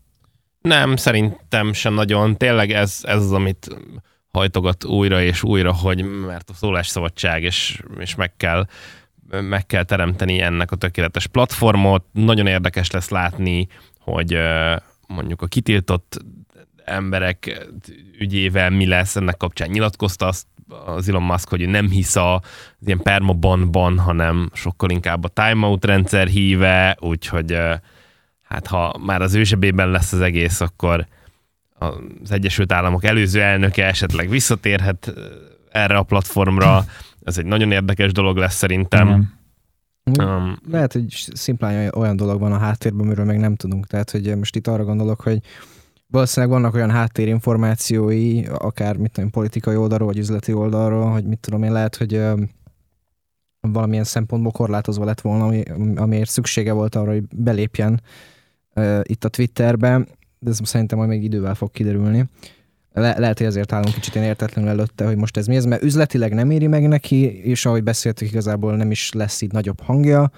Nem, 0.68 0.96
szerintem 0.96 1.72
sem 1.72 1.94
nagyon. 1.94 2.36
Tényleg 2.36 2.70
ez, 2.70 2.98
ez 3.02 3.22
az, 3.22 3.32
amit 3.32 3.68
hajtogat 4.30 4.84
újra 4.84 5.22
és 5.22 5.42
újra, 5.42 5.74
hogy 5.74 6.04
mert 6.04 6.50
a 6.50 6.54
szólásszabadság, 6.54 7.42
és, 7.42 7.82
és 7.98 8.14
meg 8.14 8.36
kell 8.36 8.66
meg 9.30 9.66
kell 9.66 9.82
teremteni 9.82 10.40
ennek 10.40 10.70
a 10.70 10.76
tökéletes 10.76 11.26
platformot. 11.26 12.04
Nagyon 12.12 12.46
érdekes 12.46 12.90
lesz 12.90 13.08
látni, 13.08 13.66
hogy 13.98 14.38
mondjuk 15.06 15.42
a 15.42 15.46
kitiltott 15.46 16.18
emberek 16.84 17.66
ügyével 18.18 18.70
mi 18.70 18.86
lesz, 18.86 19.16
ennek 19.16 19.36
kapcsán 19.36 19.68
nyilatkozta 19.68 20.26
azt 20.26 20.46
az 20.84 21.08
Elon 21.08 21.22
Musk, 21.22 21.48
hogy 21.48 21.68
nem 21.68 21.90
hisz 21.90 22.16
az 22.16 22.40
ilyen 22.80 23.02
permabanban, 23.02 23.98
hanem 23.98 24.50
sokkal 24.52 24.90
inkább 24.90 25.24
a 25.24 25.28
timeout 25.28 25.84
rendszer 25.84 26.26
híve, 26.26 26.96
úgyhogy 27.00 27.58
hát 28.48 28.66
ha 28.66 29.00
már 29.06 29.22
az 29.22 29.34
ősebében 29.34 29.90
lesz 29.90 30.12
az 30.12 30.20
egész, 30.20 30.60
akkor 30.60 31.06
az 32.22 32.30
Egyesült 32.30 32.72
Államok 32.72 33.04
előző 33.04 33.42
elnöke 33.42 33.86
esetleg 33.86 34.28
visszatérhet 34.28 35.12
erre 35.70 35.96
a 35.96 36.02
platformra. 36.02 36.84
Ez 37.24 37.38
egy 37.38 37.46
nagyon 37.46 37.72
érdekes 37.72 38.12
dolog 38.12 38.36
lesz 38.36 38.54
szerintem. 38.54 39.36
Um, 40.18 40.58
Lehet, 40.70 40.92
hogy 40.92 41.04
szimplán 41.32 41.90
olyan 41.94 42.16
dolog 42.16 42.40
van 42.40 42.52
a 42.52 42.58
háttérben, 42.58 43.06
amiről 43.06 43.24
még 43.24 43.38
nem 43.38 43.56
tudunk. 43.56 43.86
Tehát, 43.86 44.10
hogy 44.10 44.36
most 44.36 44.56
itt 44.56 44.66
arra 44.66 44.84
gondolok, 44.84 45.20
hogy 45.20 45.38
valószínűleg 46.06 46.54
vannak 46.54 46.74
olyan 46.74 46.90
háttérinformációi, 46.90 48.44
akár 48.44 48.96
mit 48.96 49.10
tudom, 49.10 49.30
politikai 49.30 49.76
oldalról, 49.76 50.06
vagy 50.06 50.18
üzleti 50.18 50.52
oldalról, 50.52 51.10
hogy 51.10 51.24
mit 51.24 51.38
tudom 51.38 51.62
én, 51.62 51.72
lehet, 51.72 51.96
hogy 51.96 52.22
valamilyen 53.60 54.04
szempontból 54.04 54.52
korlátozva 54.52 55.04
lett 55.04 55.20
volna, 55.20 55.44
ami, 55.44 55.62
amiért 55.96 56.30
szüksége 56.30 56.72
volt 56.72 56.94
arra, 56.94 57.10
hogy 57.10 57.22
belépjen 57.36 58.00
uh, 58.78 59.00
itt 59.02 59.24
a 59.24 59.28
Twitterben, 59.28 60.08
de 60.38 60.50
ez 60.50 60.58
szerintem 60.62 60.98
majd 60.98 61.10
még 61.10 61.22
idővel 61.22 61.54
fog 61.54 61.70
kiderülni. 61.70 62.24
Le- 62.92 63.18
lehet, 63.18 63.38
hogy 63.38 63.46
ezért 63.46 63.72
állunk 63.72 63.94
kicsit 63.94 64.14
én 64.14 64.22
értetlenül 64.22 64.70
előtte, 64.70 65.06
hogy 65.06 65.16
most 65.16 65.36
ez 65.36 65.46
mi 65.46 65.56
ez, 65.56 65.64
mert 65.64 65.82
üzletileg 65.82 66.34
nem 66.34 66.50
éri 66.50 66.66
meg 66.66 66.88
neki, 66.88 67.42
és 67.42 67.66
ahogy 67.66 67.82
beszéltük, 67.82 68.28
igazából 68.30 68.76
nem 68.76 68.90
is 68.90 69.12
lesz 69.12 69.40
itt 69.40 69.52
nagyobb 69.52 69.80
hangja, 69.80 70.30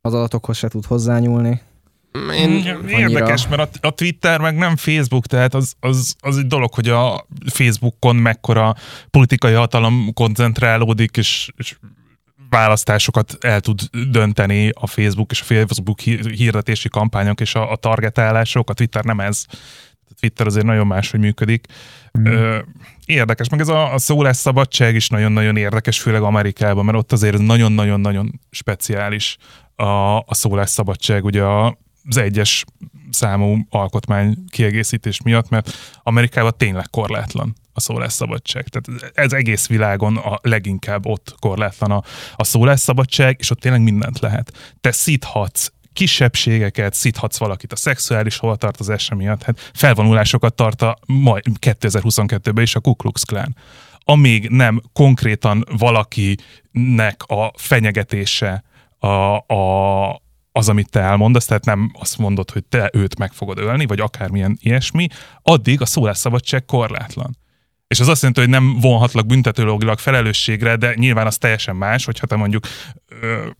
az 0.00 0.14
adatokhoz 0.14 0.56
se 0.56 0.68
tud 0.68 0.84
hozzányúlni. 0.84 1.60
Én, 2.34 2.50
annyira... 2.50 2.98
Érdekes, 2.98 3.48
mert 3.48 3.78
a, 3.80 3.86
a 3.86 3.90
Twitter 3.90 4.40
meg 4.40 4.56
nem 4.56 4.76
Facebook, 4.76 5.26
tehát 5.26 5.54
az, 5.54 5.74
az, 5.80 6.14
az 6.20 6.36
egy 6.36 6.46
dolog, 6.46 6.74
hogy 6.74 6.88
a 6.88 7.26
Facebookon 7.46 8.16
mekkora 8.16 8.74
politikai 9.10 9.52
hatalom 9.52 10.10
koncentrálódik, 10.14 11.16
és, 11.16 11.52
és 11.56 11.76
választásokat 12.52 13.36
el 13.40 13.60
tud 13.60 13.80
dönteni 14.10 14.70
a 14.74 14.86
Facebook 14.86 15.30
és 15.30 15.40
a 15.40 15.44
Facebook 15.44 16.00
hirdetési 16.00 16.88
kampányok 16.88 17.40
és 17.40 17.54
a, 17.54 17.70
a 17.70 17.76
targetálások, 17.76 18.70
a 18.70 18.72
Twitter 18.72 19.04
nem 19.04 19.20
ez. 19.20 19.44
Twitter 20.20 20.46
azért 20.46 20.66
nagyon 20.66 20.86
máshogy 20.86 21.20
működik. 21.20 21.66
Mm. 22.18 22.56
Érdekes, 23.04 23.48
meg 23.48 23.60
ez 23.60 23.68
a, 23.68 23.94
a 23.94 23.98
szólásszabadság 23.98 24.94
is 24.94 25.08
nagyon-nagyon 25.08 25.56
érdekes, 25.56 26.00
főleg 26.00 26.22
Amerikában, 26.22 26.84
mert 26.84 26.98
ott 26.98 27.12
azért 27.12 27.38
nagyon-nagyon-nagyon 27.38 28.40
speciális 28.50 29.36
a, 29.76 30.16
a 30.16 30.34
szólásszabadság, 30.34 31.24
ugye 31.24 31.42
az 32.08 32.16
egyes 32.16 32.64
számú 33.12 33.58
alkotmány 33.70 34.44
kiegészítés 34.48 35.22
miatt, 35.22 35.48
mert 35.48 35.70
Amerikában 36.02 36.52
tényleg 36.56 36.86
korlátlan 36.90 37.54
a 37.72 37.80
szólásszabadság. 37.80 38.68
Tehát 38.68 39.12
ez 39.14 39.32
egész 39.32 39.66
világon 39.66 40.16
a 40.16 40.38
leginkább 40.42 41.06
ott 41.06 41.34
korlátlan 41.38 41.90
a, 41.90 42.02
a 42.36 42.44
szólásszabadság, 42.44 43.36
és 43.38 43.50
ott 43.50 43.60
tényleg 43.60 43.82
mindent 43.82 44.18
lehet. 44.18 44.74
Te 44.80 44.92
szíthatsz 44.92 45.68
kisebbségeket, 45.92 46.94
szíthatsz 46.94 47.38
valakit 47.38 47.72
a 47.72 47.76
szexuális 47.76 48.38
hovatartozása 48.38 49.14
miatt, 49.14 49.42
hát 49.42 49.70
felvonulásokat 49.74 50.54
tart 50.54 50.82
a 50.82 50.98
majd 51.06 51.44
2022-ben 51.60 52.62
is 52.62 52.74
a 52.74 52.80
Ku 52.80 52.94
Klux 52.94 53.22
Klan. 53.22 53.56
Amíg 54.04 54.48
nem 54.48 54.82
konkrétan 54.92 55.64
valakinek 55.78 57.22
a 57.26 57.52
fenyegetése 57.56 58.64
a, 58.98 59.06
a, 59.54 60.21
az, 60.52 60.68
amit 60.68 60.90
te 60.90 61.00
elmondasz, 61.00 61.46
tehát 61.46 61.64
nem 61.64 61.90
azt 61.98 62.18
mondod, 62.18 62.50
hogy 62.50 62.64
te 62.64 62.90
őt 62.92 63.18
meg 63.18 63.32
fogod 63.32 63.58
ölni, 63.58 63.86
vagy 63.86 64.00
akármilyen 64.00 64.58
ilyesmi, 64.60 65.06
addig 65.42 65.80
a 65.80 65.86
szólásszabadság 65.86 66.64
korlátlan. 66.64 67.36
És 67.92 68.00
az 68.00 68.08
azt 68.08 68.22
jelenti, 68.22 68.40
hogy 68.40 68.50
nem 68.50 68.80
vonhatlak 68.80 69.26
büntetőlogilag 69.26 69.98
felelősségre, 69.98 70.76
de 70.76 70.94
nyilván 70.94 71.26
az 71.26 71.38
teljesen 71.38 71.76
más, 71.76 72.04
hogyha 72.04 72.26
te 72.26 72.36
mondjuk 72.36 72.66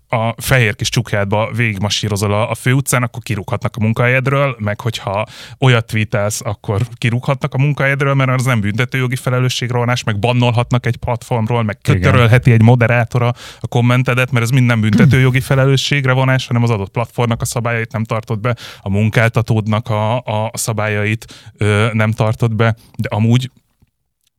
a 0.09 0.35
fehér 0.43 0.77
kis 0.77 0.89
csukjádba 0.89 1.51
végigmasírozol 1.57 2.33
a, 2.33 2.51
a 2.51 2.55
főutcán, 2.55 3.03
akkor 3.03 3.23
kirúghatnak 3.23 3.77
a 3.77 3.81
munkahelyedről, 3.81 4.57
meg 4.59 4.81
hogyha 4.81 5.27
olyat 5.61 5.87
tweetelsz, 5.87 6.41
akkor 6.45 6.83
kirúghatnak 6.95 7.55
a 7.55 7.59
munkahelyedről, 7.59 8.15
mert 8.15 8.31
az 8.31 8.45
nem 8.45 8.61
büntetőjogi 8.61 9.17
felelősségrónás, 9.17 10.05
meg 10.05 10.19
bannolhatnak 10.19 10.87
egy 10.87 10.97
platformról, 10.97 11.63
meg 11.63 11.79
kötörölheti 11.83 12.53
egy 12.53 12.63
moderátora 12.63 13.33
a 13.61 13.67
kommentedet, 13.69 14.31
mert 14.31 14.45
ez 14.45 14.51
minden 14.51 14.81
büntetőjogi 14.81 15.41
felelősségre 15.51 16.13
vonás, 16.13 16.47
hanem 16.47 16.63
az 16.63 16.71
adott 16.71 16.91
platformnak 16.91 17.41
a 17.41 17.45
szabályait 17.45 17.93
nem 17.93 18.05
tartod 18.05 18.41
be, 18.41 18.57
a 18.81 18.91
munkáltatódnak 18.91 19.89
a, 19.89 20.17
a 20.17 20.51
szabályait 20.53 21.51
ö, 21.57 21.89
nem 21.93 22.11
tartod 22.11 22.55
be, 22.55 22.77
de 22.99 23.09
amúgy 23.09 23.51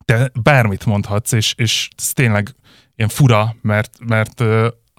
te 0.04 0.30
bármit 0.42 0.86
mondhatsz, 0.86 1.32
és, 1.32 1.54
és 1.56 1.88
ez 1.96 2.12
tényleg 2.12 2.54
ilyen 2.96 3.10
fura, 3.10 3.56
mert, 3.62 3.98
mert 4.06 4.44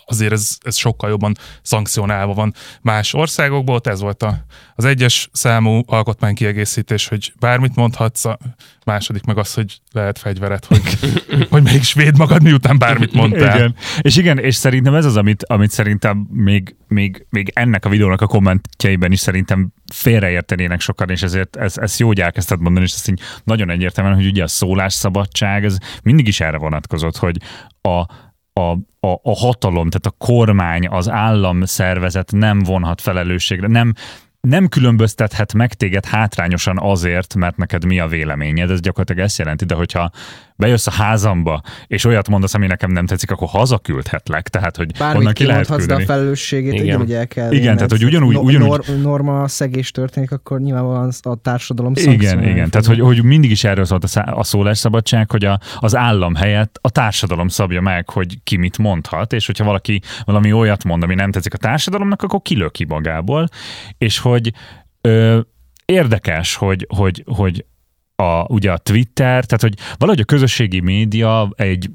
azért 0.05 0.31
ez, 0.31 0.57
ez 0.61 0.75
sokkal 0.75 1.09
jobban 1.09 1.35
szankcionálva 1.61 2.33
van 2.33 2.53
más 2.81 3.13
országokból. 3.13 3.79
Ez 3.83 4.01
volt 4.01 4.23
a, 4.23 4.45
az 4.75 4.85
egyes 4.85 5.29
számú 5.31 5.81
alkotmánykiegészítés, 5.85 7.07
hogy 7.07 7.33
bármit 7.39 7.75
mondhatsz, 7.75 8.25
a 8.25 8.37
második 8.85 9.23
meg 9.23 9.37
az, 9.37 9.53
hogy 9.53 9.79
lehet 9.91 10.19
fegyveret, 10.19 10.65
hogy, 10.65 10.81
hogy 11.51 11.63
mégis 11.63 11.93
véd 11.93 12.17
magad, 12.17 12.43
miután 12.43 12.77
bármit 12.77 13.13
mondtál. 13.13 13.55
Igen. 13.55 13.75
És 14.01 14.17
igen, 14.17 14.39
és 14.39 14.55
szerintem 14.55 14.93
ez 14.93 15.05
az, 15.05 15.17
amit, 15.17 15.43
amit 15.43 15.71
szerintem 15.71 16.27
még, 16.31 16.75
még, 16.87 17.25
még 17.29 17.51
ennek 17.53 17.85
a 17.85 17.89
videónak 17.89 18.21
a 18.21 18.27
kommentjeiben 18.27 19.11
is 19.11 19.19
szerintem 19.19 19.73
félreértenének 19.93 20.81
sokan, 20.81 21.09
és 21.09 21.21
ezért 21.21 21.55
ez, 21.55 21.77
ez 21.77 21.99
jó, 21.99 22.07
hogy 22.07 22.21
elkezdted 22.21 22.59
mondani, 22.59 22.85
és 22.85 22.93
ezt 22.93 23.09
így 23.09 23.21
nagyon 23.43 23.69
egyértelműen, 23.69 24.15
hogy 24.15 24.25
ugye 24.25 24.43
a 24.43 24.47
szólásszabadság, 24.47 25.65
ez 25.65 25.77
mindig 26.03 26.27
is 26.27 26.39
erre 26.39 26.57
vonatkozott, 26.57 27.17
hogy 27.17 27.37
a, 27.81 28.05
a, 28.59 28.71
a, 29.07 29.19
a 29.23 29.35
hatalom, 29.35 29.89
tehát 29.89 30.05
a 30.05 30.25
kormány, 30.25 30.87
az 30.87 31.09
állam 31.09 31.63
szervezet 31.63 32.31
nem 32.31 32.59
vonhat 32.59 33.01
felelősségre, 33.01 33.67
nem, 33.67 33.93
nem 34.45 34.67
különböztethet 34.67 35.53
meg 35.53 35.73
téged 35.73 36.05
hátrányosan 36.05 36.77
azért, 36.79 37.35
mert 37.35 37.57
neked 37.57 37.85
mi 37.85 37.99
a 37.99 38.07
véleményed, 38.07 38.71
ez 38.71 38.79
gyakorlatilag 38.79 39.23
ezt 39.23 39.37
jelenti, 39.37 39.65
de 39.65 39.75
hogyha 39.75 40.11
bejössz 40.55 40.87
a 40.87 40.91
házamba, 40.91 41.61
és 41.87 42.05
olyat 42.05 42.29
mondasz, 42.29 42.53
ami 42.53 42.67
nekem 42.67 42.91
nem 42.91 43.05
tetszik, 43.05 43.31
akkor 43.31 43.47
hazaküldhetlek, 43.47 44.47
tehát 44.47 44.77
hogy 44.77 44.97
Bármit 44.97 45.19
onnan 45.19 45.33
ki 45.33 45.45
lehet 45.45 45.67
küldeni. 45.67 46.03
a 46.03 46.05
felelősségét, 46.05 46.73
Igen. 46.73 47.01
ugye 47.01 47.17
el 47.17 47.27
kell 47.27 47.51
Igen, 47.51 47.75
tehát 47.75 47.91
hogy 47.91 48.03
ugyanúgy, 48.03 48.35
ugyanúgy... 48.35 48.67
Nor- 48.67 49.01
norma 49.01 49.47
szegés 49.47 49.91
történik, 49.91 50.31
akkor 50.31 50.59
nyilvánvalóan 50.59 51.11
a 51.21 51.35
társadalom 51.35 51.93
Igen, 51.95 52.43
igen, 52.43 52.69
tehát 52.69 52.85
hogy, 52.85 52.99
hogy 52.99 53.23
mindig 53.23 53.51
is 53.51 53.63
erről 53.63 53.85
szólt 53.85 54.03
a, 54.03 54.07
szá- 54.07 54.29
a 54.29 54.43
szólásszabadság, 54.43 55.31
hogy 55.31 55.45
a, 55.45 55.59
az 55.79 55.95
állam 55.95 56.35
helyett 56.35 56.79
a 56.81 56.89
társadalom 56.89 57.47
szabja 57.47 57.81
meg, 57.81 58.09
hogy 58.09 58.37
ki 58.43 58.57
mit 58.57 58.77
mondhat, 58.77 59.33
és 59.33 59.45
hogyha 59.45 59.63
valaki 59.63 60.01
valami 60.25 60.51
olyat 60.53 60.83
mond, 60.83 61.03
ami 61.03 61.15
nem 61.15 61.31
tetszik 61.31 61.53
a 61.53 61.57
társadalomnak, 61.57 62.21
akkor 62.21 62.41
kilöki 62.41 62.85
magából, 62.85 63.47
és 63.97 64.19
hogy 64.19 64.34
ö, 65.01 65.39
érdekes, 65.85 66.55
hogy, 66.55 66.87
hogy, 66.95 67.23
hogy 67.25 67.65
a, 68.15 68.53
ugye 68.53 68.71
a 68.71 68.77
Twitter, 68.77 69.45
tehát 69.45 69.61
hogy 69.61 69.73
valahogy 69.97 70.21
a 70.21 70.25
közösségi 70.25 70.79
média 70.79 71.49
egy 71.55 71.89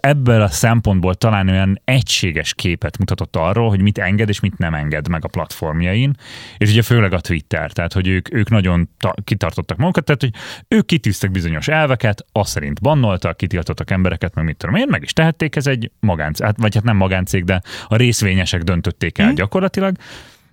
ebből 0.00 0.42
a 0.42 0.48
szempontból 0.48 1.14
talán 1.14 1.48
olyan 1.48 1.80
egységes 1.84 2.54
képet 2.54 2.98
mutatott 2.98 3.36
arról, 3.36 3.68
hogy 3.68 3.80
mit 3.80 3.98
enged 3.98 4.28
és 4.28 4.40
mit 4.40 4.58
nem 4.58 4.74
enged 4.74 5.08
meg 5.08 5.24
a 5.24 5.28
platformjain, 5.28 6.14
és 6.56 6.70
ugye 6.70 6.82
főleg 6.82 7.12
a 7.12 7.20
Twitter, 7.20 7.72
tehát 7.72 7.92
hogy 7.92 8.08
ők, 8.08 8.34
ők 8.34 8.50
nagyon 8.50 8.88
ta- 8.98 9.20
kitartottak 9.24 9.76
magukat, 9.76 10.04
tehát 10.04 10.20
hogy 10.20 10.34
ők 10.68 10.86
kitűztek 10.86 11.30
bizonyos 11.30 11.68
elveket, 11.68 12.24
azt 12.32 12.50
szerint 12.50 12.80
bannoltak, 12.80 13.36
kitiltottak 13.36 13.90
embereket, 13.90 14.34
meg 14.34 14.44
mit 14.44 14.56
tudom 14.56 14.74
én, 14.74 14.86
meg 14.88 15.02
is 15.02 15.12
tehették, 15.12 15.56
ez 15.56 15.66
egy 15.66 15.90
magáncég, 16.00 16.46
hát, 16.46 16.56
vagy 16.58 16.74
hát 16.74 16.84
nem 16.84 16.96
magáncég, 16.96 17.44
de 17.44 17.62
a 17.86 17.96
részvényesek 17.96 18.62
döntötték 18.62 19.18
el 19.18 19.26
hmm. 19.26 19.34
gyakorlatilag, 19.34 19.96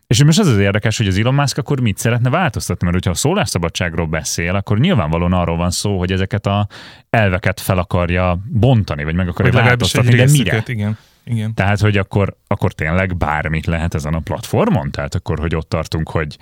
és 0.10 0.24
most 0.24 0.40
az 0.40 0.48
az 0.48 0.58
érdekes, 0.58 0.98
hogy 0.98 1.08
az 1.08 1.18
Elon 1.18 1.34
Musk 1.34 1.58
akkor 1.58 1.80
mit 1.80 1.98
szeretne 1.98 2.30
változtatni, 2.30 2.84
mert 2.84 2.96
hogyha 2.96 3.12
a 3.12 3.20
szólásszabadságról 3.20 4.06
beszél, 4.06 4.56
akkor 4.56 4.80
nyilvánvalóan 4.80 5.34
arról 5.34 5.58
van 5.58 5.72
szó, 5.72 5.98
hogy 5.98 6.12
ezeket 6.12 6.46
a 6.46 6.68
elveket 7.10 7.60
fel 7.60 7.78
akarja 7.78 8.40
bontani, 8.48 9.04
vagy 9.04 9.16
meg 9.16 9.28
akarja 9.28 9.52
vagy 9.52 9.64
változtatni, 9.64 10.16
de 10.16 10.26
mire? 10.32 10.64
Igen. 10.68 10.98
Igen. 11.24 11.54
Tehát, 11.54 11.80
hogy 11.80 11.98
akkor, 11.98 12.38
akkor 12.48 12.74
tényleg 12.74 13.18
bármit 13.18 13.66
lehet 13.66 13.94
ezen 13.94 14.14
a 14.14 14.20
platformon? 14.20 14.92
Tehát 14.92 15.16
akkor, 15.16 15.40
hogy 15.40 15.56
ott 15.56 15.70
tartunk, 15.70 16.10
hogy 16.10 16.38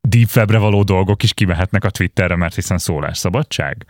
deep 0.00 0.28
webre 0.36 0.58
való 0.58 0.82
dolgok 0.82 1.22
is 1.22 1.34
kimehetnek 1.34 1.84
a 1.84 1.90
Twitterre, 1.90 2.36
mert 2.36 2.54
hiszen 2.54 2.78
szólásszabadság? 2.78 3.86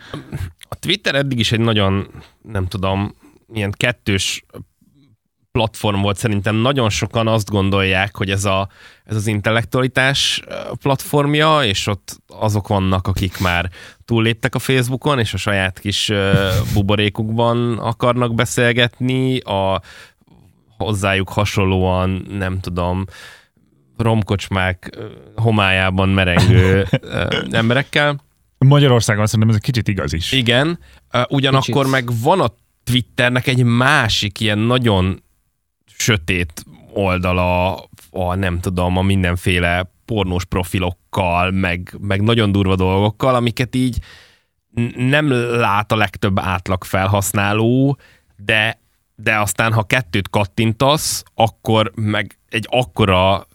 A 0.69 0.75
Twitter 0.75 1.15
eddig 1.15 1.39
is 1.39 1.53
egy 1.53 1.61
nagyon, 1.61 2.09
nem 2.43 2.67
tudom, 2.67 3.15
ilyen 3.53 3.73
kettős 3.77 4.45
platform 5.53 6.01
volt, 6.01 6.17
szerintem 6.17 6.57
nagyon 6.57 6.91
sokan 6.91 7.29
azt 7.29 7.51
gondolják, 7.51 8.17
hogy 8.17 8.31
ez, 8.31 8.45
a, 8.45 8.69
ez 9.05 9.17
az 9.17 9.27
intellektualitás 9.27 10.43
platformja, 10.83 11.61
és 11.65 11.87
ott 11.87 12.23
azok 12.27 12.69
vannak, 12.69 13.07
akik 13.07 13.39
már 13.39 13.71
túlléptek 14.05 14.55
a 14.55 14.59
Facebookon, 14.59 15.19
és 15.19 15.35
a 15.35 15.37
saját 15.37 15.79
kis 15.79 16.13
buborékukban 16.75 17.79
akarnak 17.79 18.35
beszélgetni, 18.35 19.39
a 19.39 19.81
hozzájuk 20.77 21.29
hasonlóan, 21.29 22.27
nem 22.31 22.61
tudom, 22.61 23.05
romkocsmák 23.97 24.99
homályában 25.37 26.09
merengő 26.09 26.87
emberekkel. 27.51 28.21
Magyarországon 28.59 29.27
szerintem 29.27 29.49
ez 29.49 29.55
egy 29.55 29.63
kicsit 29.63 29.89
igaz 29.89 30.13
is. 30.13 30.33
Igen, 30.33 30.79
ugyanakkor 31.29 31.85
kicsit. 31.85 31.91
meg 31.91 32.09
van 32.23 32.41
a 32.41 32.55
Twitternek 32.85 33.47
egy 33.47 33.63
másik 33.63 34.41
ilyen 34.41 34.59
nagyon 34.59 35.23
sötét 36.01 36.65
oldala, 36.93 37.75
a 38.11 38.35
nem 38.35 38.61
tudom, 38.61 38.97
a 38.97 39.03
mindenféle 39.03 39.93
pornós 40.05 40.45
profilokkal, 40.45 41.51
meg, 41.51 41.97
meg 42.01 42.23
nagyon 42.23 42.53
durva 42.53 42.77
dolgokkal, 42.77 43.35
amiket 43.35 43.75
így 43.75 43.99
nem 44.97 45.31
lát 45.59 45.93
a 45.93 45.97
legtöbb 45.97 46.39
átlag 46.39 46.85
felhasználó, 46.85 47.99
de, 48.37 48.81
de 49.15 49.39
aztán, 49.39 49.73
ha 49.73 49.83
kettőt 49.83 50.31
kattintasz, 50.31 51.23
akkor 51.35 51.93
meg 51.95 52.39
egy 52.49 52.67
akkora 52.71 53.47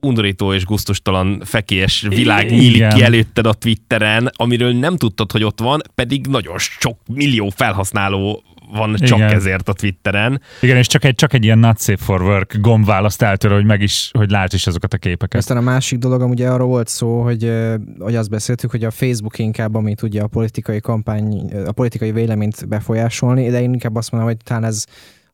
undorító 0.00 0.54
és 0.54 0.64
guztustalan 0.64 1.42
fekélyes 1.44 2.00
világ 2.00 2.50
nyílik 2.50 2.88
ki 2.88 3.02
előtted 3.02 3.46
a 3.46 3.52
Twitteren, 3.52 4.30
amiről 4.36 4.72
nem 4.72 4.96
tudtad, 4.96 5.32
hogy 5.32 5.44
ott 5.44 5.60
van, 5.60 5.80
pedig 5.94 6.26
nagyon 6.26 6.58
sok 6.58 6.98
millió 7.06 7.48
felhasználó 7.48 8.42
van 8.72 8.94
csak 8.94 9.18
Igen. 9.18 9.32
ezért 9.32 9.68
a 9.68 9.72
Twitteren. 9.72 10.40
Igen, 10.60 10.76
és 10.76 10.86
csak 10.86 11.04
egy, 11.04 11.14
csak 11.14 11.32
egy 11.32 11.44
ilyen 11.44 11.58
not 11.58 11.80
safe 11.80 12.04
for 12.04 12.22
work 12.22 12.56
gomb 12.60 12.86
választ 12.86 13.22
el 13.22 13.36
tőle, 13.36 13.54
hogy 13.54 13.64
meg 13.64 13.80
is, 13.82 14.10
hogy 14.18 14.30
lát 14.30 14.52
is 14.52 14.66
azokat 14.66 14.94
a 14.94 14.98
képeket. 14.98 15.40
Aztán 15.40 15.56
a 15.56 15.60
másik 15.60 15.98
dolog, 15.98 16.30
ugye 16.30 16.48
arról 16.48 16.68
volt 16.68 16.88
szó, 16.88 17.22
hogy, 17.22 17.52
hogy 17.98 18.14
azt 18.14 18.30
beszéltük, 18.30 18.70
hogy 18.70 18.84
a 18.84 18.90
Facebook 18.90 19.38
inkább, 19.38 19.74
amit 19.74 20.02
ugye 20.02 20.22
a 20.22 20.26
politikai 20.26 20.80
kampány, 20.80 21.52
a 21.66 21.72
politikai 21.72 22.12
véleményt 22.12 22.68
befolyásolni, 22.68 23.50
de 23.50 23.60
én 23.60 23.72
inkább 23.72 23.96
azt 23.96 24.10
mondom, 24.10 24.30
hogy 24.30 24.38
talán 24.44 24.64
ez 24.64 24.84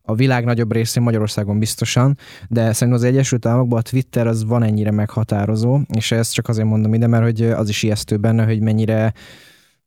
a 0.03 0.15
világ 0.15 0.45
nagyobb 0.45 0.73
részén 0.73 1.03
Magyarországon 1.03 1.59
biztosan, 1.59 2.17
de 2.49 2.61
szerintem 2.73 3.03
az 3.03 3.03
Egyesült 3.03 3.47
Államokban 3.47 3.79
a 3.79 3.83
Twitter 3.83 4.27
az 4.27 4.45
van 4.45 4.63
ennyire 4.63 4.91
meghatározó, 4.91 5.81
és 5.97 6.13
ezt 6.13 6.35
csak 6.35 6.49
azért 6.49 6.69
mondom 6.69 6.95
ide, 6.95 7.07
mert 7.07 7.25
hogy 7.25 7.43
az 7.43 7.69
is 7.69 7.83
ijesztő 7.83 8.17
benne, 8.17 8.45
hogy 8.45 8.61
mennyire 8.61 9.13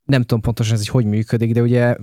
nem 0.04 0.20
tudom 0.20 0.40
pontosan 0.40 0.74
ez 0.74 0.88
hogy 0.88 1.02
hogy 1.02 1.12
működik, 1.12 1.52
de 1.52 1.60
ugye 1.60 1.96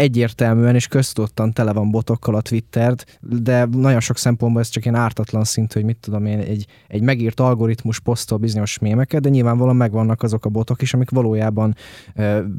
egyértelműen 0.00 0.74
és 0.74 0.86
köztudottan 0.86 1.52
tele 1.52 1.72
van 1.72 1.90
botokkal 1.90 2.34
a 2.34 2.40
Twittert, 2.40 3.18
de 3.20 3.64
nagyon 3.64 4.00
sok 4.00 4.16
szempontból 4.16 4.60
ez 4.60 4.68
csak 4.68 4.84
ilyen 4.84 4.96
ártatlan 4.96 5.44
szint, 5.44 5.72
hogy 5.72 5.84
mit 5.84 5.96
tudom 5.96 6.26
én, 6.26 6.38
egy, 6.38 6.66
egy 6.88 7.02
megírt 7.02 7.40
algoritmus 7.40 8.00
posztol 8.00 8.38
bizonyos 8.38 8.78
mémeket, 8.78 9.20
de 9.20 9.28
nyilvánvalóan 9.28 9.76
megvannak 9.76 10.22
azok 10.22 10.44
a 10.44 10.48
botok 10.48 10.82
is, 10.82 10.94
amik 10.94 11.10
valójában 11.10 11.74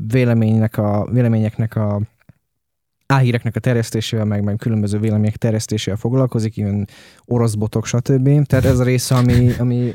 véleménynek 0.08 0.78
a, 0.78 1.08
véleményeknek 1.12 1.76
a 1.76 2.02
álhíreknek 3.06 3.56
a 3.56 3.60
terjesztésével, 3.60 4.26
meg, 4.26 4.44
meg 4.44 4.56
különböző 4.56 5.00
vélemények 5.00 5.38
terjesztésével 5.38 6.00
foglalkozik, 6.00 6.58
ilyen 6.58 6.88
orosz 7.26 7.54
botok, 7.54 7.86
stb. 7.86 8.46
Tehát 8.46 8.66
ez 8.66 8.80
a 8.80 8.84
része, 8.84 9.16
ami, 9.16 9.52
ami 9.60 9.94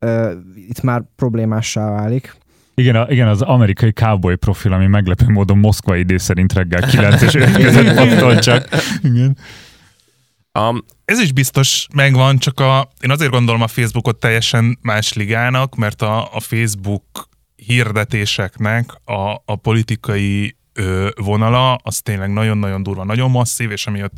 uh, 0.00 0.32
itt 0.68 0.80
már 0.80 1.02
problémássá 1.16 1.90
válik. 1.90 2.36
Igen, 2.74 2.96
a, 2.96 3.06
igen, 3.08 3.28
az 3.28 3.42
amerikai 3.42 3.92
cowboy 3.92 4.36
profil, 4.36 4.72
ami 4.72 4.86
meglepő 4.86 5.28
módon 5.28 5.58
Moszkva 5.58 5.96
idő 5.96 6.18
szerint 6.18 6.52
reggel 6.52 6.88
9 6.88 7.22
és 7.22 7.34
5 7.34 7.56
között 7.56 8.38
csak. 8.38 8.68
Igen. 9.02 9.36
Um, 10.58 10.84
ez 11.04 11.18
is 11.18 11.32
biztos 11.32 11.86
megvan, 11.94 12.38
csak 12.38 12.60
a, 12.60 12.88
én 13.00 13.10
azért 13.10 13.30
gondolom 13.30 13.62
a 13.62 13.66
Facebookot 13.66 14.18
teljesen 14.18 14.78
más 14.82 15.12
ligának, 15.12 15.74
mert 15.74 16.02
a, 16.02 16.34
a 16.34 16.40
Facebook 16.40 17.28
hirdetéseknek 17.56 18.90
a, 19.04 19.42
a 19.44 19.56
politikai 19.56 20.56
ö, 20.72 21.08
vonala, 21.16 21.74
az 21.74 21.98
tényleg 21.98 22.32
nagyon-nagyon 22.32 22.82
durva, 22.82 23.04
nagyon 23.04 23.30
masszív, 23.30 23.70
és 23.70 23.86
amiatt 23.86 24.12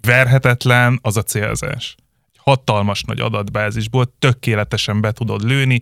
verhetetlen 0.00 0.98
az 1.02 1.16
a 1.16 1.22
célzás. 1.22 1.94
Hatalmas 2.36 3.02
nagy 3.02 3.20
adatbázisból 3.20 4.14
tökéletesen 4.18 5.00
be 5.00 5.12
tudod 5.12 5.44
lőni 5.44 5.80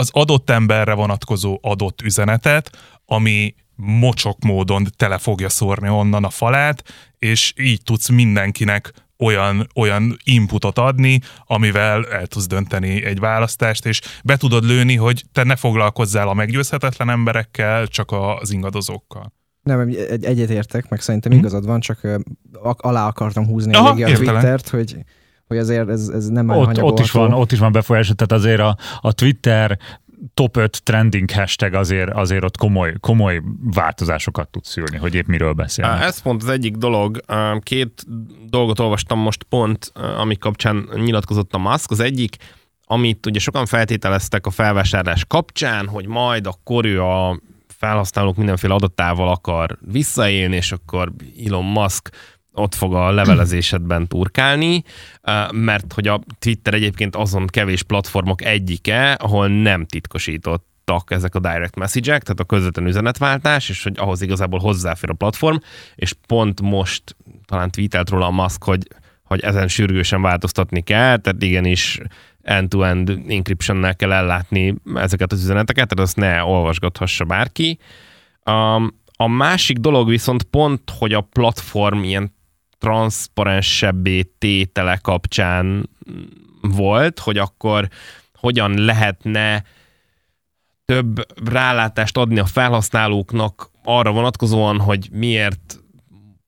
az 0.00 0.10
adott 0.12 0.50
emberre 0.50 0.94
vonatkozó 0.94 1.58
adott 1.62 2.02
üzenetet, 2.02 2.70
ami 3.06 3.54
mocsok 3.74 4.38
módon 4.44 4.86
tele 4.96 5.18
fogja 5.18 5.48
szórni 5.48 5.88
onnan 5.88 6.24
a 6.24 6.30
falát, 6.30 6.82
és 7.18 7.52
így 7.56 7.82
tudsz 7.82 8.08
mindenkinek 8.08 8.92
olyan, 9.18 9.66
olyan 9.74 10.16
inputot 10.24 10.78
adni, 10.78 11.20
amivel 11.46 12.06
el 12.06 12.26
tudsz 12.26 12.46
dönteni 12.46 13.04
egy 13.04 13.18
választást, 13.18 13.86
és 13.86 14.00
be 14.24 14.36
tudod 14.36 14.64
lőni, 14.64 14.96
hogy 14.96 15.24
te 15.32 15.44
ne 15.44 15.56
foglalkozzál 15.56 16.28
a 16.28 16.34
meggyőzhetetlen 16.34 17.10
emberekkel, 17.10 17.86
csak 17.86 18.12
az 18.40 18.50
ingadozókkal. 18.50 19.32
Nem, 19.62 19.80
egy, 19.80 20.24
egyetértek, 20.24 20.88
meg 20.88 21.00
szerintem 21.00 21.32
hm. 21.32 21.38
igazad 21.38 21.66
van, 21.66 21.80
csak 21.80 22.08
alá 22.62 23.06
akartam 23.06 23.46
húzni 23.46 23.74
Aha, 23.74 23.88
a 23.88 24.12
Twittert, 24.12 24.68
hogy 24.68 24.96
hogy 25.48 25.58
azért 25.58 25.88
ez, 25.88 26.08
ez 26.08 26.28
nem 26.28 26.48
ott, 26.48 26.82
ott 26.82 26.98
is 26.98 27.10
van, 27.10 27.32
ott 27.32 27.52
is 27.52 27.58
van 27.58 27.72
befolyás, 27.72 28.12
tehát 28.16 28.32
azért 28.32 28.60
a, 28.60 28.76
a 29.00 29.12
Twitter 29.12 29.78
top 30.34 30.56
5 30.56 30.82
trending 30.82 31.30
hashtag 31.30 31.74
azért, 31.74 32.10
azért 32.10 32.44
ott 32.44 32.56
komoly, 32.56 32.94
komoly 33.00 33.42
változásokat 33.62 34.48
tud 34.48 34.64
szülni, 34.64 34.96
hogy 34.96 35.14
épp 35.14 35.26
miről 35.26 35.52
beszélnek. 35.52 36.02
Ez 36.02 36.22
pont 36.22 36.42
az 36.42 36.48
egyik 36.48 36.76
dolog. 36.76 37.20
Két 37.60 38.04
dolgot 38.48 38.78
olvastam 38.78 39.18
most 39.18 39.42
pont, 39.42 39.92
ami 40.18 40.36
kapcsán 40.36 40.88
nyilatkozott 40.94 41.54
a 41.54 41.58
Musk. 41.58 41.90
Az 41.90 42.00
egyik, 42.00 42.36
amit 42.84 43.26
ugye 43.26 43.38
sokan 43.38 43.66
feltételeztek 43.66 44.46
a 44.46 44.50
felvásárlás 44.50 45.24
kapcsán, 45.24 45.86
hogy 45.86 46.06
majd 46.06 46.46
akkor 46.46 46.84
ő 46.84 47.02
a 47.02 47.40
felhasználók 47.66 48.36
mindenféle 48.36 48.74
adatával 48.74 49.28
akar 49.28 49.78
visszaélni, 49.80 50.56
és 50.56 50.72
akkor 50.72 51.12
Elon 51.46 51.64
Musk 51.64 52.10
ott 52.58 52.74
fog 52.74 52.94
a 52.94 53.10
levelezésedben 53.10 54.06
turkálni, 54.06 54.82
mert 55.52 55.92
hogy 55.92 56.08
a 56.08 56.20
Twitter 56.38 56.74
egyébként 56.74 57.16
azon 57.16 57.46
kevés 57.46 57.82
platformok 57.82 58.44
egyike, 58.44 59.12
ahol 59.12 59.48
nem 59.48 59.86
titkosított 59.86 60.66
ezek 61.06 61.34
a 61.34 61.38
direct 61.38 61.76
message-ek, 61.76 62.22
tehát 62.22 62.40
a 62.40 62.44
közvetlen 62.44 62.86
üzenetváltás, 62.86 63.68
és 63.68 63.82
hogy 63.82 63.98
ahhoz 63.98 64.22
igazából 64.22 64.58
hozzáfér 64.58 65.10
a 65.10 65.14
platform, 65.14 65.56
és 65.94 66.12
pont 66.26 66.60
most 66.60 67.16
talán 67.44 67.70
tweetelt 67.70 68.10
róla 68.10 68.26
a 68.26 68.30
Musk, 68.30 68.64
hogy, 68.64 68.88
hogy 69.22 69.40
ezen 69.40 69.68
sürgősen 69.68 70.22
változtatni 70.22 70.82
kell, 70.82 71.16
tehát 71.16 71.42
igenis 71.42 72.00
end-to-end 72.42 73.20
encryptionnel 73.28 73.96
kell 73.96 74.12
ellátni 74.12 74.74
ezeket 74.94 75.32
az 75.32 75.42
üzeneteket, 75.42 75.88
tehát 75.88 76.08
azt 76.08 76.16
ne 76.16 76.44
olvasgathassa 76.44 77.24
bárki. 77.24 77.78
A, 78.42 78.74
a 79.16 79.26
másik 79.26 79.78
dolog 79.78 80.08
viszont 80.08 80.42
pont, 80.42 80.90
hogy 80.98 81.12
a 81.12 81.20
platform 81.20 82.02
ilyen 82.02 82.36
transzparensebbé 82.78 84.22
tétele 84.22 84.96
kapcsán 84.96 85.90
volt, 86.60 87.18
hogy 87.18 87.38
akkor 87.38 87.88
hogyan 88.34 88.84
lehetne 88.84 89.64
több 90.84 91.26
rálátást 91.48 92.16
adni 92.16 92.38
a 92.38 92.44
felhasználóknak 92.44 93.70
arra 93.84 94.12
vonatkozóan, 94.12 94.80
hogy 94.80 95.08
miért 95.12 95.82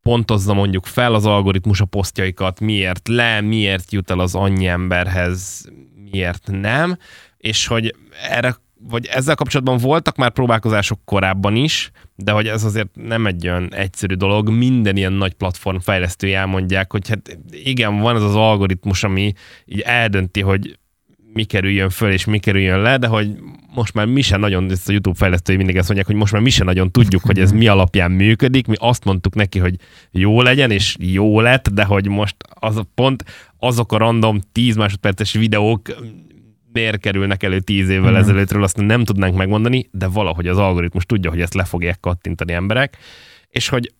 pontozza 0.02 0.54
mondjuk 0.54 0.86
fel 0.86 1.14
az 1.14 1.26
algoritmus 1.26 1.80
a 1.80 1.84
posztjaikat, 1.84 2.60
miért 2.60 3.08
le, 3.08 3.40
miért 3.40 3.92
jut 3.92 4.10
el 4.10 4.18
az 4.18 4.34
annyi 4.34 4.66
emberhez, 4.66 5.68
miért 6.10 6.48
nem, 6.50 6.96
és 7.36 7.66
hogy 7.66 7.94
erre 8.28 8.56
vagy 8.88 9.06
ezzel 9.06 9.34
kapcsolatban 9.34 9.78
voltak 9.78 10.16
már 10.16 10.30
próbálkozások 10.30 11.00
korábban 11.04 11.56
is, 11.56 11.90
de 12.16 12.32
hogy 12.32 12.46
ez 12.46 12.64
azért 12.64 12.88
nem 12.94 13.26
egy 13.26 13.48
olyan 13.48 13.74
egyszerű 13.74 14.14
dolog. 14.14 14.50
Minden 14.50 14.96
ilyen 14.96 15.12
nagy 15.12 15.32
platform 15.32 15.78
fejlesztői 15.78 16.34
elmondják, 16.34 16.92
hogy 16.92 17.08
hát 17.08 17.38
igen, 17.50 17.98
van 17.98 18.16
ez 18.16 18.22
az 18.22 18.34
algoritmus, 18.34 19.04
ami 19.04 19.32
így 19.66 19.80
eldönti, 19.80 20.40
hogy 20.40 20.78
mi 21.32 21.44
kerüljön 21.44 21.90
föl 21.90 22.12
és 22.12 22.24
mi 22.24 22.38
kerüljön 22.38 22.80
le, 22.80 22.96
de 22.96 23.06
hogy 23.06 23.36
most 23.74 23.94
már 23.94 24.06
mi 24.06 24.20
sem 24.20 24.40
nagyon, 24.40 24.70
ezt 24.70 24.88
a 24.88 24.92
YouTube 24.92 25.18
fejlesztői 25.18 25.56
mindig 25.56 25.76
ezt 25.76 25.86
mondják, 25.86 26.08
hogy 26.08 26.16
most 26.16 26.32
már 26.32 26.42
mi 26.42 26.50
sem 26.50 26.66
nagyon 26.66 26.90
tudjuk, 26.90 27.22
hogy 27.22 27.38
ez 27.38 27.52
mi 27.52 27.66
alapján 27.66 28.10
működik. 28.10 28.66
Mi 28.66 28.74
azt 28.78 29.04
mondtuk 29.04 29.34
neki, 29.34 29.58
hogy 29.58 29.74
jó 30.10 30.42
legyen, 30.42 30.70
és 30.70 30.96
jó 30.98 31.40
lett, 31.40 31.68
de 31.68 31.84
hogy 31.84 32.08
most 32.08 32.36
az 32.48 32.80
pont 32.94 33.24
azok 33.58 33.92
a 33.92 33.96
random 33.96 34.40
10 34.52 34.76
másodperces 34.76 35.32
videók 35.32 35.80
miért 36.72 37.00
kerülnek 37.00 37.42
elő 37.42 37.60
tíz 37.60 37.88
évvel 37.88 38.12
mm. 38.12 38.16
ezelőttről, 38.16 38.62
azt 38.62 38.76
nem 38.76 39.04
tudnánk 39.04 39.36
megmondani, 39.36 39.88
de 39.92 40.06
valahogy 40.06 40.48
az 40.48 40.58
algoritmus 40.58 41.06
tudja, 41.06 41.30
hogy 41.30 41.40
ezt 41.40 41.54
le 41.54 41.64
fogják 41.64 42.00
kattintani 42.00 42.52
emberek, 42.52 42.96
és 43.48 43.68
hogy, 43.68 43.92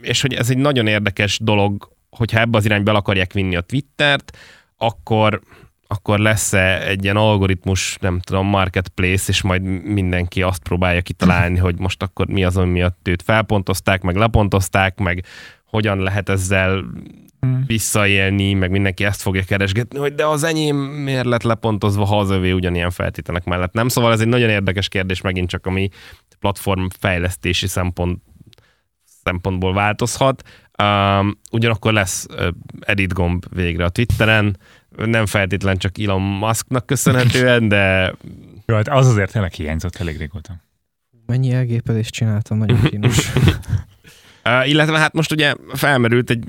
és 0.00 0.20
hogy 0.20 0.34
ez 0.34 0.50
egy 0.50 0.58
nagyon 0.58 0.86
érdekes 0.86 1.38
dolog, 1.42 1.92
hogyha 2.10 2.40
ebbe 2.40 2.56
az 2.56 2.64
irányba 2.64 2.90
el 2.90 2.96
akarják 2.96 3.32
vinni 3.32 3.56
a 3.56 3.60
Twittert, 3.60 4.38
akkor, 4.76 5.40
akkor 5.86 6.18
lesz-e 6.18 6.86
egy 6.86 7.04
ilyen 7.04 7.16
algoritmus, 7.16 7.96
nem 8.00 8.20
tudom, 8.20 8.46
marketplace, 8.46 9.24
és 9.28 9.42
majd 9.42 9.62
mindenki 9.84 10.42
azt 10.42 10.62
próbálja 10.62 11.00
kitalálni, 11.00 11.58
hogy 11.58 11.78
most 11.78 12.02
akkor 12.02 12.26
mi 12.26 12.44
az, 12.44 12.56
ami 12.56 12.70
miatt 12.70 13.08
őt 13.08 13.22
felpontozták, 13.22 14.02
meg 14.02 14.16
lepontozták, 14.16 14.98
meg 14.98 15.24
hogyan 15.64 15.98
lehet 15.98 16.28
ezzel 16.28 16.84
hmm. 17.44 17.64
visszaélni, 17.66 18.52
meg 18.52 18.70
mindenki 18.70 19.04
ezt 19.04 19.22
fogja 19.22 19.42
keresgetni, 19.42 19.98
hogy 19.98 20.14
de 20.14 20.26
az 20.26 20.42
enyém 20.42 20.76
miért 20.76 21.24
lett 21.24 21.42
lepontozva, 21.42 22.04
ha 22.04 22.18
az 22.18 22.30
övé 22.30 22.52
ugyanilyen 22.52 22.90
feltételek 22.90 23.44
mellett 23.44 23.72
nem. 23.72 23.88
Szóval 23.88 24.12
ez 24.12 24.20
egy 24.20 24.28
nagyon 24.28 24.48
érdekes 24.48 24.88
kérdés, 24.88 25.20
megint 25.20 25.48
csak 25.48 25.66
ami 25.66 25.88
platform 26.38 26.86
fejlesztési 26.98 27.66
szempont, 27.66 28.22
szempontból 29.24 29.74
változhat. 29.74 30.42
Um, 30.82 31.38
ugyanakkor 31.50 31.92
lesz 31.92 32.26
uh, 32.30 32.46
edit 32.80 33.12
gomb 33.12 33.44
végre 33.54 33.84
a 33.84 33.88
Twitteren, 33.88 34.56
nem 34.96 35.26
feltétlen 35.26 35.76
csak 35.76 35.98
Elon 35.98 36.22
Musknak 36.22 36.86
köszönhetően, 36.86 37.68
de... 37.68 38.14
Jó, 38.66 38.74
hát 38.74 38.88
az 38.88 39.06
azért 39.06 39.32
tényleg 39.32 39.52
hiányzott 39.52 39.96
elég 39.96 40.18
régóta. 40.18 40.62
Mennyi 41.26 41.52
elgépelést 41.52 42.12
csináltam, 42.12 42.58
nagyon 42.58 42.82
kínos. 42.82 43.32
uh, 44.44 44.68
illetve 44.68 44.98
hát 44.98 45.12
most 45.12 45.32
ugye 45.32 45.54
felmerült 45.72 46.30
egy 46.30 46.44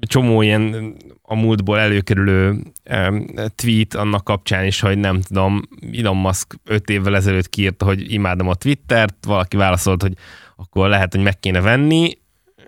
csomó 0.00 0.42
ilyen 0.42 0.94
a 1.22 1.34
múltból 1.34 1.78
előkerülő 1.78 2.62
um, 2.90 3.26
tweet 3.54 3.94
annak 3.94 4.24
kapcsán 4.24 4.64
is, 4.64 4.80
hogy 4.80 4.98
nem 4.98 5.20
tudom, 5.20 5.62
Elon 5.98 6.16
Musk 6.16 6.54
öt 6.64 6.90
évvel 6.90 7.16
ezelőtt 7.16 7.48
kiírta, 7.48 7.84
hogy 7.84 8.12
imádom 8.12 8.48
a 8.48 8.54
Twittert, 8.54 9.14
valaki 9.26 9.56
válaszolt, 9.56 10.02
hogy 10.02 10.12
akkor 10.56 10.88
lehet, 10.88 11.14
hogy 11.14 11.22
meg 11.22 11.40
kéne 11.40 11.60
venni, 11.60 12.18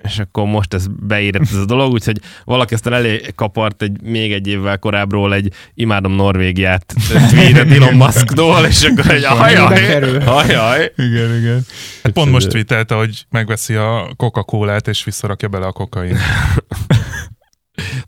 és 0.02 0.18
akkor 0.18 0.44
most 0.44 0.74
ez 0.74 0.86
beírett 1.00 1.42
ez 1.42 1.56
a 1.56 1.64
dolog, 1.64 1.92
úgyhogy 1.92 2.20
valaki 2.44 2.74
aztán 2.74 2.92
elé 2.92 3.20
kapart 3.34 3.82
egy, 3.82 4.02
még 4.02 4.32
egy 4.32 4.46
évvel 4.46 4.78
korábbról 4.78 5.34
egy 5.34 5.52
imádom 5.74 6.12
Norvégiát 6.12 6.94
tweetet 7.30 7.70
Elon 7.70 7.94
Musktól, 7.94 8.64
és 8.66 8.82
akkor 8.82 9.10
egy 9.10 9.24
hajaj, 9.24 10.20
hajaj. 10.24 10.92
Igen, 10.96 11.36
igen. 11.36 11.66
Hát 12.02 12.12
pont 12.12 12.30
most 12.30 12.48
tweetelte, 12.48 12.94
hogy 12.94 13.24
megveszi 13.30 13.74
a 13.74 14.12
Coca-Colát, 14.16 14.88
és 14.88 15.04
visszarakja 15.04 15.48
bele 15.48 15.66
a 15.66 15.72
kokain. 15.72 16.16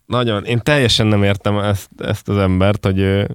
Nagyon. 0.07 0.44
Én 0.44 0.61
teljesen 0.62 1.07
nem 1.07 1.22
értem 1.22 1.59
ezt, 1.59 1.90
ezt 1.98 2.28
az 2.28 2.36
embert, 2.36 2.84
hogy 2.84 3.26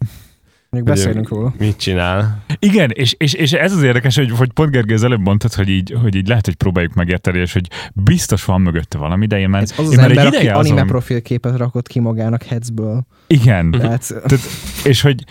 még 0.71 0.83
beszélünk 0.83 1.29
róla. 1.29 1.53
Mit 1.57 1.77
csinál? 1.77 2.43
Igen, 2.59 2.89
és, 2.93 3.15
és, 3.17 3.33
és 3.33 3.51
ez 3.51 3.73
az 3.73 3.83
érdekes, 3.83 4.15
hogy, 4.15 4.31
hogy 4.31 4.51
pont 4.51 4.71
Gergely 4.71 4.95
az 4.95 5.03
előbb 5.03 5.19
mondtad, 5.19 5.53
hogy 5.53 5.69
így, 5.69 5.95
hogy 6.01 6.15
így 6.15 6.27
lehet, 6.27 6.45
hogy 6.45 6.55
próbáljuk 6.55 6.93
megérteni, 6.93 7.39
és 7.39 7.53
hogy 7.53 7.67
biztos 7.93 8.45
van 8.45 8.61
mögötte 8.61 8.97
valami, 8.97 9.25
de 9.25 9.39
én 9.39 9.49
már... 9.49 9.61
Ez 9.61 9.73
az 9.77 9.87
az 9.87 9.97
ember, 9.97 10.25
egy 10.25 10.35
aki 10.35 10.47
azon... 10.47 10.71
anime 10.71 10.85
profilképet 10.85 11.57
rakott 11.57 11.87
ki 11.87 11.99
magának 11.99 12.43
headsből. 12.43 13.05
Igen. 13.27 13.71
Tehát... 13.71 14.07
Tehát, 14.07 14.45
és 14.83 15.01
hogy, 15.01 15.23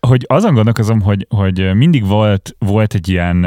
hogy 0.00 0.24
azon 0.28 0.54
gondolkozom, 0.54 1.00
hogy, 1.00 1.26
hogy 1.28 1.74
mindig 1.74 2.06
volt, 2.06 2.54
volt 2.58 2.94
egy 2.94 3.08
ilyen 3.08 3.46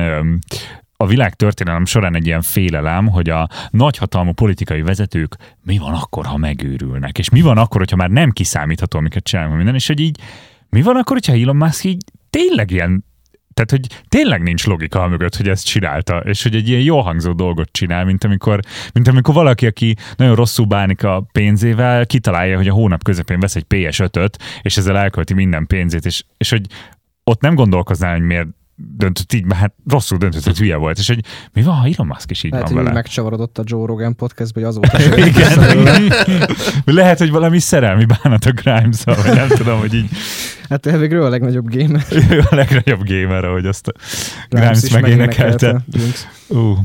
a 1.04 1.08
világ 1.08 1.34
történelem 1.34 1.86
során 1.86 2.16
egy 2.16 2.26
ilyen 2.26 2.42
félelem, 2.42 3.08
hogy 3.08 3.30
a 3.30 3.50
nagyhatalmú 3.70 4.32
politikai 4.32 4.82
vezetők 4.82 5.36
mi 5.64 5.78
van 5.78 5.94
akkor, 5.94 6.26
ha 6.26 6.38
megőrülnek, 6.38 7.18
és 7.18 7.30
mi 7.30 7.42
van 7.42 7.58
akkor, 7.58 7.80
hogyha 7.80 7.96
már 7.96 8.10
nem 8.10 8.32
kiszámítható, 8.32 8.98
amiket 8.98 9.24
csinálunk 9.24 9.56
minden, 9.56 9.76
és 9.76 9.88
hogy 9.88 10.00
így 10.00 10.20
mi 10.70 10.82
van 10.82 10.96
akkor, 10.96 11.16
hogyha 11.16 11.42
Elon 11.42 11.56
Musk 11.56 11.84
így 11.84 12.04
tényleg 12.30 12.72
ilyen 12.72 13.08
tehát, 13.54 13.72
hogy 13.72 14.02
tényleg 14.08 14.42
nincs 14.42 14.66
logika 14.66 15.08
mögött, 15.08 15.36
hogy 15.36 15.48
ezt 15.48 15.66
csinálta, 15.66 16.18
és 16.18 16.44
hogy 16.44 16.56
egy 16.56 16.70
ilyen 16.70 16.82
jó 16.82 17.02
hangzó 17.02 17.34
dolgot 17.34 17.72
csinál, 17.72 18.06
mint 18.06 18.24
amikor, 18.24 18.60
mint 18.94 19.08
amikor 19.08 19.34
valaki, 19.34 19.66
aki 19.66 19.96
nagyon 20.16 20.36
rosszul 20.36 20.66
bánik 20.66 21.04
a 21.04 21.28
pénzével, 21.32 22.06
kitalálja, 22.06 22.58
hogy 22.58 22.68
a 22.68 22.74
hónap 22.74 23.04
közepén 23.04 23.40
vesz 23.40 23.56
egy 23.56 23.66
PS5-öt, 23.70 24.40
és 24.62 24.78
ezzel 24.78 24.98
elkölti 24.98 25.34
minden 25.34 25.68
pénzét, 25.68 26.06
és, 26.06 26.24
és 26.38 26.50
hogy 26.50 26.66
ott 27.24 27.42
nem 27.42 27.56
gondolkoznál, 27.56 28.12
hogy 28.12 28.26
miért 28.26 28.48
döntött 28.98 29.34
így, 29.34 29.46
mert 29.46 29.60
hát 29.60 29.74
rosszul 29.88 30.18
döntött, 30.18 30.44
hogy 30.44 30.58
hülye 30.58 30.76
volt, 30.76 30.98
és 30.98 31.08
hogy 31.08 31.24
mi 31.54 31.62
van, 31.62 31.76
ha 31.76 31.88
Elon 31.88 32.08
Musk 32.08 32.32
is 32.32 32.44
így 32.44 32.52
Lehet, 32.52 32.68
van 32.68 32.78
vele? 32.78 32.92
megcsavarodott 32.92 33.58
a 33.58 33.64
Joe 33.66 33.86
Rogan 33.86 34.16
podcastba, 34.16 34.60
hogy 34.60 34.70
azóta 34.70 35.26
Igen. 35.28 36.14
Lehet, 37.00 37.18
hogy 37.18 37.30
valami 37.32 37.60
szerelmi 37.60 38.06
bánat 38.06 38.46
a 38.46 38.52
grimes 38.52 39.04
vagy 39.04 39.36
nem 39.36 39.48
tudom, 39.48 39.80
hogy 39.80 39.94
így 39.94 40.10
Hát 40.70 40.86
elvégről 40.86 41.26
a 41.26 41.30
legnagyobb 41.30 41.76
gamer. 41.76 42.06
ő 42.32 42.44
a 42.50 42.56
legnagyobb 42.56 43.08
gamer, 43.08 43.46
ahogy 43.46 43.66
azt 43.66 43.88
a 43.88 43.92
Grimes 44.50 44.84
is 44.84 44.92
megénekelte. 44.92 45.86
Ú. 46.48 46.76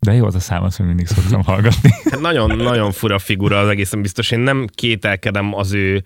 De 0.00 0.12
jó 0.12 0.26
az 0.26 0.34
a 0.34 0.40
szám, 0.40 0.62
azt 0.62 0.78
mindig 0.78 1.06
szoktam 1.06 1.42
hallgatni. 1.42 1.90
Hát 2.10 2.20
nagyon, 2.20 2.56
nagyon 2.56 2.92
fura 2.92 3.18
figura 3.18 3.58
az 3.58 3.68
egészen 3.68 4.02
biztos. 4.02 4.30
Én 4.30 4.38
nem 4.38 4.66
kételkedem 4.74 5.54
az 5.54 5.72
ő, 5.72 6.02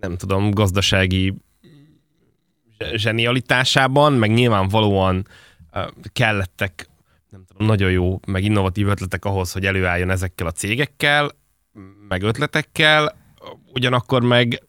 nem 0.00 0.16
tudom, 0.16 0.50
gazdasági 0.50 1.34
zsenialitásában, 2.94 4.12
meg 4.12 4.30
nyilvánvalóan 4.30 5.26
kellettek 6.12 6.88
nem 7.30 7.44
tudom, 7.44 7.66
nagyon 7.66 7.90
jó, 7.90 8.20
meg 8.26 8.44
innovatív 8.44 8.88
ötletek 8.88 9.24
ahhoz, 9.24 9.52
hogy 9.52 9.66
előálljon 9.66 10.10
ezekkel 10.10 10.46
a 10.46 10.52
cégekkel, 10.52 11.30
meg 12.08 12.22
ötletekkel, 12.22 13.16
ugyanakkor 13.72 14.22
meg, 14.22 14.62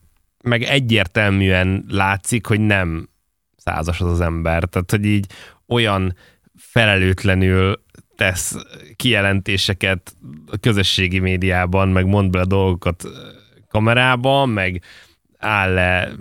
meg 0.43 0.63
egyértelműen 0.63 1.85
látszik, 1.87 2.45
hogy 2.45 2.59
nem 2.59 3.09
százas 3.55 4.01
az 4.01 4.11
az 4.11 4.21
ember. 4.21 4.63
Tehát, 4.63 4.91
hogy 4.91 5.05
így 5.05 5.25
olyan 5.67 6.15
felelőtlenül 6.55 7.83
tesz 8.15 8.55
kijelentéseket 8.95 10.15
a 10.47 10.57
közösségi 10.57 11.19
médiában, 11.19 11.89
meg 11.89 12.05
mond 12.05 12.29
bele 12.29 12.45
dolgokat 12.45 13.03
kamerába, 13.67 14.45
meg 14.45 14.81
áll 15.39 15.73
le 15.73 16.11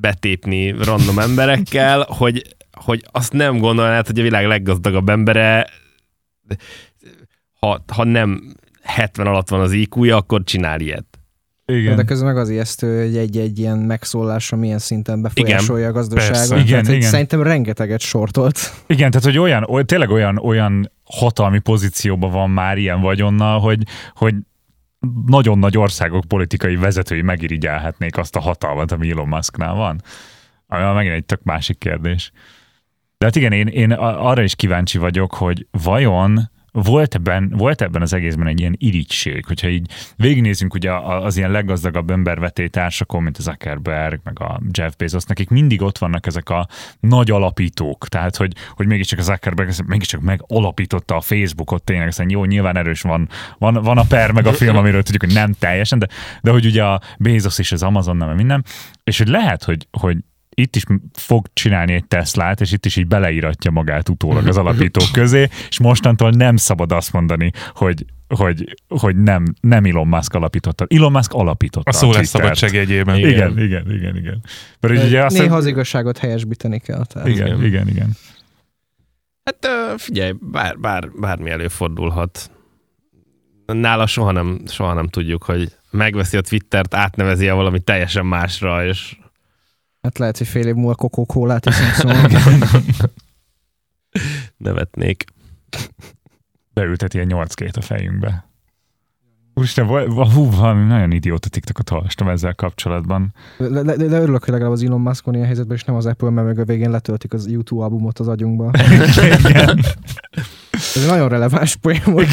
betépni 0.00 0.70
random 0.70 1.18
emberekkel, 1.18 2.06
hogy, 2.20 2.56
hogy 2.72 3.04
azt 3.10 3.32
nem 3.32 3.58
gondolnád, 3.58 4.06
hogy 4.06 4.18
a 4.18 4.22
világ 4.22 4.46
leggazdagabb 4.46 5.08
embere, 5.08 5.66
ha, 7.60 7.84
ha 7.92 8.04
nem 8.04 8.54
70 8.82 9.26
alatt 9.26 9.48
van 9.48 9.60
az 9.60 9.72
IQ-ja, 9.72 10.16
akkor 10.16 10.44
csinál 10.44 10.80
ilyet. 10.80 11.06
Igen. 11.66 11.96
De 11.96 12.02
közben 12.02 12.26
meg 12.26 12.36
az 12.36 12.50
ijesztő, 12.50 13.04
hogy 13.04 13.16
egy-egy 13.16 13.58
ilyen 13.58 13.78
megszólása 13.78 14.56
milyen 14.56 14.78
szinten 14.78 15.22
befolyásolja 15.22 15.88
a 15.88 15.92
gazdaságot. 15.92 16.36
persze. 16.36 16.56
Igen, 16.56 16.82
tehát, 16.82 16.98
igen. 16.98 17.10
Szerintem 17.10 17.42
rengeteget 17.42 18.00
sortolt. 18.00 18.58
Igen, 18.86 19.10
tehát 19.10 19.26
hogy 19.26 19.38
olyan, 19.38 19.64
oly, 19.64 19.84
tényleg 19.84 20.10
olyan, 20.10 20.38
olyan 20.38 20.92
hatalmi 21.04 21.58
pozícióban 21.58 22.30
van 22.30 22.50
már 22.50 22.78
ilyen 22.78 23.00
vagyonnal, 23.00 23.60
hogy, 23.60 23.82
hogy 24.14 24.34
nagyon 25.26 25.58
nagy 25.58 25.78
országok 25.78 26.24
politikai 26.28 26.76
vezetői 26.76 27.22
megirigyelhetnék 27.22 28.16
azt 28.16 28.36
a 28.36 28.40
hatalmat, 28.40 28.92
ami 28.92 29.10
Elon 29.10 29.28
Musknál 29.28 29.74
van. 29.74 30.02
Ami 30.66 30.94
megint 30.94 31.14
egy 31.14 31.24
tök 31.24 31.42
másik 31.42 31.78
kérdés. 31.78 32.32
De 33.18 33.26
hát 33.26 33.36
igen, 33.36 33.52
én, 33.52 33.66
én 33.66 33.92
arra 33.92 34.42
is 34.42 34.54
kíváncsi 34.54 34.98
vagyok, 34.98 35.34
hogy 35.34 35.66
vajon 35.70 36.50
volt 36.76 37.14
ebben, 37.14 37.52
volt 37.56 37.82
ebben 37.82 38.02
az 38.02 38.12
egészben 38.12 38.46
egy 38.46 38.60
ilyen 38.60 38.74
irigység, 38.78 39.44
hogyha 39.46 39.68
így 39.68 39.90
végignézünk 40.16 40.74
ugye 40.74 40.92
az 40.92 41.36
ilyen 41.36 41.50
leggazdagabb 41.50 42.10
emberveté 42.10 42.66
társakon, 42.66 43.22
mint 43.22 43.38
a 43.38 43.42
Zuckerberg, 43.42 44.20
meg 44.24 44.40
a 44.40 44.60
Jeff 44.70 44.92
Bezos, 44.98 45.24
nekik 45.24 45.48
mindig 45.48 45.82
ott 45.82 45.98
vannak 45.98 46.26
ezek 46.26 46.48
a 46.48 46.68
nagy 47.00 47.30
alapítók, 47.30 48.08
tehát 48.08 48.36
hogy, 48.36 48.52
hogy 48.70 48.86
mégiscsak 48.86 49.18
a 49.18 49.22
Zuckerberg 49.22 49.70
mégiscsak 49.86 50.20
megalapította 50.20 51.16
a 51.16 51.20
Facebookot, 51.20 51.84
tényleg 51.84 52.08
aztán 52.08 52.30
jó, 52.30 52.44
nyilván 52.44 52.76
erős 52.76 53.00
van, 53.00 53.28
van, 53.58 53.74
van 53.74 53.98
a 53.98 54.04
per, 54.08 54.30
meg 54.30 54.46
a 54.46 54.52
film, 54.52 54.76
amiről 54.76 55.02
tudjuk, 55.02 55.24
hogy 55.24 55.34
nem 55.34 55.52
teljesen, 55.52 55.98
de, 55.98 56.08
de 56.42 56.50
hogy 56.50 56.66
ugye 56.66 56.84
a 56.84 57.00
Bezos 57.18 57.58
és 57.58 57.72
az 57.72 57.82
Amazon, 57.82 58.16
nem 58.16 58.36
minden, 58.36 58.64
és 59.04 59.18
hogy 59.18 59.28
lehet, 59.28 59.64
hogy, 59.64 59.86
hogy 59.90 60.16
itt 60.54 60.76
is 60.76 60.82
fog 61.12 61.46
csinálni 61.52 61.92
egy 61.92 62.06
Teslát, 62.06 62.60
és 62.60 62.72
itt 62.72 62.86
is 62.86 62.96
így 62.96 63.06
beleíratja 63.06 63.70
magát 63.70 64.08
utólag 64.08 64.46
az 64.46 64.56
alapítók 64.56 65.12
közé, 65.20 65.48
és 65.68 65.80
mostantól 65.80 66.30
nem 66.30 66.56
szabad 66.56 66.92
azt 66.92 67.12
mondani, 67.12 67.50
hogy, 67.74 68.04
hogy, 68.28 68.74
hogy 68.88 69.16
nem, 69.16 69.44
nem 69.60 69.84
Elon 69.84 70.06
Musk 70.06 70.34
alapította. 70.34 70.86
Elon 70.88 71.12
Musk 71.12 71.32
alapította 71.32 71.90
A 71.90 71.92
szó 71.92 72.06
lesz 72.06 72.30
Twittert. 72.30 72.42
szabadság 72.42 72.72
jegyében. 72.72 73.16
Igen. 73.16 73.30
Igen, 73.30 73.58
igen, 73.58 73.90
igen, 73.90 74.16
igen. 74.16 74.40
Mert 74.80 74.96
hogy 74.96 75.06
ugye 75.06 75.24
azt 75.24 75.38
Néha 75.38 75.56
az 75.56 75.66
igazságot 75.66 76.18
helyesbíteni 76.18 76.78
kell. 76.78 77.04
Tehát. 77.04 77.28
igen, 77.28 77.46
igen, 77.46 77.64
igen, 77.64 77.88
igen. 77.88 78.10
Hát 79.44 79.68
figyelj, 80.00 80.32
bár, 80.40 80.78
bár, 80.78 81.10
bármi 81.20 81.50
előfordulhat. 81.50 82.50
Nála 83.66 84.06
soha 84.06 84.32
nem, 84.32 84.60
soha 84.66 84.94
nem 84.94 85.08
tudjuk, 85.08 85.42
hogy 85.42 85.68
megveszi 85.90 86.36
a 86.36 86.40
Twittert, 86.40 86.94
átnevezi 86.94 87.46
el 87.46 87.54
valami 87.54 87.80
teljesen 87.80 88.26
másra, 88.26 88.86
és 88.86 89.16
Hát 90.04 90.18
lehet, 90.18 90.38
hogy 90.38 90.46
fél 90.46 90.66
év 90.66 90.74
múlva 90.74 91.08
cola 91.26 91.58
iszunk, 91.66 91.92
szóval 91.92 92.28
nevetnék. 94.56 95.24
Beülteti 96.72 97.18
a 97.18 97.24
8 97.24 97.76
a 97.76 97.80
fejünkbe. 97.80 98.48
Úristen, 99.54 99.86
hú, 99.86 100.50
valami 100.50 100.84
nagyon 100.84 101.12
idióta 101.12 101.48
TikTokot 101.48 101.90
olvastam 101.90 102.28
ezzel 102.28 102.54
kapcsolatban. 102.54 103.34
de, 103.58 103.82
de, 103.82 103.96
de, 103.96 104.20
örülök, 104.20 104.44
hogy 104.44 104.52
legalább 104.52 104.72
az 104.72 104.82
Elon 104.82 105.00
Musk 105.00 105.24
ilyen 105.32 105.44
helyzetben, 105.44 105.76
és 105.76 105.84
nem 105.84 105.96
az 105.96 106.06
Apple, 106.06 106.30
mert 106.30 106.46
meg 106.46 106.58
a 106.58 106.64
végén 106.64 106.90
letöltik 106.90 107.32
az 107.32 107.50
YouTube 107.50 107.82
albumot 107.82 108.18
az 108.18 108.28
agyunkba. 108.28 108.70
Igen. 109.48 109.84
Ez 110.70 111.02
egy 111.02 111.06
nagyon 111.06 111.28
releváns 111.28 111.76
poén 111.76 112.02
volt. 112.04 112.28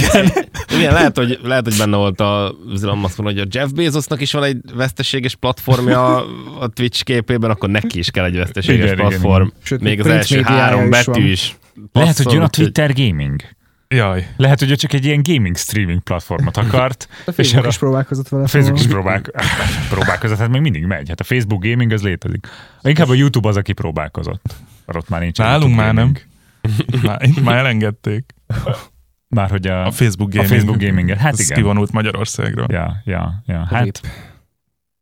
Igen, 0.78 0.94
lehet, 0.94 1.18
hogy, 1.18 1.40
lehet, 1.44 1.64
hogy 1.64 1.78
benne 1.78 1.98
volt 1.98 2.20
a, 2.20 2.54
az 2.74 2.84
Elon 2.84 2.98
Muskon, 2.98 3.26
hogy 3.26 3.40
a 3.40 3.46
Jeff 3.50 3.70
Bezosnak 3.70 4.22
is 4.22 4.32
van 4.32 4.44
egy 4.44 4.58
veszteséges 4.76 5.36
platformja 5.36 6.16
a 6.60 6.68
Twitch 6.68 7.04
képében, 7.04 7.50
akkor 7.50 7.70
neki 7.70 7.98
is 7.98 8.12
kell 8.12 8.26
egy 8.26 8.36
veszteséges 8.36 8.84
Igen, 8.84 8.98
igen, 8.98 9.08
platform. 9.08 9.44
igen. 9.44 9.54
Sőt, 9.64 9.82
Még 9.82 10.00
az 10.00 10.06
első 10.06 10.42
három 10.42 10.90
betű 10.90 11.32
is. 11.32 11.58
Lehet, 11.94 12.18
hogy 12.18 12.34
jön 12.34 12.42
a 12.42 12.50
Twitter 12.50 12.94
gaming. 12.94 13.42
Jaj. 13.94 14.28
Lehet, 14.38 14.60
hogy 14.60 14.72
ő 14.72 14.76
csak 14.76 14.94
egy 14.94 15.06
ilyen 15.06 15.24
gaming 15.24 15.58
streaming 15.58 16.00
platformot 16.02 16.58
akart. 16.58 17.08
A 17.26 17.32
Facebook 17.32 17.58
erre- 17.58 17.68
is 17.68 17.78
próbálkozott 17.78 18.30
vele. 18.30 18.44
A 18.44 18.48
Facebook 18.48 18.80
is 18.80 18.86
szóval- 18.86 19.02
próbál, 19.22 19.46
próbálkozott, 19.90 20.38
hát 20.38 20.50
még 20.50 20.62
mindig 20.62 20.86
megy. 20.86 21.10
Hát 21.10 21.20
a 21.20 21.24
Facebook 21.24 21.64
gaming 21.64 21.92
az 21.92 22.04
létezik. 22.04 22.48
Inkább 22.82 23.10
a 23.10 23.14
YouTube 23.14 23.48
az, 23.48 23.58
aki 23.58 23.74
próbálkozott. 23.74 24.56
Mert 24.86 24.98
ott 25.00 25.10
már 25.10 25.22
nincs. 25.22 25.40
a 25.40 25.44
Nálunk 25.44 25.76
már 25.76 25.94
nem. 25.94 26.14
gaming. 26.14 27.04
Már, 27.04 27.22
itt 27.24 27.42
már 27.44 27.58
elengedték. 27.58 28.34
Már 29.28 29.50
hogy 29.50 29.68
a, 29.68 29.86
A 29.86 29.92
Facebook 29.92 30.30
a 30.30 30.32
gaming. 30.36 30.52
Facebook 30.54 30.80
gaminget. 30.82 31.18
Hát 31.18 31.40
igen. 31.40 31.58
kivonult 31.58 31.92
Magyarországról. 31.92 32.66
Ja, 32.70 33.02
ja, 33.06 33.44
ja. 33.46 33.66
Hát 33.70 33.84
Rip. 33.84 33.98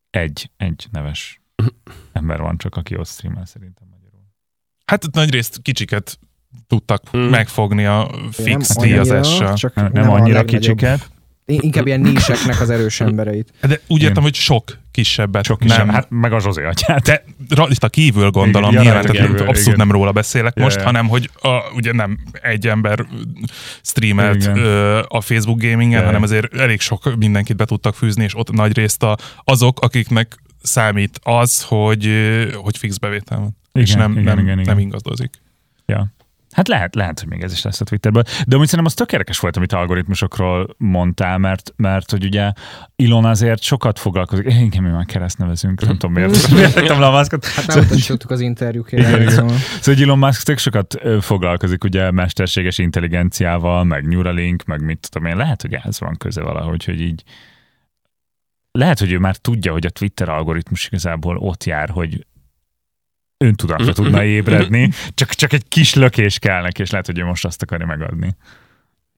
egy, 0.10 0.52
egy 0.58 0.88
neves 0.92 1.42
ember 2.14 2.40
van 2.42 2.58
csak, 2.58 2.76
aki 2.76 2.98
ott 2.98 3.08
streamel 3.08 3.46
szerintem 3.46 3.88
magyarul. 3.92 4.22
Hát 4.86 5.04
ott 5.06 5.14
nagy 5.14 5.32
részt 5.32 5.62
kicsiket 5.62 6.20
tudtak 6.68 7.02
Hmm. 7.12 7.22
megfogni 7.22 7.86
a 7.86 8.10
fix 8.32 8.46
Nem 8.48 8.60
annyira, 8.84 9.02
díjazással. 9.02 9.54
Csak 9.54 9.76
Nem, 9.76 9.90
nem, 9.94 10.10
annyira 10.10 10.46
kicsiket. 10.46 11.10
Inkább 11.46 11.88
ilyen 11.88 12.00
níseknek 12.02 12.62
az 12.62 12.70
erős 12.70 13.02
embereit. 13.10 13.54
De 13.62 13.80
úgy 13.88 13.98
Igen. 13.98 14.08
értem, 14.08 14.24
hogy 14.24 14.34
sok 14.34 14.78
kisebbet. 14.92 15.44
Sok 15.46 15.64
is. 15.66 15.76
nem. 15.76 15.90
Hát 15.90 16.10
meg 16.10 16.34
a 16.34 16.40
Zsozé 16.40 16.64
atyát. 16.66 17.02
De 17.02 17.24
rajta 17.50 17.90
kívül 17.90 18.30
gondolom, 18.30 18.70
Igen, 18.70 18.82
nyilván, 18.84 19.02
rajta 19.02 19.18
tehát 19.18 19.30
kívül, 19.32 19.48
abszolút 19.48 19.66
igen. 19.68 19.78
nem 19.88 19.92
róla 19.92 20.12
beszélek 20.12 20.54
Ja, 20.56 20.64
most, 20.64 20.80
hanem 20.82 21.08
hogy 21.08 21.30
a, 21.42 21.60
ugye 21.76 21.94
nem 21.94 22.18
egy 22.42 22.68
ember 22.68 23.06
streamelt 23.82 24.42
Igen. 24.42 24.58
ö, 24.58 25.02
a 25.08 25.22
Facebook 25.22 25.62
gamingen, 25.62 26.06
hanem 26.06 26.22
azért 26.22 26.54
elég 26.56 26.80
sok 26.80 27.16
mindenkit 27.18 27.56
be 27.56 27.66
tudtak 27.66 27.96
fűzni, 27.96 28.24
és 28.24 28.38
ott 28.38 28.52
nagy 28.52 28.76
részt 28.78 29.04
a, 29.04 29.18
azok, 29.44 29.80
akiknek 29.82 30.38
számít 30.62 31.20
az, 31.24 31.64
hogy, 31.64 32.10
hogy 32.54 32.78
fix 32.78 32.98
bevétel 32.98 33.40
van. 33.40 33.58
és 33.74 33.90
Igen, 33.90 34.02
nem, 34.02 34.12
igen, 34.12 34.24
nem, 34.24 34.38
igen, 34.40 34.60
igen. 34.60 34.76
nem 34.76 34.80
ingadozik. 34.84 35.42
Ja. 35.86 36.08
Hát 36.52 36.68
lehet, 36.68 36.96
lehet, 36.96 37.20
hogy 37.20 37.30
még 37.30 37.42
ez 37.42 37.52
is 37.52 37.62
lesz 37.62 37.82
a 37.82 37.84
Twitterből. 37.84 38.24
De 38.24 38.56
amúgy 38.56 38.68
szerintem 38.68 38.86
az 38.86 38.94
tök 38.94 39.12
érdekes 39.12 39.40
volt, 39.40 39.58
amit 39.58 39.74
algoritmusokról 39.74 40.76
mondtál, 40.78 41.38
mert, 41.38 41.74
mert 41.76 42.12
hogy 42.12 42.24
ugye 42.24 42.52
Elon 42.96 43.26
azért 43.26 43.62
sokat 43.62 44.00
foglalkozik. 44.00 44.46
Igen, 44.68 44.84
mi 44.84 44.90
már 44.90 45.06
kereszt 45.06 45.38
nevezünk, 45.38 45.82
nem 45.82 45.98
tudom 45.98 46.14
miért. 46.14 46.50
Miért 46.52 46.76
le 46.76 47.06
a 47.06 47.12
maszkot. 47.12 47.46
Hát 47.46 47.68
nem 47.68 47.80
utasítottuk 47.80 48.32
az. 48.32 48.40
Igen, 48.40 48.58
igen. 48.92 49.30
Szóval. 49.30 49.58
Szóval 49.58 49.94
hogy 49.94 50.02
Elon 50.02 50.18
Musk 50.18 50.44
tök 50.44 50.58
sokat 50.58 51.02
foglalkozik 51.22 51.84
ugye 51.84 52.12
mesterséges 52.12 52.78
intelligenciával, 52.78 53.84
meg 53.84 54.08
Neuralink, 54.08 54.64
meg 54.64 54.84
mit 54.84 55.08
tudom 55.12 55.28
én. 55.28 55.38
Lehet, 55.38 55.62
hogy 55.62 55.74
ez 55.84 56.00
van 56.00 56.18
köze 56.18 56.42
valahogy, 56.42 56.86
hogy 56.86 57.02
így 57.02 57.24
lehet, 58.72 59.00
hogy 59.00 59.12
ő 59.12 59.20
már 59.20 59.36
tudja, 59.36 59.72
hogy 59.72 59.86
a 59.86 59.90
Twitter 59.90 60.30
algoritmus 60.30 60.88
igazából 60.88 61.38
ott 61.38 61.64
jár, 61.64 61.90
hogy 61.90 62.26
öntudatra 63.44 63.94
tudna 63.94 64.24
ébredni, 64.24 64.90
csak, 65.14 65.30
csak 65.30 65.54
egy 65.54 65.68
kis 65.68 65.94
lökés 65.94 66.40
kell 66.40 66.62
neki, 66.62 66.82
és 66.82 66.90
lehet, 66.90 67.06
hogy 67.06 67.20
ő 67.20 67.24
most 67.24 67.46
azt 67.46 67.62
akarja 67.62 67.86
megadni. 67.86 68.36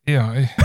Jaj. 0.04 0.50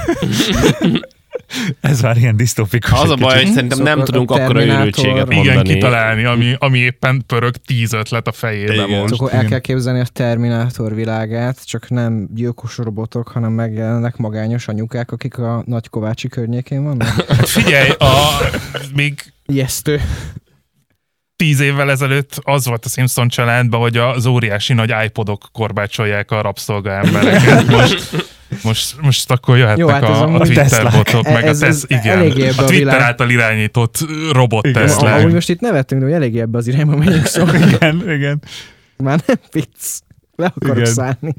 Ez 1.80 2.00
már 2.00 2.16
ilyen 2.16 2.36
disztópikus. 2.36 2.92
Az 2.92 3.10
a 3.10 3.14
baj, 3.14 3.44
hogy 3.44 3.52
szerintem 3.52 3.82
nem 3.82 4.04
tudunk 4.04 4.30
akkora 4.30 4.64
őrültséget 4.64 5.34
mondani. 5.34 5.40
Igen, 5.40 5.62
kitalálni, 5.62 6.24
ami, 6.24 6.54
ami 6.58 6.78
éppen 6.78 7.24
pörög 7.26 7.56
tíz 7.56 7.92
ötlet 7.92 8.26
a 8.26 8.32
fejében 8.32 8.88
Igen. 8.88 9.00
most. 9.00 9.12
Akkor 9.12 9.34
el 9.34 9.44
kell 9.44 9.58
képzelni 9.58 10.00
a 10.00 10.06
Terminátor 10.12 10.94
világát, 10.94 11.66
csak 11.66 11.90
nem 11.90 12.28
gyilkos 12.34 12.76
robotok, 12.76 13.28
hanem 13.28 13.52
megjelennek 13.52 14.16
magányos 14.16 14.68
anyukák, 14.68 15.12
akik 15.12 15.38
a 15.38 15.62
Nagykovácsi 15.66 16.28
környékén 16.28 16.84
vannak. 16.84 17.08
Hát 17.28 17.48
figyelj, 17.48 17.90
a, 17.90 18.14
még 18.94 19.32
Ijesztő. 19.46 20.00
Tíz 21.36 21.60
évvel 21.60 21.90
ezelőtt 21.90 22.40
az 22.42 22.66
volt 22.66 22.84
a 22.84 22.88
Simpson 22.88 23.28
családban, 23.28 23.80
hogy 23.80 23.96
az 23.96 24.26
óriási 24.26 24.72
nagy 24.72 24.92
iPodok 25.04 25.48
korbácsolják 25.52 26.30
a 26.30 26.40
rabszolga 26.40 26.90
embereket. 26.92 27.66
Most, 27.76 28.26
most, 28.62 29.00
most 29.00 29.30
akkor 29.30 29.56
jöhetnek 29.56 29.78
Jó, 29.78 29.88
hát 29.88 30.02
ez 30.02 30.08
a, 30.08 30.34
a 30.34 30.38
Twitter 30.38 30.90
botok, 30.90 31.24
meg 31.24 31.44
Ez- 31.44 31.62
a, 31.62 31.66
ez 31.66 31.78
tesz, 31.86 31.98
igen, 32.00 32.18
eléggé 32.18 32.46
a 32.46 32.50
a 32.50 32.54
Twitter 32.54 32.68
világ- 32.76 33.00
által 33.00 33.30
irányított 33.30 33.98
robot 34.32 34.66
Igen. 34.66 34.86
Teslák. 34.86 35.18
Amúgy 35.20 35.32
most 35.32 35.48
itt 35.48 35.60
nevettünk, 35.60 36.00
de 36.00 36.06
hogy 36.06 36.16
eléggé 36.16 36.40
ebbe 36.40 36.58
az 36.58 36.66
irányba 36.66 36.96
megyünk, 36.96 37.24
szóval 37.26 37.54
Igen, 37.68 38.02
igen. 38.16 38.42
már 38.96 39.20
nem 39.26 39.36
vicc. 39.52 40.00
Le 40.36 40.46
akarok 40.54 40.76
Igen. 40.76 40.92
szállni. 40.92 41.34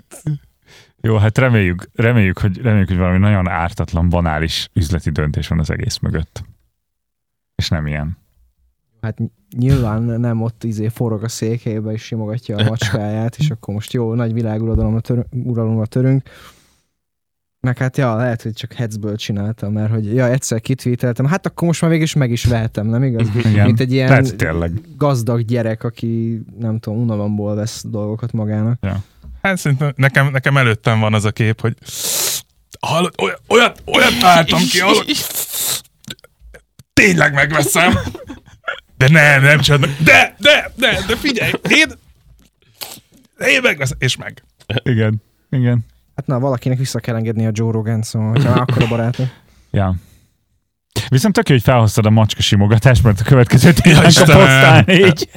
Jó, 1.02 1.18
hát 1.18 1.38
reméljük, 1.38 1.90
reméljük, 1.96 2.38
hogy, 2.40 2.62
reméljük, 2.62 2.88
hogy 2.88 2.98
valami 2.98 3.18
nagyon 3.18 3.48
ártatlan, 3.50 4.10
banális 4.10 4.70
üzleti 4.74 5.10
döntés 5.12 5.48
van 5.48 5.60
az 5.60 5.70
egész 5.70 5.98
mögött. 5.98 6.44
És 7.56 7.68
nem 7.68 7.88
ilyen. 7.88 8.18
Hát 9.02 9.18
nyilván 9.58 10.02
nem 10.02 10.42
ott 10.42 10.64
izé 10.64 10.88
forog 10.88 11.24
a 11.24 11.28
székhelybe 11.28 11.92
és 11.92 12.02
simogatja 12.02 12.58
a 12.58 12.64
macskáját, 12.64 13.36
és 13.38 13.50
akkor 13.50 13.74
most 13.74 13.94
jó, 13.94 14.14
nagy 14.14 14.34
világuralomra 14.34 15.00
törünk, 15.00 15.26
uralomra 15.32 15.86
törünk. 15.86 16.30
Meg 17.60 17.78
hát 17.78 17.98
ja, 17.98 18.16
lehet, 18.16 18.42
hogy 18.42 18.54
csak 18.54 18.74
hetzből 18.74 19.16
csináltam, 19.16 19.74
mert 19.74 19.92
hogy 19.92 20.14
ja, 20.14 20.30
egyszer 20.30 20.62
kitvíteltem, 20.62 21.26
hát 21.26 21.46
akkor 21.46 21.68
most 21.68 21.82
már 21.82 21.90
végig 21.90 22.06
is 22.06 22.14
meg 22.14 22.32
is 22.32 22.46
vehetem, 22.46 22.88
nem 22.88 23.04
igaz? 23.04 23.28
Igen. 23.36 23.66
Mint 23.66 23.80
egy 23.80 23.92
ilyen 23.92 24.10
Lehet, 24.10 24.36
tényleg. 24.36 24.72
gazdag 24.98 25.42
gyerek, 25.42 25.84
aki 25.84 26.42
nem 26.60 26.80
tudom, 26.80 27.00
unalomból 27.00 27.56
vesz 27.56 27.84
dolgokat 27.88 28.32
magának. 28.32 28.80
Hát 29.42 29.58
szerintem 29.58 29.94
nekem, 29.96 30.32
nekem 30.32 30.58
előttem 30.58 31.00
van 31.00 31.14
az 31.14 31.26
a 31.26 31.32
kép, 31.32 31.62
hogy 31.62 31.78
hallod, 32.80 33.14
olyat, 33.22 33.42
olyat, 33.48 33.84
olyat 33.86 34.44
ki, 34.44 34.80
hallod, 34.80 35.06
tényleg 36.94 37.34
megveszem. 37.34 37.94
De 38.98 39.10
nem, 39.10 39.42
nem 39.42 39.60
csinálom. 39.60 39.96
De, 40.04 40.36
de, 40.40 40.72
de, 40.76 41.00
de 41.08 41.16
figyelj, 41.16 41.52
én, 41.70 41.86
én 43.48 43.60
megveszem, 43.64 43.98
és 44.00 44.16
meg. 44.16 44.44
Igen. 44.84 45.22
Igen. 45.50 45.86
Hát 46.16 46.28
na, 46.28 46.40
valakinek 46.40 46.78
vissza 46.78 47.00
kell 47.00 47.16
engedni 47.16 47.46
a 47.46 47.52
Joe 47.54 47.72
Rogan, 47.72 48.02
szóval, 48.02 48.30
hogyha 48.30 48.52
akkor 48.52 48.84
a 48.84 48.88
barátok. 48.88 49.28
Ja. 49.72 49.96
Viszont 51.10 51.34
tök 51.34 51.50
jó, 51.50 51.56
hogy 51.56 51.64
felhoztad 51.64 52.06
a 52.06 52.10
macska 52.10 52.42
simogatást, 52.42 53.04
mert 53.04 53.20
a 53.20 53.24
következő 53.24 53.74
témánk 53.74 54.06
a 54.06 54.24
posztán 54.24 54.84
négy. 54.88 55.30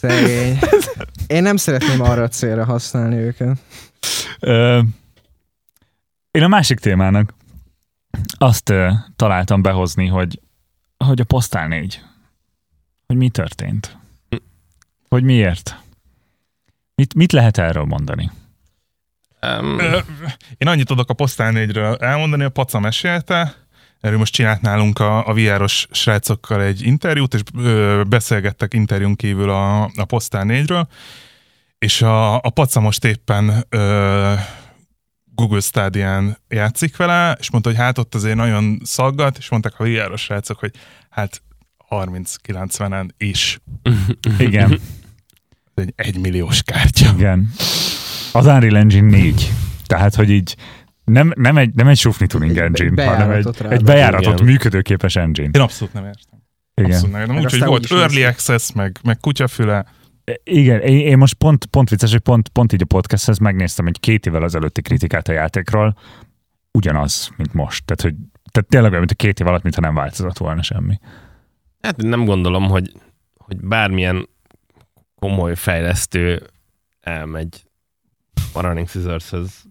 Szegény. 0.00 0.58
Én 1.26 1.42
nem 1.42 1.56
szeretném 1.56 2.00
arra 2.00 2.22
a 2.22 2.28
célra 2.28 2.64
használni 2.64 3.16
őket. 3.16 3.58
Ö, 4.40 4.80
Én 6.30 6.42
a 6.42 6.48
másik 6.48 6.78
témának 6.78 7.34
azt 8.38 8.68
ö, 8.68 8.90
találtam 9.16 9.62
behozni, 9.62 10.06
hogy, 10.06 10.40
hogy 11.04 11.20
a 11.20 11.24
posztál 11.24 11.68
négy. 11.68 12.02
Hogy 13.06 13.16
mi 13.16 13.28
történt. 13.28 13.96
Hogy 15.08 15.22
miért. 15.22 15.82
Mit, 16.94 17.14
mit 17.14 17.32
lehet 17.32 17.58
erről 17.58 17.84
mondani? 17.84 18.30
Um, 19.42 19.78
Én 20.56 20.68
annyit 20.68 20.86
tudok 20.86 21.10
a 21.10 21.14
Posztál 21.14 21.52
4-ről 21.54 22.00
elmondani, 22.00 22.44
a 22.44 22.48
Paca 22.48 22.78
mesélte, 22.78 23.54
erről 24.00 24.18
most 24.18 24.32
csinált 24.32 24.60
nálunk 24.60 24.98
a, 24.98 25.26
a 25.26 25.34
VR-os 25.34 25.86
srácokkal 25.90 26.62
egy 26.62 26.82
interjút, 26.82 27.34
és 27.34 27.40
ö, 27.56 28.02
beszélgettek 28.08 28.74
interjún 28.74 29.16
kívül 29.16 29.50
a, 29.50 29.82
a 29.82 30.04
Posztál 30.06 30.44
4-ről, 30.48 30.86
és 31.78 32.02
a, 32.02 32.34
a 32.34 32.50
Paca 32.50 32.80
most 32.80 33.04
éppen 33.04 33.64
ö, 33.68 34.34
Google 35.38 35.60
Stadia-n 35.60 36.36
játszik 36.48 36.96
vele, 36.96 37.36
és 37.40 37.50
mondta, 37.50 37.70
hogy 37.70 37.78
hát 37.78 37.98
ott 37.98 38.14
azért 38.14 38.36
nagyon 38.36 38.80
szaggat, 38.84 39.38
és 39.38 39.48
mondták 39.50 39.80
a 39.80 39.84
VR-os 39.84 40.20
srácok, 40.20 40.58
hogy 40.58 40.74
hát 41.10 41.42
30-90-en 41.90 43.08
is 43.18 43.60
Igen, 44.38 44.80
egy 45.74 45.92
egymilliós 45.96 46.62
kártya. 46.62 47.12
igen. 47.16 47.50
Az 48.32 48.46
Unreal 48.46 48.76
Engine 48.76 49.10
4. 49.16 49.52
Tehát, 49.86 50.14
hogy 50.14 50.30
így 50.30 50.56
nem, 51.04 51.32
nem 51.36 51.56
egy, 51.56 51.74
nem 51.74 51.88
egy 51.88 51.98
sufni 51.98 52.26
tuning 52.26 52.50
Egy 52.50 52.58
engine, 52.58 53.04
hanem 53.04 53.30
egy, 53.30 53.42
bejáratot 53.42 53.60
rá, 53.60 53.70
egy 53.70 53.82
de- 53.82 53.92
bejáratot 53.92 54.32
Igen. 54.32 54.44
működőképes 54.44 55.16
engine. 55.16 55.50
Én 55.52 55.60
abszolút 55.60 55.94
nem 55.94 56.04
értem. 56.04 56.42
Igen. 56.74 56.90
Abszolút 56.90 57.12
nem 57.12 57.20
értem. 57.20 57.36
Úgyhogy 57.36 57.64
volt 57.64 57.92
úgy 57.92 57.98
Early 57.98 58.14
néz 58.14 58.26
Access, 58.26 58.72
meg, 58.72 58.98
meg 59.02 59.18
kutyafüle, 59.20 59.84
Igen, 60.42 60.80
én, 60.80 61.18
most 61.18 61.34
pont, 61.34 61.66
pont 61.66 61.90
vicces, 61.90 62.10
hogy 62.10 62.20
pont, 62.20 62.48
pont 62.48 62.72
így 62.72 62.82
a 62.82 62.86
podcasthez 62.86 63.38
megnéztem 63.38 63.86
egy 63.86 64.00
két 64.00 64.26
évvel 64.26 64.44
ezelőtti 64.44 64.82
kritikát 64.82 65.28
a 65.28 65.32
játékról, 65.32 65.98
ugyanaz, 66.72 67.30
mint 67.36 67.52
most. 67.52 67.84
Tehát, 67.84 68.02
hogy 68.02 68.14
tehát 68.50 68.68
tényleg 68.68 68.90
olyan, 68.90 69.04
mint 69.04 69.12
a 69.20 69.22
két 69.24 69.40
év 69.40 69.46
alatt, 69.46 69.62
mintha 69.62 69.80
nem 69.80 69.94
változott 69.94 70.38
volna 70.38 70.62
semmi. 70.62 70.98
hát 71.80 71.96
nem 71.96 72.24
gondolom, 72.24 72.68
hogy, 72.68 72.92
hogy 73.34 73.56
bármilyen 73.60 74.28
komoly 75.14 75.54
fejlesztő 75.54 76.42
elmegy 77.00 77.62
a 78.52 78.60
Running 78.60 78.88
Scissorshoz 78.88 79.64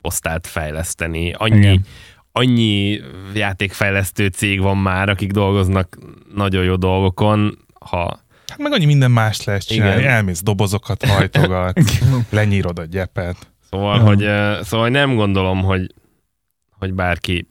posztált 0.00 0.46
fejleszteni. 0.46 1.32
Annyi, 1.32 1.58
Igen. 1.58 1.84
annyi 2.32 3.00
játékfejlesztő 3.34 4.26
cég 4.26 4.60
van 4.60 4.76
már, 4.76 5.08
akik 5.08 5.30
dolgoznak 5.30 5.98
nagyon 6.34 6.64
jó 6.64 6.76
dolgokon, 6.76 7.58
ha 7.80 8.20
Hát 8.52 8.60
meg 8.60 8.72
annyi 8.72 8.84
minden 8.84 9.10
más 9.10 9.44
lehet 9.44 9.66
csinálni. 9.66 10.00
Igen. 10.00 10.12
Elmész 10.12 10.42
dobozokat, 10.42 11.04
hajtogat, 11.04 11.80
lenyírod 12.30 12.78
a 12.78 12.84
gyepet. 12.84 13.36
Szóval, 13.70 13.94
Aha. 13.94 14.06
hogy, 14.06 14.24
eh, 14.24 14.58
szóval 14.62 14.88
nem 14.88 15.14
gondolom, 15.14 15.62
hogy, 15.62 15.94
hogy 16.78 16.94
bárki 16.94 17.48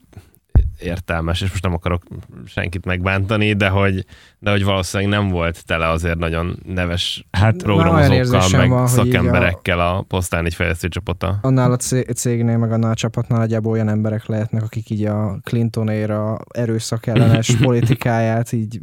értelmes, 0.78 1.40
és 1.40 1.50
most 1.50 1.62
nem 1.62 1.74
akarok 1.74 2.02
senkit 2.46 2.84
megbántani, 2.84 3.52
de 3.52 3.68
hogy, 3.68 4.04
de 4.38 4.50
hogy 4.50 4.64
valószínűleg 4.64 5.12
nem 5.12 5.28
volt 5.28 5.64
tele 5.64 5.88
azért 5.88 6.18
nagyon 6.18 6.58
neves 6.66 7.26
Hát 7.30 7.62
programozókkal, 7.62 8.48
meg 8.58 8.68
van, 8.68 8.86
szakemberekkel 8.86 9.80
a 9.80 10.02
posztán 10.02 10.44
egy 10.44 10.54
fejlesztő 10.54 10.88
csapata. 10.88 11.38
Annál 11.42 11.72
a 11.72 11.76
cé- 11.76 12.16
cégnél, 12.16 12.58
meg 12.58 12.72
annál 12.72 12.90
a 12.90 12.94
csapatnál 12.94 13.38
nagyjából 13.38 13.72
olyan 13.72 13.88
emberek 13.88 14.26
lehetnek, 14.26 14.62
akik 14.62 14.90
így 14.90 15.04
a 15.04 15.38
Clintonéra 15.42 16.38
erőszak 16.54 17.06
ellenes 17.06 17.56
politikáját 17.62 18.52
így 18.52 18.80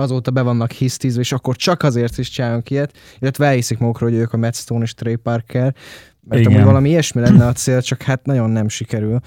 azóta 0.00 0.30
be 0.30 0.42
vannak 0.42 0.70
hisztizve, 0.70 1.20
és 1.20 1.32
akkor 1.32 1.56
csak 1.56 1.82
azért 1.82 2.18
is 2.18 2.30
csinálunk 2.30 2.70
ilyet, 2.70 2.96
illetve 3.18 3.46
elhiszik 3.46 3.78
magukról, 3.78 4.10
hogy 4.10 4.18
ők 4.18 4.32
a 4.32 4.36
Matt 4.36 4.54
Stone 4.54 4.82
és 4.82 4.94
Trey 4.94 5.16
Parker, 5.16 5.74
mert 6.28 6.40
Igen. 6.40 6.52
amúgy 6.52 6.64
valami 6.64 6.88
ilyesmi 6.88 7.20
lenne 7.20 7.46
a 7.46 7.52
cél, 7.52 7.82
csak 7.82 8.02
hát 8.02 8.26
nagyon 8.26 8.50
nem 8.50 8.68
sikerül. 8.68 9.20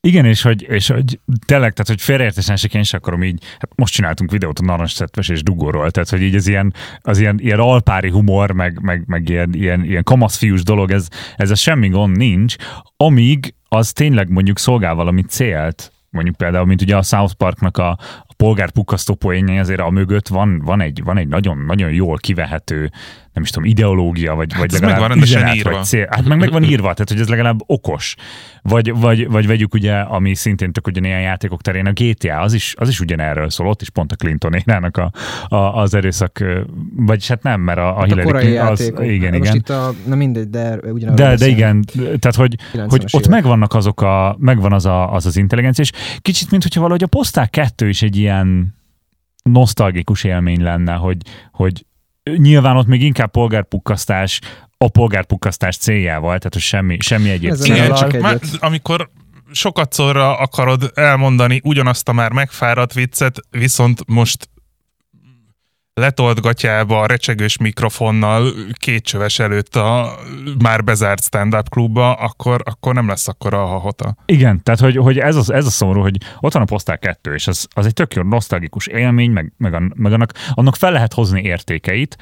Igen, 0.00 0.24
és 0.24 0.42
hogy, 0.42 0.62
és 0.62 0.88
hogy 0.88 1.20
tényleg, 1.46 1.72
tehát 1.72 1.86
hogy 1.86 2.00
félreértés 2.00 2.48
esik, 2.48 2.74
én 2.74 2.82
sem 2.82 3.00
akarom 3.02 3.22
így, 3.22 3.42
hát 3.58 3.70
most 3.76 3.94
csináltunk 3.94 4.30
videót 4.30 4.58
a 4.58 4.64
narancsszetves 4.64 5.28
és 5.28 5.42
dugóról, 5.42 5.90
tehát 5.90 6.08
hogy 6.08 6.22
így 6.22 6.34
az 6.34 6.46
ilyen, 6.46 6.74
az 7.00 7.18
ilyen, 7.18 7.38
ilyen 7.40 7.58
alpári 7.58 8.10
humor, 8.10 8.52
meg, 8.52 8.80
meg, 8.82 9.04
meg 9.06 9.28
ilyen, 9.28 9.54
ilyen, 9.54 9.84
ilyen 9.84 10.02
kamaszfiús 10.02 10.62
dolog, 10.62 10.90
ez, 10.90 11.08
ez 11.36 11.50
a 11.50 11.54
semmi 11.54 11.88
gond 11.88 12.16
nincs, 12.16 12.56
amíg 12.96 13.54
az 13.68 13.92
tényleg 13.92 14.28
mondjuk 14.28 14.58
szolgál 14.58 14.94
valami 14.94 15.22
célt, 15.22 15.92
mondjuk 16.10 16.36
például, 16.36 16.66
mint 16.66 16.82
ugye 16.82 16.96
a 16.96 17.02
South 17.02 17.34
Parknak 17.34 17.76
a 17.76 17.98
polgárpukkasztó 18.38 19.14
poénjai, 19.14 19.58
azért 19.58 19.80
a 19.80 19.90
mögött 19.90 20.28
van, 20.28 20.58
van 20.64 20.80
egy, 20.80 21.02
van 21.04 21.16
egy 21.16 21.28
nagyon, 21.28 21.58
nagyon 21.58 21.92
jól 21.92 22.16
kivehető, 22.16 22.90
nem 23.38 23.46
is 23.46 23.52
tudom, 23.52 23.68
ideológia, 23.68 24.34
vagy, 24.34 24.56
vagy 24.56 24.72
ez 24.74 24.80
legalább 24.80 24.92
meg 24.92 25.00
van 25.00 25.08
rendesen 25.08 25.36
üzenet, 25.36 25.56
írva. 25.56 25.70
vagy 25.70 25.84
cél. 25.84 26.06
Hát 26.10 26.24
meg, 26.24 26.38
meg 26.38 26.50
van 26.50 26.64
írva, 26.64 26.82
tehát 26.82 27.08
hogy 27.08 27.20
ez 27.20 27.28
legalább 27.28 27.60
okos. 27.66 28.14
Vagy, 28.62 28.94
vagy, 28.94 29.28
vagy 29.28 29.46
vegyük 29.46 29.74
ugye, 29.74 29.94
ami 29.94 30.34
szintén 30.34 30.72
tök 30.72 30.86
ugyanilyen 30.86 31.20
játékok 31.20 31.62
terén, 31.62 31.86
a 31.86 31.92
GTA, 31.92 32.40
az 32.40 32.52
is, 32.52 32.74
az 32.78 32.88
is 32.88 33.00
ugyanerről 33.00 33.50
szól, 33.50 33.66
ott 33.66 33.82
is 33.82 33.90
pont 33.90 34.12
a 34.12 34.16
Clinton 34.16 34.54
érának 34.54 34.96
a, 34.96 35.10
a, 35.48 35.56
az 35.56 35.94
erőszak, 35.94 36.40
ö, 36.40 36.60
vagyis 36.96 37.28
hát 37.28 37.42
nem, 37.42 37.60
mert 37.60 37.78
a, 37.78 37.88
a 37.88 37.94
Hát 37.94 38.02
a 38.02 38.04
Hillary 38.04 38.26
korai 38.26 38.42
Clinton, 38.44 38.66
az, 38.66 38.80
játékok. 38.80 39.04
igen, 39.06 39.30
Most 39.30 39.44
igen. 39.44 39.56
itt 39.56 39.68
a, 39.68 39.94
na 40.06 40.14
mindegy, 40.14 40.48
de 40.50 40.78
ugyanarról 40.82 41.26
De, 41.26 41.34
de 41.36 41.46
igen, 41.46 41.84
tehát 41.94 42.34
hogy, 42.34 42.56
90-es 42.72 42.86
hogy 42.88 43.02
ott 43.02 43.12
évek. 43.12 43.28
megvannak 43.28 43.74
azok 43.74 44.00
a, 44.00 44.36
megvan 44.38 44.72
az, 44.72 44.86
a, 44.86 45.12
az 45.12 45.26
az 45.26 45.36
intelligencia, 45.36 45.84
és 45.84 46.18
kicsit, 46.18 46.50
mint 46.50 46.62
hogyha 46.62 46.80
valahogy 46.80 47.02
a 47.02 47.06
Poszták 47.06 47.50
kettő 47.50 47.88
is 47.88 48.02
egy 48.02 48.16
ilyen 48.16 48.76
nosztalgikus 49.42 50.24
élmény 50.24 50.62
lenne, 50.62 50.92
hogy, 50.92 51.16
hogy 51.52 51.86
nyilván 52.36 52.76
ott 52.76 52.86
még 52.86 53.02
inkább 53.02 53.30
polgárpukkasztás, 53.30 54.40
a 54.78 54.88
polgárpukkasztás 54.88 55.76
céljával, 55.76 56.38
tehát 56.38 56.52
hogy 56.52 56.62
semmi, 56.62 56.96
semmi 57.00 57.30
egyéb 57.30 57.50
Ez 57.50 57.60
cél. 57.60 57.74
Igen, 57.74 57.94
csak 57.94 58.20
már, 58.20 58.38
amikor 58.58 59.10
sokat 59.52 59.92
szorra 59.92 60.38
akarod 60.38 60.90
elmondani 60.94 61.60
ugyanazt 61.64 62.08
a 62.08 62.12
már 62.12 62.32
megfáradt 62.32 62.92
viccet, 62.92 63.40
viszont 63.50 64.02
most 64.06 64.48
letolt 65.98 66.40
gatyába, 66.40 67.06
recsegős 67.06 67.56
mikrofonnal, 67.56 68.52
két 68.72 69.04
csöves 69.04 69.38
előtt 69.38 69.76
a 69.76 70.18
már 70.58 70.84
bezárt 70.84 71.22
stand-up 71.22 71.68
klubba, 71.68 72.12
akkor, 72.12 72.62
akkor 72.64 72.94
nem 72.94 73.08
lesz 73.08 73.28
akkor 73.28 73.54
a 73.54 73.64
hahota. 73.64 74.16
Igen, 74.26 74.62
tehát 74.62 74.80
hogy, 74.80 74.96
hogy 74.96 75.18
ez, 75.18 75.36
az, 75.36 75.50
ez 75.50 75.66
a 75.66 75.70
szomorú, 75.70 76.00
hogy 76.00 76.16
ott 76.40 76.52
van 76.52 76.62
a 76.62 76.64
Postál 76.64 76.98
2, 76.98 77.34
és 77.34 77.46
az, 77.46 77.66
az 77.70 77.86
egy 77.86 77.92
tök 77.92 78.14
jó 78.14 78.22
nosztalgikus 78.22 78.86
élmény, 78.86 79.30
meg, 79.30 79.52
meg, 79.56 79.74
a, 79.74 79.82
meg 79.94 80.12
annak, 80.12 80.32
annak 80.50 80.76
fel 80.76 80.92
lehet 80.92 81.14
hozni 81.14 81.42
értékeit, 81.42 82.16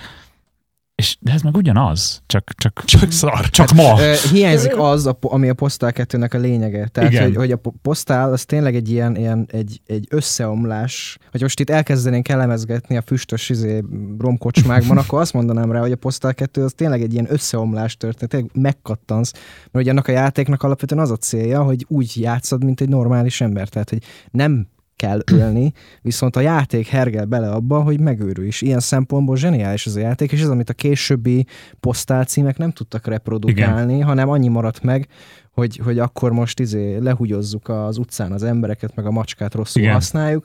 és 0.96 1.16
de 1.20 1.32
ez 1.32 1.42
meg 1.42 1.56
ugyanaz, 1.56 2.22
csak, 2.26 2.50
csak, 2.54 2.84
csak 2.84 3.10
szar. 3.10 3.50
Csak 3.50 3.72
ma. 3.72 3.92
Uh, 3.92 4.14
hiányzik 4.14 4.78
az, 4.78 5.06
a, 5.06 5.18
ami 5.20 5.48
a 5.48 5.54
Postál 5.54 5.92
2-nek 5.94 6.34
a 6.34 6.38
lényege. 6.38 6.88
Tehát, 6.88 7.10
Igen. 7.10 7.22
hogy, 7.22 7.36
hogy 7.36 7.52
a 7.52 7.60
Postál 7.82 8.32
az 8.32 8.44
tényleg 8.44 8.74
egy 8.74 8.90
ilyen, 8.90 9.16
ilyen 9.16 9.48
egy, 9.50 9.80
egy 9.86 10.06
összeomlás. 10.10 11.18
Hogy 11.30 11.40
most 11.40 11.60
itt 11.60 11.70
elkezdenénk 11.70 12.28
elemezgetni 12.28 12.96
a 12.96 13.02
füstös 13.02 13.48
izé, 13.48 13.84
romkocsmákban, 14.18 14.98
akkor 14.98 15.20
azt 15.20 15.32
mondanám 15.32 15.72
rá, 15.72 15.80
hogy 15.80 15.92
a 15.92 15.96
Postál 15.96 16.34
2 16.34 16.64
az 16.64 16.72
tényleg 16.76 17.02
egy 17.02 17.12
ilyen 17.12 17.26
összeomlás 17.28 17.96
történet. 17.96 18.30
Tényleg 18.30 18.50
megkattansz. 18.54 19.32
Mert 19.32 19.84
ugye 19.84 19.90
annak 19.90 20.08
a 20.08 20.12
játéknak 20.12 20.62
alapvetően 20.62 21.00
az 21.02 21.10
a 21.10 21.16
célja, 21.16 21.62
hogy 21.62 21.84
úgy 21.88 22.20
játszod, 22.20 22.64
mint 22.64 22.80
egy 22.80 22.88
normális 22.88 23.40
ember. 23.40 23.68
Tehát, 23.68 23.90
hogy 23.90 24.02
nem 24.30 24.68
kell 24.96 25.20
ölni, 25.32 25.72
viszont 26.02 26.36
a 26.36 26.40
játék 26.40 26.86
hergel 26.86 27.24
bele 27.24 27.50
abba, 27.50 27.82
hogy 27.82 28.00
megőrül 28.00 28.44
is. 28.46 28.62
Ilyen 28.62 28.80
szempontból 28.80 29.36
zseniális 29.36 29.86
az 29.86 29.96
a 29.96 30.00
játék, 30.00 30.32
és 30.32 30.40
ez, 30.40 30.48
amit 30.48 30.70
a 30.70 30.74
későbbi 30.74 31.46
posztálcímek 31.80 32.58
nem 32.58 32.70
tudtak 32.70 33.06
reprodukálni, 33.06 33.94
Igen. 33.94 34.06
hanem 34.06 34.28
annyi 34.28 34.48
maradt 34.48 34.82
meg, 34.82 35.08
hogy, 35.50 35.76
hogy 35.76 35.98
akkor 35.98 36.32
most 36.32 36.60
izé 36.60 36.96
lehugyozzuk 36.96 37.68
az 37.68 37.98
utcán 37.98 38.32
az 38.32 38.42
embereket, 38.42 38.94
meg 38.94 39.06
a 39.06 39.10
macskát 39.10 39.54
rosszul 39.54 39.82
Igen. 39.82 39.94
használjuk, 39.94 40.44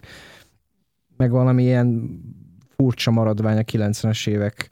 meg 1.18 1.32
valami 1.32 1.64
ilyen 1.64 2.20
furcsa 2.76 3.12
maradvány 3.12 3.58
a 3.58 3.62
90-es 3.62 4.28
évek 4.28 4.70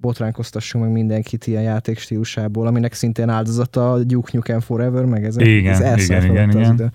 botránkoztassunk 0.00 0.84
meg 0.84 0.92
mindenkit 0.92 1.46
ilyen 1.46 1.62
játékstílusából, 1.62 2.66
aminek 2.66 2.92
szintén 2.92 3.28
áldozata 3.28 3.92
a 3.92 4.04
Duke 4.04 4.30
Nukem 4.32 4.60
Forever, 4.60 5.04
meg 5.04 5.24
ez, 5.24 5.36
Igen, 5.36 5.82
ez 5.82 6.04
igen, 6.04 6.24
igen, 6.24 6.48
az 6.48 6.54
igen. 6.54 6.72
idő. 6.72 6.90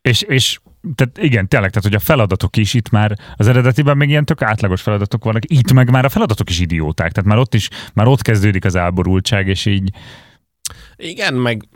És, 0.00 0.22
és 0.22 0.60
tehát 0.94 1.18
igen, 1.18 1.48
tényleg, 1.48 1.70
tehát 1.70 1.84
hogy 1.84 1.94
a 1.94 1.98
feladatok 1.98 2.56
is 2.56 2.74
itt 2.74 2.90
már, 2.90 3.18
az 3.36 3.48
eredetiben 3.48 3.96
még 3.96 4.08
ilyen 4.08 4.24
tök 4.24 4.42
átlagos 4.42 4.82
feladatok 4.82 5.24
vannak, 5.24 5.42
itt 5.46 5.72
meg 5.72 5.90
már 5.90 6.04
a 6.04 6.08
feladatok 6.08 6.50
is 6.50 6.60
idióták, 6.60 7.12
tehát 7.12 7.28
már 7.28 7.38
ott 7.38 7.54
is, 7.54 7.68
már 7.94 8.06
ott 8.06 8.22
kezdődik 8.22 8.64
az 8.64 8.76
áborultság, 8.76 9.48
és 9.48 9.66
így 9.66 9.90
Igen, 10.96 11.34
meg, 11.34 11.68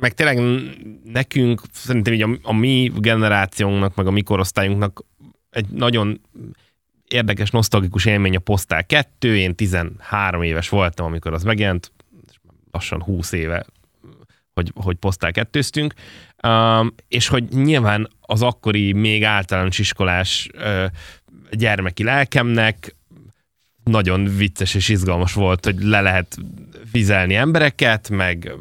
meg 0.00 0.14
tényleg 0.14 0.62
nekünk, 1.04 1.62
szerintem 1.72 2.12
így 2.12 2.22
a, 2.22 2.38
a 2.42 2.52
mi 2.52 2.92
generációnknak, 2.96 3.94
meg 3.94 4.06
a 4.06 4.10
mi 4.10 4.22
korosztályunknak 4.22 5.04
egy 5.50 5.66
nagyon 5.68 6.20
érdekes, 7.08 7.50
nosztalgikus 7.50 8.04
élmény 8.04 8.36
a 8.36 8.40
Postál 8.40 8.86
2. 8.86 9.36
Én 9.36 9.54
13 9.54 10.42
éves 10.42 10.68
voltam, 10.68 11.06
amikor 11.06 11.32
az 11.32 11.42
megjelent, 11.42 11.92
és 12.30 12.36
lassan 12.70 13.02
20 13.02 13.32
éve, 13.32 13.64
hogy, 14.54 14.72
hogy 14.74 14.96
2 15.32 15.60
um, 16.44 16.94
és 17.08 17.28
hogy 17.28 17.44
nyilván 17.48 18.08
az 18.20 18.42
akkori 18.42 18.92
még 18.92 19.24
általános 19.24 19.78
iskolás 19.78 20.48
uh, 20.54 20.84
gyermeki 21.50 22.04
lelkemnek 22.04 22.96
nagyon 23.84 24.24
vicces 24.36 24.74
és 24.74 24.88
izgalmas 24.88 25.32
volt, 25.32 25.64
hogy 25.64 25.82
le 25.82 26.00
lehet 26.00 26.36
vizelni 26.92 27.34
embereket, 27.34 28.08
meg 28.10 28.52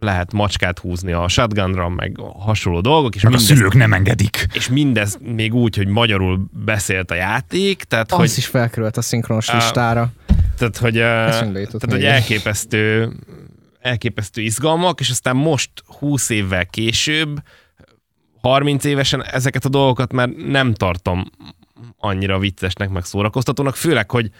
lehet 0.00 0.32
macskát 0.32 0.78
húzni 0.78 1.12
a 1.12 1.28
shotgunra, 1.28 1.88
meg 1.88 2.16
hasonló 2.38 2.80
dolgok. 2.80 3.14
És 3.14 3.22
meg 3.22 3.32
a 3.32 3.36
mindez, 3.36 3.56
szülők 3.56 3.74
nem 3.74 3.92
engedik. 3.92 4.46
és 4.52 4.68
mindez 4.68 5.18
még 5.20 5.54
úgy, 5.54 5.76
hogy 5.76 5.88
magyarul 5.88 6.44
beszélt 6.64 7.10
a 7.10 7.14
játék, 7.14 7.82
tehát 7.82 8.12
Az 8.12 8.18
hogy, 8.18 8.32
is 8.36 8.46
felkerült 8.46 8.96
a 8.96 9.02
szinkronos 9.02 9.52
listára. 9.52 10.12
tehát, 10.58 10.76
hogy, 10.76 10.96
uh, 10.96 11.02
tehát, 11.02 11.86
hogy 11.90 12.04
elképesztő, 12.04 13.12
elképesztő 13.84 14.42
izgalmak, 14.42 15.00
és 15.00 15.10
aztán 15.10 15.36
most 15.36 15.70
20 15.86 16.30
évvel 16.30 16.66
később, 16.66 17.42
30 18.40 18.84
évesen 18.84 19.24
ezeket 19.24 19.64
a 19.64 19.68
dolgokat 19.68 20.12
már 20.12 20.28
nem 20.28 20.74
tartom 20.74 21.30
annyira 21.98 22.38
viccesnek, 22.38 22.88
meg 22.88 23.04
szórakoztatónak, 23.04 23.76
főleg, 23.76 24.10
hogy 24.10 24.30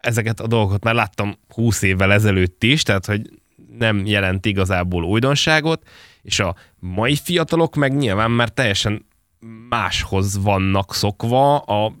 ezeket 0.00 0.40
a 0.40 0.46
dolgokat 0.46 0.84
már 0.84 0.94
láttam 0.94 1.38
20 1.48 1.82
évvel 1.82 2.12
ezelőtt 2.12 2.62
is, 2.62 2.82
tehát, 2.82 3.06
hogy 3.06 3.30
nem 3.78 4.06
jelent 4.06 4.46
igazából 4.46 5.04
újdonságot, 5.04 5.88
és 6.22 6.40
a 6.40 6.56
mai 6.78 7.16
fiatalok 7.16 7.74
meg 7.74 7.96
nyilván 7.96 8.30
már 8.30 8.48
teljesen 8.48 9.06
máshoz 9.68 10.42
vannak 10.42 10.94
szokva, 10.94 11.58
a, 11.58 11.92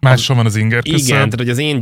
Máshol 0.00 0.36
van 0.36 0.46
az 0.46 0.56
inger 0.56 0.80
igen, 0.82 1.06
tehát 1.06 1.36
hogy 1.36 1.48
az 1.48 1.58
én 1.58 1.78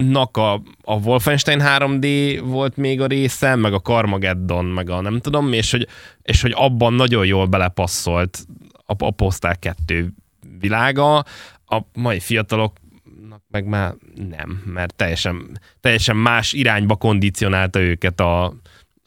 gyerekkoromnak 0.00 0.36
a, 0.36 0.62
a 0.82 0.98
Wolfenstein 0.98 1.60
3D 1.62 2.38
volt 2.44 2.76
még 2.76 3.00
a 3.00 3.06
része, 3.06 3.54
meg 3.54 3.72
a 3.72 3.80
Carmageddon, 3.80 4.64
meg 4.64 4.90
a 4.90 5.00
nem 5.00 5.20
tudom, 5.20 5.52
és 5.52 5.70
hogy, 5.70 5.88
és 6.22 6.42
hogy 6.42 6.52
abban 6.54 6.92
nagyon 6.92 7.26
jól 7.26 7.46
belepasszolt 7.46 8.46
a, 8.86 9.04
a 9.04 9.10
Postal 9.10 9.54
2 9.58 10.12
világa, 10.58 11.18
a 11.66 11.80
mai 11.92 12.20
fiataloknak 12.20 13.42
meg 13.50 13.64
már 13.64 13.94
nem, 14.14 14.62
mert 14.64 14.94
teljesen, 14.94 15.60
teljesen 15.80 16.16
más 16.16 16.52
irányba 16.52 16.96
kondicionálta 16.96 17.80
őket 17.80 18.20
a, 18.20 18.54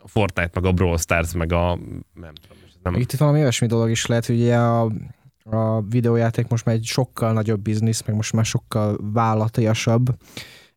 Fortnite, 0.05 0.49
meg 0.53 0.65
a 0.65 0.71
Brawl 0.71 0.97
Stars, 0.97 1.33
meg 1.33 1.53
a 1.53 1.79
nem 2.13 2.33
tudom, 2.41 2.57
nem, 2.83 2.95
Itt 2.95 3.11
valami 3.11 3.39
olyasmi 3.39 3.67
dolog 3.67 3.89
is 3.89 4.05
lehet, 4.05 4.25
hogy 4.25 4.39
ugye 4.39 4.57
a, 4.57 4.91
a 5.43 5.81
videójáték 5.81 6.47
most 6.47 6.65
már 6.65 6.75
egy 6.75 6.85
sokkal 6.85 7.33
nagyobb 7.33 7.61
biznisz, 7.61 8.03
meg 8.05 8.15
most 8.15 8.33
már 8.33 8.45
sokkal 8.45 8.97
vállalatiasabb, 9.13 10.15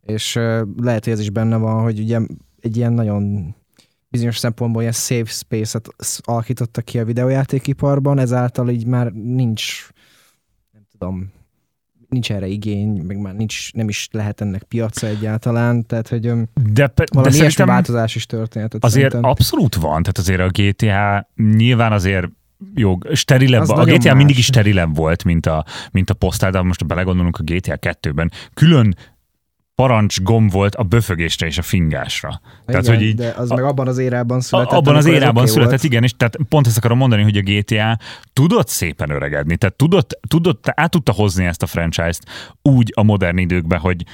és 0.07 0.35
lehet, 0.77 1.05
hogy 1.05 1.13
ez 1.13 1.21
is 1.21 1.31
benne 1.31 1.57
van, 1.57 1.83
hogy 1.83 1.99
ugye 2.01 2.21
egy 2.61 2.77
ilyen 2.77 2.93
nagyon 2.93 3.55
bizonyos 4.09 4.39
szempontból 4.39 4.81
ilyen 4.81 4.93
safe 4.95 5.25
space-et 5.33 5.89
alakítottak 6.23 6.85
ki 6.85 6.99
a 6.99 7.05
videójátékiparban, 7.05 8.19
ezáltal 8.19 8.69
így 8.71 8.87
már 8.87 9.13
nincs, 9.13 9.89
nem 10.73 10.83
tudom, 10.91 11.33
nincs 12.09 12.33
erre 12.33 12.47
igény, 12.47 12.89
meg 13.03 13.19
már 13.19 13.35
nincs, 13.35 13.73
nem 13.73 13.89
is 13.89 14.09
lehet 14.13 14.41
ennek 14.41 14.63
piaca 14.63 15.07
egyáltalán, 15.07 15.87
tehát 15.87 16.09
hogy 16.09 16.21
De, 16.21 16.87
pe- 16.87 16.97
de 16.97 17.05
valami 17.13 17.35
ilyesmi 17.35 17.35
szerintem 17.35 17.67
változás 17.67 18.15
is 18.15 18.27
történhetett. 18.27 18.85
azért 18.85 19.11
szerintem. 19.11 19.31
abszolút 19.31 19.75
van, 19.75 20.03
tehát 20.03 20.19
azért 20.19 20.41
a 20.41 20.51
GTA 20.53 21.29
nyilván 21.57 21.93
azért 21.93 22.29
jó, 22.75 22.99
sterilebb, 23.13 23.61
Az 23.61 23.71
a 23.71 23.85
GTA 23.85 24.09
más. 24.09 24.17
mindig 24.17 24.39
is 24.39 24.45
sterilebb 24.45 24.97
volt, 24.97 25.25
mint 25.25 25.47
a, 25.47 25.65
mint 25.91 26.11
a 26.11 26.15
posztál, 26.15 26.51
de 26.51 26.63
most 26.63 26.87
belegondolunk 26.87 27.37
a 27.37 27.43
GTA 27.43 27.79
2-ben, 27.81 28.31
külön 28.55 28.97
parancs 29.83 30.21
gomb 30.23 30.51
volt 30.53 30.75
a 30.75 30.83
böfögésre 30.83 31.47
és 31.47 31.59
a 31.59 31.63
fingásra. 31.63 32.41
tehát, 32.67 32.83
Igen, 32.83 32.97
hogy 32.97 33.07
így, 33.07 33.15
de 33.15 33.35
az 33.37 33.51
a- 33.51 33.55
meg 33.55 33.65
abban 33.65 33.89
az 33.89 33.99
érában 33.99 34.39
a, 34.39 34.41
született. 34.41 34.73
abban 34.73 34.97
az 34.97 35.07
érában 35.07 35.43
oké 35.43 35.51
született, 35.53 35.71
volt. 35.71 35.83
igen, 35.85 36.03
és 36.03 36.13
tehát 36.17 36.37
pont 36.49 36.67
ezt 36.67 36.77
akarom 36.77 36.99
mondani, 36.99 37.23
hogy 37.23 37.37
a 37.37 37.41
GTA 37.43 37.99
tudott 38.33 38.69
szépen 38.69 39.11
öregedni, 39.11 39.57
tehát 39.57 39.77
tudott, 39.77 40.19
tudott, 40.29 40.65
át 40.75 40.91
tudta 40.91 41.13
hozni 41.13 41.45
ezt 41.45 41.63
a 41.63 41.67
franchise-t 41.67 42.23
úgy 42.63 42.93
a 42.95 43.03
modern 43.03 43.39
időkben, 43.39 43.79
hogy 43.79 44.05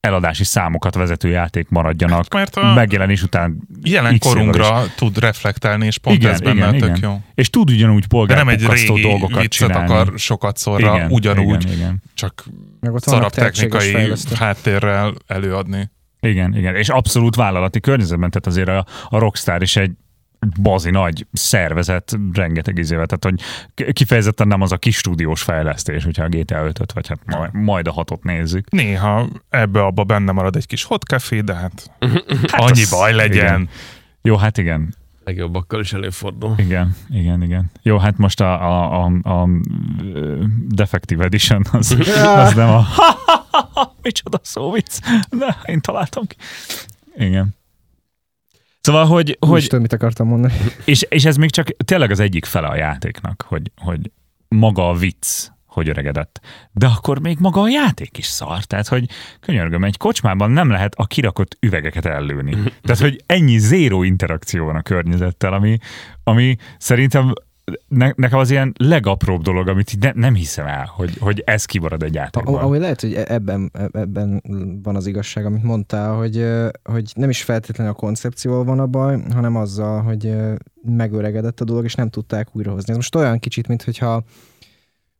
eladási 0.00 0.44
számokat 0.44 0.94
vezető 0.94 1.28
játék 1.28 1.68
maradjanak 1.68 2.34
Mert 2.34 2.56
a 2.56 2.74
megjelenés 2.74 3.22
után 3.22 3.68
jelen 3.82 4.18
korunkra 4.18 4.82
tud 4.96 5.18
reflektálni, 5.18 5.86
és 5.86 5.98
pont 5.98 6.16
Igen, 6.16 6.32
ez 6.32 6.40
benne 6.40 6.68
igen, 6.68 6.78
tök 6.78 6.96
igen. 6.96 7.10
jó. 7.10 7.20
És 7.34 7.50
tud 7.50 7.70
ugyanúgy 7.70 8.06
De 8.06 8.34
nem 8.34 8.48
egy 8.48 8.56
polgárpukkasztó 8.56 8.94
régi 8.94 9.08
dolgokat 9.08 9.44
csinálni. 9.44 9.92
akar 9.92 10.12
sokat 10.16 10.56
szorra 10.56 10.94
igen, 10.96 11.10
ugyanúgy, 11.10 11.62
Igen, 11.62 11.76
igen, 11.76 12.02
csak 12.14 12.44
Meg 12.80 12.94
ott 12.94 13.04
vannak 13.04 13.32
szarabb 13.32 13.52
technikai 13.52 14.12
háttérrel 14.34 15.14
előadni. 15.26 15.90
igen, 16.20 16.56
igen. 16.56 16.74
És 16.74 16.88
abszolút 16.88 17.34
vállalati 17.36 17.80
környezetben, 17.80 18.30
tehát 18.30 18.46
azért 18.46 18.68
a, 18.68 18.86
a 19.16 19.18
Rockstar 19.18 19.62
is 19.62 19.76
egy 19.76 19.90
bazi 20.62 20.90
nagy 20.90 21.26
szervezet, 21.32 22.18
rengeteg 22.32 22.78
izével, 22.78 23.06
tehát 23.06 23.24
hogy 23.24 23.92
kifejezetten 23.92 24.48
nem 24.48 24.60
az 24.60 24.72
a 24.72 24.76
kis 24.76 24.96
stúdiós 24.96 25.42
fejlesztés, 25.42 26.04
hogyha 26.04 26.24
a 26.24 26.28
GTA 26.28 26.64
5 26.64 26.92
vagy 26.92 27.08
hát 27.08 27.18
majd, 27.26 27.52
majd 27.54 27.86
a 27.86 27.92
hatot 27.92 28.22
nézzük. 28.22 28.70
Néha 28.70 29.28
ebbe-abba 29.48 30.04
benne 30.04 30.32
marad 30.32 30.56
egy 30.56 30.66
kis 30.66 30.84
hot 30.84 31.02
café, 31.02 31.40
de 31.40 31.54
hát, 31.54 31.90
Hát 32.52 32.60
annyi 32.60 32.82
az- 32.82 32.90
baj 32.90 33.12
legyen. 33.14 33.44
Igen. 33.44 33.68
Jó, 34.22 34.36
hát 34.36 34.58
igen, 34.58 34.94
legjobbakkal 35.24 35.80
is 35.80 35.92
előfordul. 35.92 36.54
igen, 36.56 36.96
igen, 37.10 37.42
igen. 37.42 37.70
Jó, 37.82 37.98
hát 37.98 38.16
most 38.18 38.40
a, 38.40 38.52
a, 38.68 39.04
a, 39.04 39.30
a 39.30 39.48
Defective 40.68 41.24
Edition 41.24 41.64
az, 41.72 41.96
az 42.24 42.54
nem 42.54 42.68
a 42.68 42.84
micsoda 44.02 44.40
szó 44.42 44.72
vicc, 44.72 44.98
de 45.30 45.56
én 45.66 45.80
találtam 45.80 46.26
ki. 46.26 46.36
Igen. 47.16 47.58
Szóval, 48.80 49.06
hogy, 49.06 49.36
Hogy... 49.46 49.62
Tudom, 49.62 49.80
mit 49.80 49.92
akartam 49.92 50.26
mondani. 50.26 50.54
és, 50.84 51.06
és 51.08 51.24
ez 51.24 51.36
még 51.36 51.50
csak 51.50 51.68
tényleg 51.84 52.10
az 52.10 52.20
egyik 52.20 52.44
fele 52.44 52.66
a 52.66 52.76
játéknak, 52.76 53.44
hogy, 53.48 53.70
hogy 53.76 54.10
maga 54.48 54.88
a 54.88 54.94
vicc, 54.94 55.48
hogy 55.66 55.88
öregedett. 55.88 56.40
De 56.72 56.86
akkor 56.86 57.20
még 57.20 57.38
maga 57.40 57.60
a 57.60 57.68
játék 57.68 58.18
is 58.18 58.26
szar. 58.26 58.64
Tehát, 58.64 58.88
hogy 58.88 59.08
könyörgöm, 59.40 59.84
egy 59.84 59.96
kocsmában 59.96 60.50
nem 60.50 60.70
lehet 60.70 60.94
a 60.94 61.06
kirakott 61.06 61.56
üvegeket 61.60 62.06
ellőni. 62.06 62.56
Tehát, 62.82 63.00
hogy 63.00 63.22
ennyi 63.26 63.58
zéró 63.58 64.02
interakció 64.02 64.64
van 64.64 64.76
a 64.76 64.82
környezettel, 64.82 65.52
ami, 65.52 65.78
ami 66.24 66.56
szerintem 66.78 67.32
ne, 67.88 68.10
nekem 68.16 68.38
az 68.38 68.50
ilyen 68.50 68.72
legapróbb 68.78 69.42
dolog, 69.42 69.68
amit 69.68 70.00
ne, 70.00 70.10
nem 70.14 70.34
hiszem 70.34 70.66
el, 70.66 70.90
hogy, 70.96 71.16
hogy 71.18 71.42
ez 71.46 71.64
kimarad 71.64 72.02
egy 72.02 72.14
játékban. 72.14 72.54
Ami 72.62 72.78
lehet, 72.78 73.00
hogy 73.00 73.14
e- 73.14 73.24
ebben, 73.28 73.70
e- 73.72 73.88
ebben 73.92 74.42
van 74.82 74.96
az 74.96 75.06
igazság, 75.06 75.44
amit 75.44 75.62
mondtál, 75.62 76.14
hogy, 76.14 76.46
hogy 76.84 77.12
nem 77.14 77.30
is 77.30 77.42
feltétlenül 77.42 77.92
a 77.92 77.96
koncepcióval 77.96 78.64
van 78.64 78.80
a 78.80 78.86
baj, 78.86 79.18
hanem 79.34 79.56
azzal, 79.56 80.02
hogy 80.02 80.34
megöregedett 80.82 81.60
a 81.60 81.64
dolog, 81.64 81.84
és 81.84 81.94
nem 81.94 82.08
tudták 82.08 82.56
újrahozni. 82.56 82.90
Ez 82.90 82.96
most 82.96 83.14
olyan 83.14 83.38
kicsit, 83.38 83.68
mint 83.68 83.82
hogyha 83.82 84.24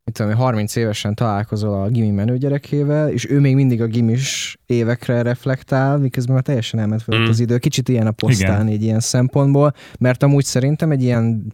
mit 0.05 0.15
tudom, 0.15 0.35
30 0.35 0.77
évesen 0.77 1.15
találkozol 1.15 1.83
a 1.83 1.89
gimi 1.89 2.11
menő 2.11 2.37
gyerekével, 2.37 3.09
és 3.09 3.31
ő 3.31 3.41
még 3.41 3.55
mindig 3.55 3.83
a 3.83 3.87
gimis 3.87 4.57
évekre 4.67 5.23
reflektál, 5.23 5.99
miközben 5.99 6.35
már 6.35 6.45
teljesen 6.45 6.81
elment 6.81 7.03
fel 7.03 7.19
mm. 7.19 7.25
az 7.29 7.41
idő. 7.41 7.59
Kicsit 7.59 7.89
ilyen 7.89 8.07
a 8.07 8.11
posztán, 8.11 8.69
így 8.69 8.83
ilyen 8.83 9.01
szempontból, 9.01 9.75
mert 9.99 10.23
amúgy 10.23 10.45
szerintem 10.45 10.91
egy 10.91 11.03
ilyen 11.03 11.53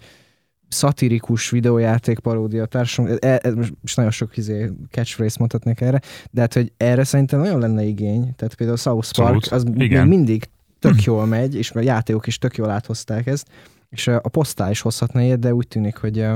szatirikus 0.77 1.51
videójáték 1.51 2.19
paródia 2.19 2.67
társam, 2.67 3.07
e, 3.07 3.17
e, 3.43 3.53
most 3.81 3.97
nagyon 3.97 4.11
sok 4.11 4.37
izé, 4.37 4.71
catchphrase 4.91 5.37
mondhatnék 5.39 5.81
erre, 5.81 6.01
de 6.31 6.41
hát, 6.41 6.55
hogy 6.55 6.73
erre 6.77 7.05
szerintem 7.05 7.41
nagyon 7.41 7.61
lenne 7.61 7.83
igény, 7.83 8.35
tehát 8.37 8.55
például 8.55 8.79
South 8.79 9.17
Park, 9.17 9.47
az 9.51 9.65
Igen. 9.75 10.07
még 10.07 10.17
mindig 10.17 10.49
tök 10.79 11.03
jól 11.09 11.27
megy, 11.27 11.55
és 11.55 11.71
a 11.71 11.81
játékok 11.81 12.27
is 12.27 12.39
tök 12.39 12.57
jól 12.57 12.71
áthozták 12.71 13.27
ezt, 13.27 13.49
és 13.91 14.07
a 14.07 14.29
posztál 14.29 14.71
is 14.71 14.81
hozhatna 14.81 15.23
ilyet, 15.23 15.39
de 15.39 15.55
úgy 15.55 15.69
tűnik, 15.69 15.97
hogy 15.97 16.27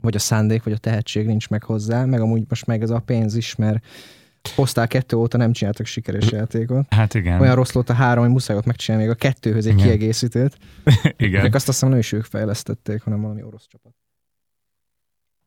vagy 0.00 0.14
a 0.14 0.18
szándék, 0.18 0.62
vagy 0.62 0.72
a 0.72 0.78
tehetség 0.78 1.26
nincs 1.26 1.48
meg 1.48 1.62
hozzá, 1.62 2.04
meg 2.04 2.20
amúgy 2.20 2.42
most 2.48 2.66
meg 2.66 2.82
ez 2.82 2.90
a 2.90 2.98
pénz 2.98 3.34
is, 3.34 3.54
mert 3.54 3.84
Posztál 4.54 4.86
kettő 4.86 5.16
óta 5.16 5.36
nem 5.36 5.52
csináltak 5.52 5.86
sikeres 5.86 6.30
játékot. 6.30 6.86
Hát 6.94 7.14
igen. 7.14 7.40
Olyan 7.40 7.54
rossz 7.54 7.72
volt 7.72 7.90
a 7.90 7.92
három, 7.92 8.24
hogy 8.24 8.32
muszáj 8.32 8.56
ott 8.56 8.64
megcsinálni 8.64 9.06
még 9.06 9.14
a 9.14 9.18
kettőhöz 9.18 9.66
egy 9.66 9.72
igen. 9.72 9.84
kiegészítőt. 9.84 10.58
igen. 11.16 11.42
Meg 11.42 11.54
azt 11.54 11.66
hiszem 11.66 11.88
nem 11.88 11.98
is 11.98 12.12
ők 12.12 12.24
fejlesztették, 12.24 13.02
hanem 13.02 13.20
valami 13.20 13.42
orosz 13.42 13.66
csapat. 13.66 13.94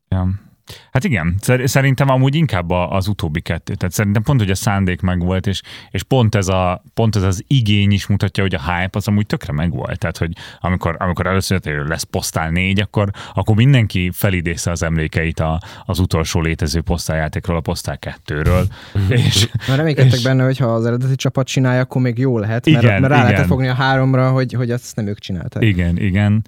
Ja. 0.07 0.50
Hát 0.91 1.03
igen, 1.03 1.35
szerintem 1.63 2.09
amúgy 2.09 2.35
inkább 2.35 2.69
az 2.69 3.07
utóbbi 3.07 3.41
kettő. 3.41 3.75
Tehát 3.75 3.93
szerintem 3.93 4.23
pont, 4.23 4.39
hogy 4.39 4.49
a 4.49 4.55
szándék 4.55 5.01
megvolt, 5.01 5.47
és, 5.47 5.61
és 5.89 6.03
pont, 6.03 6.35
ez 6.35 6.47
a, 6.47 6.83
pont 6.93 7.15
ez 7.15 7.23
az 7.23 7.43
igény 7.47 7.91
is 7.91 8.07
mutatja, 8.07 8.43
hogy 8.43 8.55
a 8.55 8.59
hype 8.59 8.97
az 8.97 9.07
amúgy 9.07 9.25
tökre 9.25 9.53
megvolt. 9.53 9.99
Tehát, 9.99 10.17
hogy 10.17 10.31
amikor, 10.59 10.95
amikor 10.99 11.27
először 11.27 11.59
lesz 11.63 12.03
posztál 12.03 12.49
négy, 12.49 12.81
akkor, 12.81 13.09
akkor 13.33 13.55
mindenki 13.55 14.09
felidézte 14.13 14.71
az 14.71 14.83
emlékeit 14.83 15.39
a, 15.39 15.61
az 15.85 15.99
utolsó 15.99 16.41
létező 16.41 16.81
posztáljátékról, 16.81 17.57
a 17.57 17.61
posztál 17.61 17.97
kettőről. 17.97 18.67
és, 19.09 19.49
Már 19.67 19.77
reménykedtek 19.77 20.13
és, 20.13 20.23
benne, 20.23 20.43
hogy 20.43 20.57
ha 20.57 20.65
az 20.65 20.85
eredeti 20.85 21.15
csapat 21.15 21.47
csinálja, 21.47 21.81
akkor 21.81 22.01
még 22.01 22.17
jó 22.17 22.37
lehet, 22.37 22.65
mert, 22.65 22.83
igen, 22.83 23.01
mert 23.01 23.13
rá 23.13 23.17
igen. 23.17 23.29
lehetett 23.29 23.49
fogni 23.49 23.67
a 23.67 23.73
háromra, 23.73 24.31
hogy, 24.31 24.53
hogy 24.53 24.71
azt 24.71 24.95
nem 24.95 25.07
ők 25.07 25.19
csinálták. 25.19 25.63
Igen, 25.63 25.97
igen. 25.97 26.45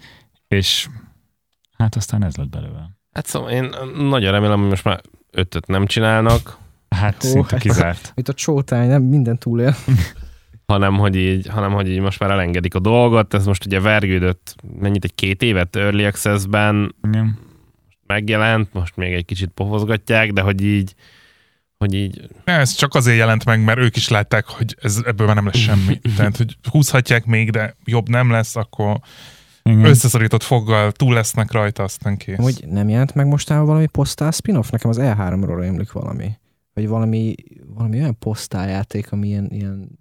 És 0.47 0.87
hát 1.77 1.95
aztán 1.95 2.23
ez 2.23 2.35
lett 2.35 2.49
belőle. 2.49 2.89
Hát 3.13 3.25
szóval 3.25 3.49
én 3.49 3.69
nagyon 3.97 4.31
remélem, 4.31 4.59
hogy 4.59 4.69
most 4.69 4.83
már 4.83 5.01
ötöt 5.31 5.67
nem 5.67 5.85
csinálnak. 5.85 6.57
Hát 6.89 7.23
Ó, 7.23 7.27
szinte 7.27 7.47
hát 7.49 7.59
kizárt. 7.59 8.11
Mint 8.15 8.29
a 8.29 8.33
csótány, 8.33 8.87
nem 8.87 9.01
minden 9.01 9.37
túlél. 9.37 9.75
hanem, 10.65 10.97
hogy 10.97 11.15
így, 11.15 11.47
hanem, 11.47 11.71
hogy 11.71 11.89
így 11.89 11.99
most 11.99 12.19
már 12.19 12.31
elengedik 12.31 12.75
a 12.75 12.79
dolgot. 12.79 13.33
Ez 13.33 13.45
most 13.45 13.65
ugye 13.65 13.79
vergődött 13.79 14.55
mennyit, 14.79 15.03
egy 15.03 15.15
két 15.15 15.41
évet 15.41 15.75
Early 15.75 16.05
Access-ben 16.05 16.95
Igen. 17.03 17.39
megjelent, 18.07 18.73
most 18.73 18.95
még 18.95 19.13
egy 19.13 19.25
kicsit 19.25 19.49
pohozgatják, 19.49 20.31
de 20.31 20.41
hogy 20.41 20.63
így 20.65 20.95
hogy 21.77 21.93
így... 21.93 22.29
Ez 22.43 22.73
csak 22.73 22.95
azért 22.95 23.17
jelent 23.17 23.45
meg, 23.45 23.63
mert 23.63 23.79
ők 23.79 23.95
is 23.95 24.07
látták, 24.07 24.45
hogy 24.45 24.75
ez, 24.81 25.01
ebből 25.05 25.27
már 25.27 25.35
nem 25.35 25.45
lesz 25.45 25.57
semmi. 25.57 25.99
Tehát, 26.17 26.37
hogy 26.37 26.57
húzhatják 26.71 27.25
még, 27.25 27.51
de 27.51 27.75
jobb 27.85 28.09
nem 28.09 28.31
lesz, 28.31 28.55
akkor 28.55 28.99
igen. 29.63 29.85
összeszorított 29.85 30.43
foggal 30.43 30.91
túl 30.91 31.13
lesznek 31.13 31.51
rajta, 31.51 31.83
aztán 31.83 32.17
kész. 32.17 32.37
Hogy 32.37 32.63
nem 32.69 32.89
jelent 32.89 33.15
meg 33.15 33.27
mostában 33.27 33.65
valami 33.65 33.87
posztál 33.87 34.31
spin-off? 34.31 34.69
Nekem 34.69 34.89
az 34.89 34.97
E3-ról 35.01 35.57
rémlik 35.59 35.91
valami. 35.91 36.37
Vagy 36.73 36.87
valami, 36.87 37.35
valami 37.67 37.99
olyan 37.99 38.17
posztáljáték, 38.19 39.11
ami 39.11 39.27
ilyen, 39.27 39.47
ilyen 39.49 39.99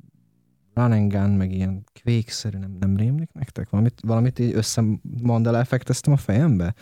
run 0.74 0.92
and 0.92 1.12
gun, 1.12 1.30
meg 1.30 1.52
ilyen 1.52 1.84
quake 2.02 2.58
nem, 2.58 2.76
nem 2.80 2.96
rémlik 2.96 3.32
nektek? 3.32 3.70
Valamit, 3.70 4.00
valamit 4.06 4.38
így 4.38 4.54
összemondal 4.54 5.56
effekteztem 5.56 6.12
a 6.12 6.16
fejembe? 6.16 6.74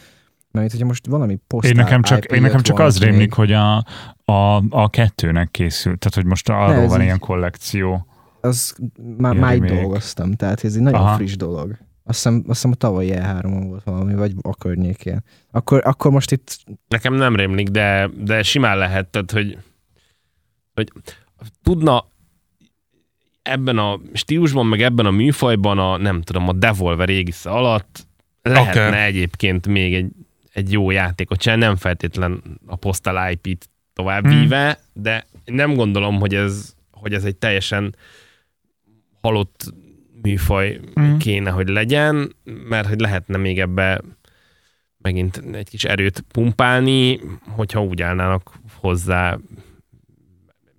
Mert 0.51 0.71
hogyha 0.71 0.87
most 0.87 1.07
valami 1.07 1.39
posztál 1.47 1.71
Én 1.71 1.77
nekem 1.77 2.03
csak, 2.03 2.25
én 2.25 2.41
nekem 2.41 2.61
csak 2.61 2.79
az 2.79 2.99
rémlik, 2.99 3.19
még... 3.19 3.33
hogy 3.33 3.53
a, 3.53 3.77
a, 4.25 4.63
a 4.71 4.91
kettőnek 4.91 5.51
készült, 5.51 5.99
tehát 5.99 6.15
hogy 6.15 6.25
most 6.25 6.49
arról 6.49 6.87
van 6.87 6.99
így, 6.99 7.05
ilyen 7.05 7.19
kollekció. 7.19 8.07
Az 8.41 8.77
már, 9.17 9.37
már 9.37 9.59
dolgoztam, 9.59 10.33
tehát 10.33 10.65
ez 10.65 10.75
egy 10.75 10.83
nagyon 10.83 11.01
Aha. 11.01 11.15
friss 11.15 11.37
dolog. 11.37 11.79
Azt 12.11 12.23
hiszem, 12.23 12.35
azt 12.35 12.47
hiszem 12.47 12.71
a 12.71 12.75
tavalyi 12.75 13.11
E3-on 13.15 13.65
volt 13.67 13.85
valami, 13.85 14.15
vagy 14.15 14.33
a 14.43 14.55
környékén. 14.55 15.23
Akkor, 15.51 15.81
akkor 15.85 16.11
most 16.11 16.33
itt... 16.33 16.59
Nekem 16.89 17.15
nem 17.15 17.37
rémlik, 17.37 17.69
de, 17.69 18.11
de 18.17 18.43
simán 18.43 18.79
lehet, 18.79 19.07
tehát, 19.07 19.31
hogy, 19.31 19.59
hogy 20.75 20.93
tudna 21.63 22.07
ebben 23.43 23.79
a 23.79 24.01
stílusban, 24.13 24.67
meg 24.67 24.83
ebben 24.83 25.07
a 25.07 25.11
műfajban 25.11 25.79
a, 25.79 25.97
nem 25.97 26.23
tudom, 26.23 26.49
a 26.49 26.53
Devolver 26.53 27.09
égisze 27.09 27.51
alatt 27.51 28.07
lehetne 28.43 28.87
okay. 28.89 29.01
egyébként 29.01 29.67
még 29.67 29.95
egy, 29.95 30.11
egy 30.53 30.73
jó 30.73 30.91
játékot 30.91 31.39
csinálni, 31.39 31.65
nem 31.65 31.77
feltétlen 31.77 32.43
a 32.67 32.77
Postal 32.77 33.31
IP-t 33.31 33.69
tovább 33.93 34.27
hmm. 34.27 34.41
víve, 34.41 34.79
de 34.93 35.27
nem 35.45 35.75
gondolom, 35.75 36.19
hogy 36.21 36.35
ez, 36.35 36.75
hogy 36.91 37.15
ez 37.15 37.25
egy 37.25 37.37
teljesen 37.37 37.95
halott 39.21 39.75
műfaj 40.23 40.81
mm. 41.01 41.17
kéne, 41.17 41.51
hogy 41.51 41.69
legyen, 41.69 42.37
mert 42.69 42.89
hogy 42.89 43.01
lehetne 43.01 43.37
még 43.37 43.61
ebbe 43.61 44.01
megint 44.99 45.43
egy 45.53 45.69
kis 45.69 45.85
erőt 45.85 46.25
pumpálni, 46.33 47.21
hogyha 47.49 47.83
úgy 47.83 48.03
állnának 48.03 48.53
hozzá 48.81 49.39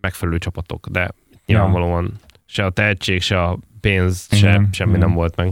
megfelelő 0.01 0.37
csapatok, 0.37 0.87
de 0.87 1.11
nyilvánvalóan 1.45 2.13
se 2.45 2.65
a 2.65 2.69
tehetség, 2.69 3.21
se 3.21 3.41
a 3.41 3.57
pénz, 3.81 4.27
igen, 4.31 4.63
se, 4.63 4.67
semmi 4.71 4.89
igen. 4.89 5.07
nem 5.07 5.13
volt 5.13 5.35
meg. 5.35 5.51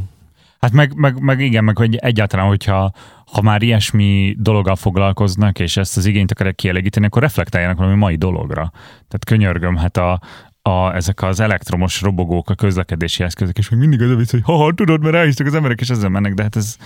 Hát 0.59 0.71
meg, 0.71 0.93
meg, 0.95 1.19
meg 1.19 1.39
igen, 1.39 1.63
meg 1.63 1.77
hogy 1.77 1.95
egyáltalán, 1.95 2.47
hogyha 2.47 2.91
ha 3.31 3.41
már 3.41 3.61
ilyesmi 3.61 4.35
dologgal 4.37 4.75
foglalkoznak, 4.75 5.59
és 5.59 5.77
ezt 5.77 5.97
az 5.97 6.05
igényt 6.05 6.31
akarják 6.31 6.55
kielégíteni, 6.55 7.05
akkor 7.05 7.21
reflektáljanak 7.21 7.77
valami 7.77 7.95
mai 7.95 8.15
dologra. 8.15 8.71
Tehát 8.81 9.25
könyörgöm, 9.25 9.75
hát 9.75 9.97
a, 9.97 10.21
a, 10.61 10.95
ezek 10.95 11.21
az 11.21 11.39
elektromos 11.39 12.01
robogók, 12.01 12.49
a 12.49 12.55
közlekedési 12.55 13.23
eszközök, 13.23 13.57
és 13.57 13.69
még 13.69 13.79
mindig 13.79 14.01
az 14.01 14.09
a 14.09 14.15
vicc, 14.15 14.31
hogy 14.31 14.41
ha, 14.43 14.55
ha 14.55 14.73
tudod, 14.73 15.01
mert 15.01 15.13
ráhisztek 15.13 15.47
az 15.47 15.53
emberek, 15.53 15.81
és 15.81 15.89
ezzel 15.89 16.09
mennek, 16.09 16.33
de 16.33 16.43
hát 16.43 16.55
ez, 16.55 16.77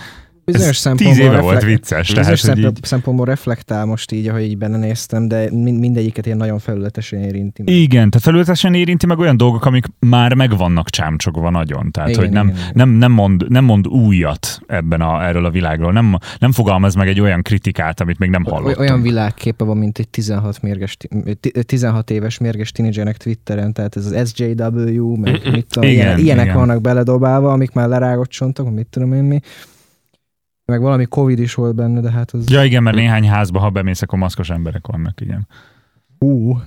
bizonyos 0.44 0.76
szempontból 0.76 1.16
tíz 1.16 1.24
éve 1.24 1.34
reflekt... 1.34 1.62
volt 1.62 1.64
vicces. 1.64 2.14
Bizonyos 2.14 2.40
tehát, 2.40 2.58
így... 2.58 2.78
szempontból 2.82 3.26
reflektál 3.26 3.84
most 3.84 4.12
így, 4.12 4.28
ahogy 4.28 4.42
így 4.42 4.58
benne 4.58 4.76
néztem, 4.76 5.28
de 5.28 5.50
mindegyiket 5.50 6.26
ilyen 6.26 6.38
nagyon 6.38 6.58
felületesen 6.58 7.18
érinti. 7.18 7.62
Meg. 7.62 7.74
Igen, 7.74 8.10
tehát 8.10 8.26
felületesen 8.26 8.74
érinti 8.74 9.06
meg 9.06 9.18
olyan 9.18 9.36
dolgok, 9.36 9.64
amik 9.64 9.84
már 9.98 10.34
megvannak 10.34 10.90
csámcsogva 10.90 11.50
nagyon. 11.50 11.90
Tehát, 11.90 12.08
igen, 12.08 12.20
hogy 12.20 12.30
nem, 12.30 12.48
igen, 12.48 12.60
nem, 12.72 12.88
nem, 12.88 13.12
mond, 13.12 13.50
nem 13.50 13.64
mond 13.64 13.86
újat 13.86 14.60
ebben 14.66 15.00
a, 15.00 15.26
erről 15.26 15.44
a 15.44 15.50
világról. 15.50 15.92
Nem, 15.92 16.18
nem 16.38 16.52
fogalmaz 16.52 16.94
meg 16.94 17.08
egy 17.08 17.20
olyan 17.20 17.42
kritikát, 17.42 18.00
amit 18.00 18.18
még 18.18 18.30
nem 18.30 18.44
hallottunk. 18.44 18.78
Olyan 18.78 19.02
világképe 19.02 19.64
van, 19.64 19.76
mint 19.76 19.98
egy 19.98 20.08
16, 20.08 20.62
mérges, 20.62 20.96
16 21.62 22.10
éves 22.10 22.38
mérges 22.38 22.72
tínédzsernek 22.72 23.16
Twitteren, 23.16 23.72
tehát 23.72 23.96
ez 23.96 24.06
az 24.06 24.32
SJW, 24.34 25.16
meg 25.16 25.40
mit 25.52 25.66
tudom, 25.66 25.90
igen, 25.90 26.18
ilyenek 26.18 26.44
igen. 26.44 26.56
vannak 26.56 26.80
beledobálva, 26.80 27.52
amik 27.52 27.72
már 27.72 27.88
lerágott 27.88 28.28
csontok, 28.28 28.74
mit 28.74 28.86
tudom 28.86 29.12
én 29.12 29.22
mi 29.22 29.40
meg 30.64 30.80
valami 30.80 31.04
Covid 31.06 31.38
is 31.38 31.54
volt 31.54 31.74
benne, 31.74 32.00
de 32.00 32.10
hát 32.10 32.30
az... 32.30 32.50
Ja 32.50 32.64
igen, 32.64 32.82
mert 32.82 32.96
néhány 32.96 33.28
házba, 33.28 33.58
ha 33.58 33.70
bemész, 33.70 34.02
akkor 34.02 34.18
maszkos 34.18 34.50
emberek 34.50 34.86
vannak, 34.86 35.20
igen. 35.20 35.48
Ú. 36.18 36.60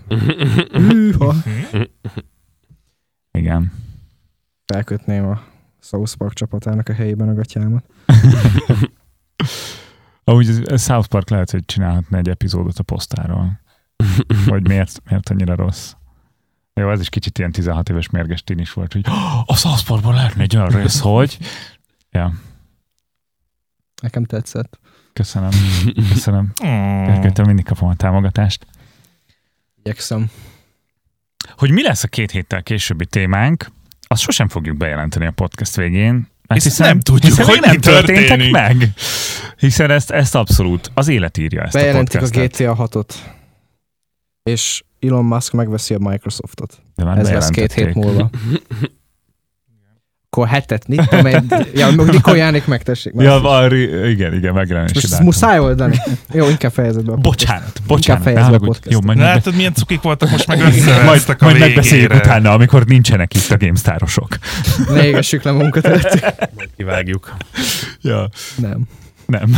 igen. 3.31 3.71
Felkötném 4.65 5.25
a 5.25 5.41
South 5.81 6.15
Park 6.15 6.33
csapatának 6.33 6.89
a 6.89 6.93
helyében 6.93 7.29
a 7.29 7.33
gatyámat. 7.33 7.85
Ahogy 10.23 10.45
South 10.77 11.07
Park 11.07 11.29
lehet, 11.29 11.51
hogy 11.51 11.65
csinálhatna 11.65 12.17
egy 12.17 12.29
epizódot 12.29 12.77
a 12.77 12.83
posztáról. 12.83 13.59
Hogy 14.45 14.67
miért, 14.67 15.01
miért 15.09 15.29
annyira 15.29 15.55
rossz. 15.55 15.93
Jó, 16.73 16.91
ez 16.91 16.99
is 16.99 17.09
kicsit 17.09 17.37
ilyen 17.37 17.51
16 17.51 17.89
éves 17.89 18.09
mérges 18.09 18.43
is 18.45 18.73
volt, 18.73 18.93
hogy 18.93 19.05
a 19.45 19.55
South 19.55 19.85
Parkban 19.85 20.13
lehetne 20.13 20.41
egy 20.43 20.55
olyan 20.55 20.69
rész, 20.69 20.99
hogy... 20.99 21.37
Ja. 22.11 22.33
Nekem 24.01 24.23
tetszett. 24.25 24.79
Köszönöm. 25.13 25.49
Köszönöm. 26.13 26.51
Gergőtől 27.05 27.45
mindig 27.45 27.65
kapom 27.65 27.89
a 27.89 27.95
támogatást. 27.95 28.65
Igyekszem. 29.83 30.29
Hogy 31.57 31.71
mi 31.71 31.83
lesz 31.83 32.03
a 32.03 32.07
két 32.07 32.31
héttel 32.31 32.63
későbbi 32.63 33.05
témánk, 33.05 33.71
azt 34.07 34.21
sosem 34.21 34.47
fogjuk 34.47 34.77
bejelenteni 34.77 35.25
a 35.25 35.31
podcast 35.31 35.75
végén. 35.75 36.27
Mert 36.47 36.63
hiszen, 36.63 36.87
nem 36.87 36.99
tudjuk, 36.99 37.31
hiszen 37.31 37.45
hogy 37.45 37.59
nem 37.61 37.77
történtek 37.79 38.27
történik. 38.27 38.51
meg. 38.51 38.93
Hiszen 39.57 39.91
ezt, 39.91 40.11
ezt 40.11 40.35
abszolút 40.35 40.91
az 40.93 41.07
élet 41.07 41.37
írja 41.37 41.61
ezt 41.61 41.73
Bejelentik 41.73 42.15
a 42.15 42.19
podcastet. 42.23 42.67
a 42.67 42.73
GTA 42.73 42.87
6-ot. 42.89 43.13
És 44.43 44.83
Elon 44.99 45.25
Musk 45.25 45.53
megveszi 45.53 45.93
a 45.93 45.97
Microsoftot. 45.99 46.81
De 46.95 47.03
már 47.03 47.17
Ez 47.17 47.31
lesz 47.31 47.49
két 47.49 47.73
hét 47.73 47.93
múlva. 47.93 48.29
mikor 50.37 50.53
hetet 50.53 50.87
nyit, 50.87 51.13
amely, 51.13 51.41
ja, 51.73 51.91
mikor 51.91 52.35
Jánik 52.35 52.65
megtessék. 52.65 53.13
Ja, 53.17 53.39
var, 53.39 53.73
igen, 53.73 54.33
igen, 54.33 54.53
megjelenési 54.53 54.93
Most 54.93 55.05
ezt 55.05 55.21
muszáj 55.21 55.59
oldani. 55.59 55.97
Jó, 56.33 56.49
inkább 56.49 56.71
fejezed 56.71 57.05
be. 57.05 57.11
a 57.11 57.15
Bocsánat, 57.15 57.81
bocsánat. 57.87 58.23
ne 58.23 58.33
be 58.33 58.41
a 58.41 58.49
podcastot. 58.49 58.91
Jó, 58.91 58.99
majd, 59.01 59.17
meg, 59.17 59.27
látod, 59.27 59.55
milyen 59.55 59.73
cukik 59.73 60.01
voltak 60.01 60.29
most 60.29 60.47
meg 60.47 60.57
majd, 60.57 61.23
a 61.27 61.35
majd 61.39 61.59
megbeszéljük 61.59 62.13
utána, 62.13 62.51
amikor 62.51 62.85
nincsenek 62.85 63.33
itt 63.33 63.51
a 63.51 63.57
GameStar-osok. 63.57 64.37
Ne 64.89 65.05
égessük 65.05 65.43
le 65.43 65.51
magunkat 65.51 65.85
előtt. 65.85 66.21
Majd 66.55 66.69
kivágjuk. 66.77 67.35
Ja. 68.01 68.29
Nem. 68.55 68.81
Nem. 69.25 69.55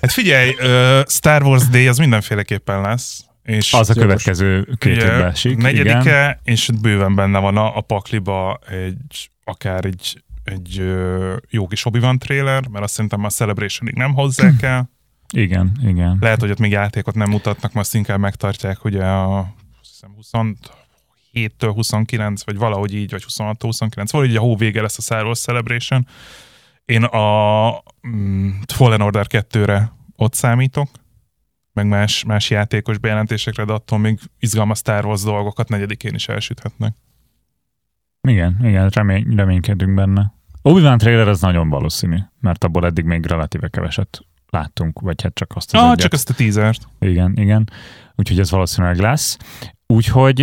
Hát 0.00 0.12
figyelj, 0.12 0.54
ö, 0.58 1.00
Star 1.08 1.42
Wars 1.42 1.68
Day 1.68 1.86
az 1.86 1.98
mindenféleképpen 1.98 2.80
lesz. 2.80 3.24
És 3.42 3.72
Az 3.72 3.90
a 3.90 3.94
következő 3.94 4.68
két 4.78 4.96
évben 4.96 5.26
esik. 5.26 5.56
Negyedike, 5.56 6.00
Igen. 6.00 6.38
és 6.44 6.68
bőven 6.80 7.14
benne 7.14 7.38
van 7.38 7.56
a, 7.56 7.76
a 7.76 7.80
pakliba 7.80 8.58
egy, 8.68 9.30
akár 9.44 9.84
egy, 9.84 10.24
egy 10.44 10.78
ö, 10.78 11.36
jó 11.50 11.66
kis 11.66 11.84
Obi-Wan 11.84 12.18
trailer, 12.18 12.68
mert 12.68 12.84
azt 12.84 12.94
szerintem 12.94 13.24
a 13.24 13.30
Celebrationig 13.30 13.94
nem 13.94 14.14
hozzák 14.14 14.62
el. 14.72 14.90
Igen, 15.34 15.72
igen. 15.82 16.16
Lehet, 16.20 16.40
hogy 16.40 16.50
ott 16.50 16.58
még 16.58 16.70
játékot 16.70 17.14
nem 17.14 17.30
mutatnak, 17.30 17.74
azt 17.74 17.94
inkább 17.94 18.18
megtartják 18.18 18.84
ugye 18.84 19.04
a 19.04 19.54
azt 19.80 19.90
hiszem 19.90 20.54
27-től 21.32 21.70
29, 21.74 22.44
vagy 22.44 22.56
valahogy 22.56 22.94
így, 22.94 23.10
vagy 23.10 23.22
26 23.22 23.62
29 23.62 24.10
valahogy 24.10 24.32
így 24.32 24.38
a 24.38 24.42
hó 24.42 24.56
vége 24.56 24.82
lesz 24.82 24.98
a 24.98 25.02
Star 25.02 25.24
Wars 25.24 25.40
Celebration. 25.40 26.06
Én 26.84 27.04
a 27.04 27.82
mm, 28.08 28.50
Fallen 28.74 29.00
Order 29.00 29.26
2-re 29.28 29.92
ott 30.16 30.34
számítok, 30.34 30.88
meg 31.72 31.86
más, 31.86 32.24
más 32.24 32.50
játékos 32.50 32.98
bejelentésekre, 32.98 33.64
de 33.64 33.72
attól 33.72 33.98
még 33.98 34.18
izgalmas 34.38 34.78
Star 34.78 35.04
Wars 35.04 35.22
dolgokat 35.22 35.68
negyedikén 35.68 36.14
is 36.14 36.28
elsüthetnek. 36.28 36.94
Igen, 38.28 38.56
igen, 38.62 38.88
remény, 38.88 39.34
reménykedünk 39.36 39.94
benne. 39.94 40.32
Obi-Wan 40.62 40.98
trailer 40.98 41.28
az 41.28 41.40
nagyon 41.40 41.68
valószínű, 41.68 42.16
mert 42.40 42.64
abból 42.64 42.86
eddig 42.86 43.04
még 43.04 43.26
relatíve 43.26 43.68
keveset 43.68 44.20
láttunk, 44.50 45.00
vagy 45.00 45.22
hát 45.22 45.34
csak 45.34 45.52
azt 45.54 45.74
az 45.74 45.80
Ah, 45.80 45.86
egyet. 45.86 45.98
csak 46.00 46.12
ezt 46.12 46.30
a 46.30 46.34
teasert. 46.34 46.88
Igen, 46.98 47.32
igen. 47.36 47.70
Úgyhogy 48.14 48.38
ez 48.38 48.50
valószínűleg 48.50 48.98
lesz. 48.98 49.36
Úgyhogy 49.86 50.42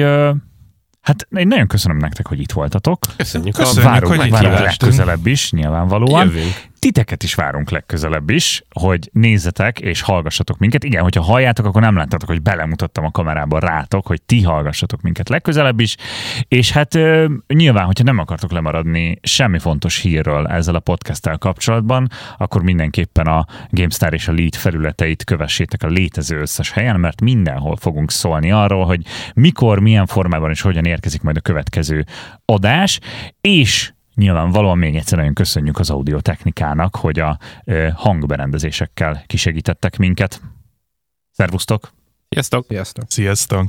hát 1.02 1.28
én 1.30 1.48
nagyon 1.48 1.68
köszönöm 1.68 1.98
nektek, 1.98 2.28
hogy 2.28 2.40
itt 2.40 2.52
voltatok. 2.52 3.00
Köszönjük, 3.18 3.56
Köszönjük, 3.56 3.84
a 3.86 3.90
várunk, 3.90 4.08
hogy 4.08 4.18
várunk 4.30 4.52
meghívást. 4.52 4.82
legközelebb 4.82 5.26
is, 5.28 5.52
nyilvánvalóan. 5.52 6.26
Jövünk. 6.28 6.68
Titeket 6.80 7.24
is 7.24 7.36
várunk 7.36 7.70
legközelebb 7.70 8.30
is, 8.30 8.64
hogy 8.70 9.10
nézzetek 9.14 9.80
és 9.80 10.02
hallgassatok 10.02 10.58
minket. 10.58 10.84
Igen, 10.84 11.02
hogyha 11.02 11.22
halljátok, 11.22 11.66
akkor 11.66 11.82
nem 11.82 11.96
láttátok, 11.96 12.30
hogy 12.30 12.42
belemutattam 12.42 13.06
a 13.06 13.12
kamerába 13.12 13.60
rátok, 13.60 14.08
hogy 14.08 14.22
ti 14.22 14.42
hallgassatok 14.42 15.02
minket 15.02 15.30
legközelebb 15.30 15.80
is. 15.80 15.96
És 16.48 16.72
hát 16.72 16.94
nyilván, 17.48 17.86
hogyha 17.86 18.04
nem 18.04 18.18
akartok 18.18 18.52
lemaradni 18.52 19.20
semmi 19.22 19.60
fontos 19.60 20.00
hírről 20.00 20.48
ezzel 20.48 20.76
a 20.76 20.80
podcasttel 20.80 21.38
kapcsolatban, 21.38 22.10
akkor 22.38 22.64
mindenképpen 22.64 23.28
a 23.28 23.46
GameStar 23.70 24.14
és 24.14 24.28
a 24.28 24.32
Lead 24.32 24.56
felületeit 24.56 25.24
kövessétek 25.24 25.84
a 25.84 25.88
létező 25.88 26.40
összes 26.40 26.72
helyen, 26.72 27.00
mert 27.00 27.22
mindenhol 27.22 27.76
fogunk 27.76 28.12
szólni 28.12 28.52
arról, 28.52 28.86
hogy 28.86 29.06
mikor, 29.34 29.80
milyen 29.80 30.06
formában 30.06 30.50
és 30.50 30.62
hogyan 30.62 30.86
érkezik 30.86 31.22
majd 31.22 31.38
a 31.38 31.42
következő 31.42 32.06
adás, 32.46 33.00
és 33.42 33.92
Nyilvánvalóan 34.20 34.78
még 34.78 34.96
egyszer 34.96 35.18
nagyon 35.18 35.34
köszönjük 35.34 35.80
az 35.80 35.90
audiotechnikának, 35.90 36.96
hogy 36.96 37.20
a 37.20 37.40
hangberendezésekkel 37.94 39.24
kisegítettek 39.26 39.98
minket. 39.98 40.42
Szervusztok! 41.32 41.92
Sziasztok! 42.30 42.66
Sziasztok. 42.68 43.06
Sziasztok! 43.08 43.68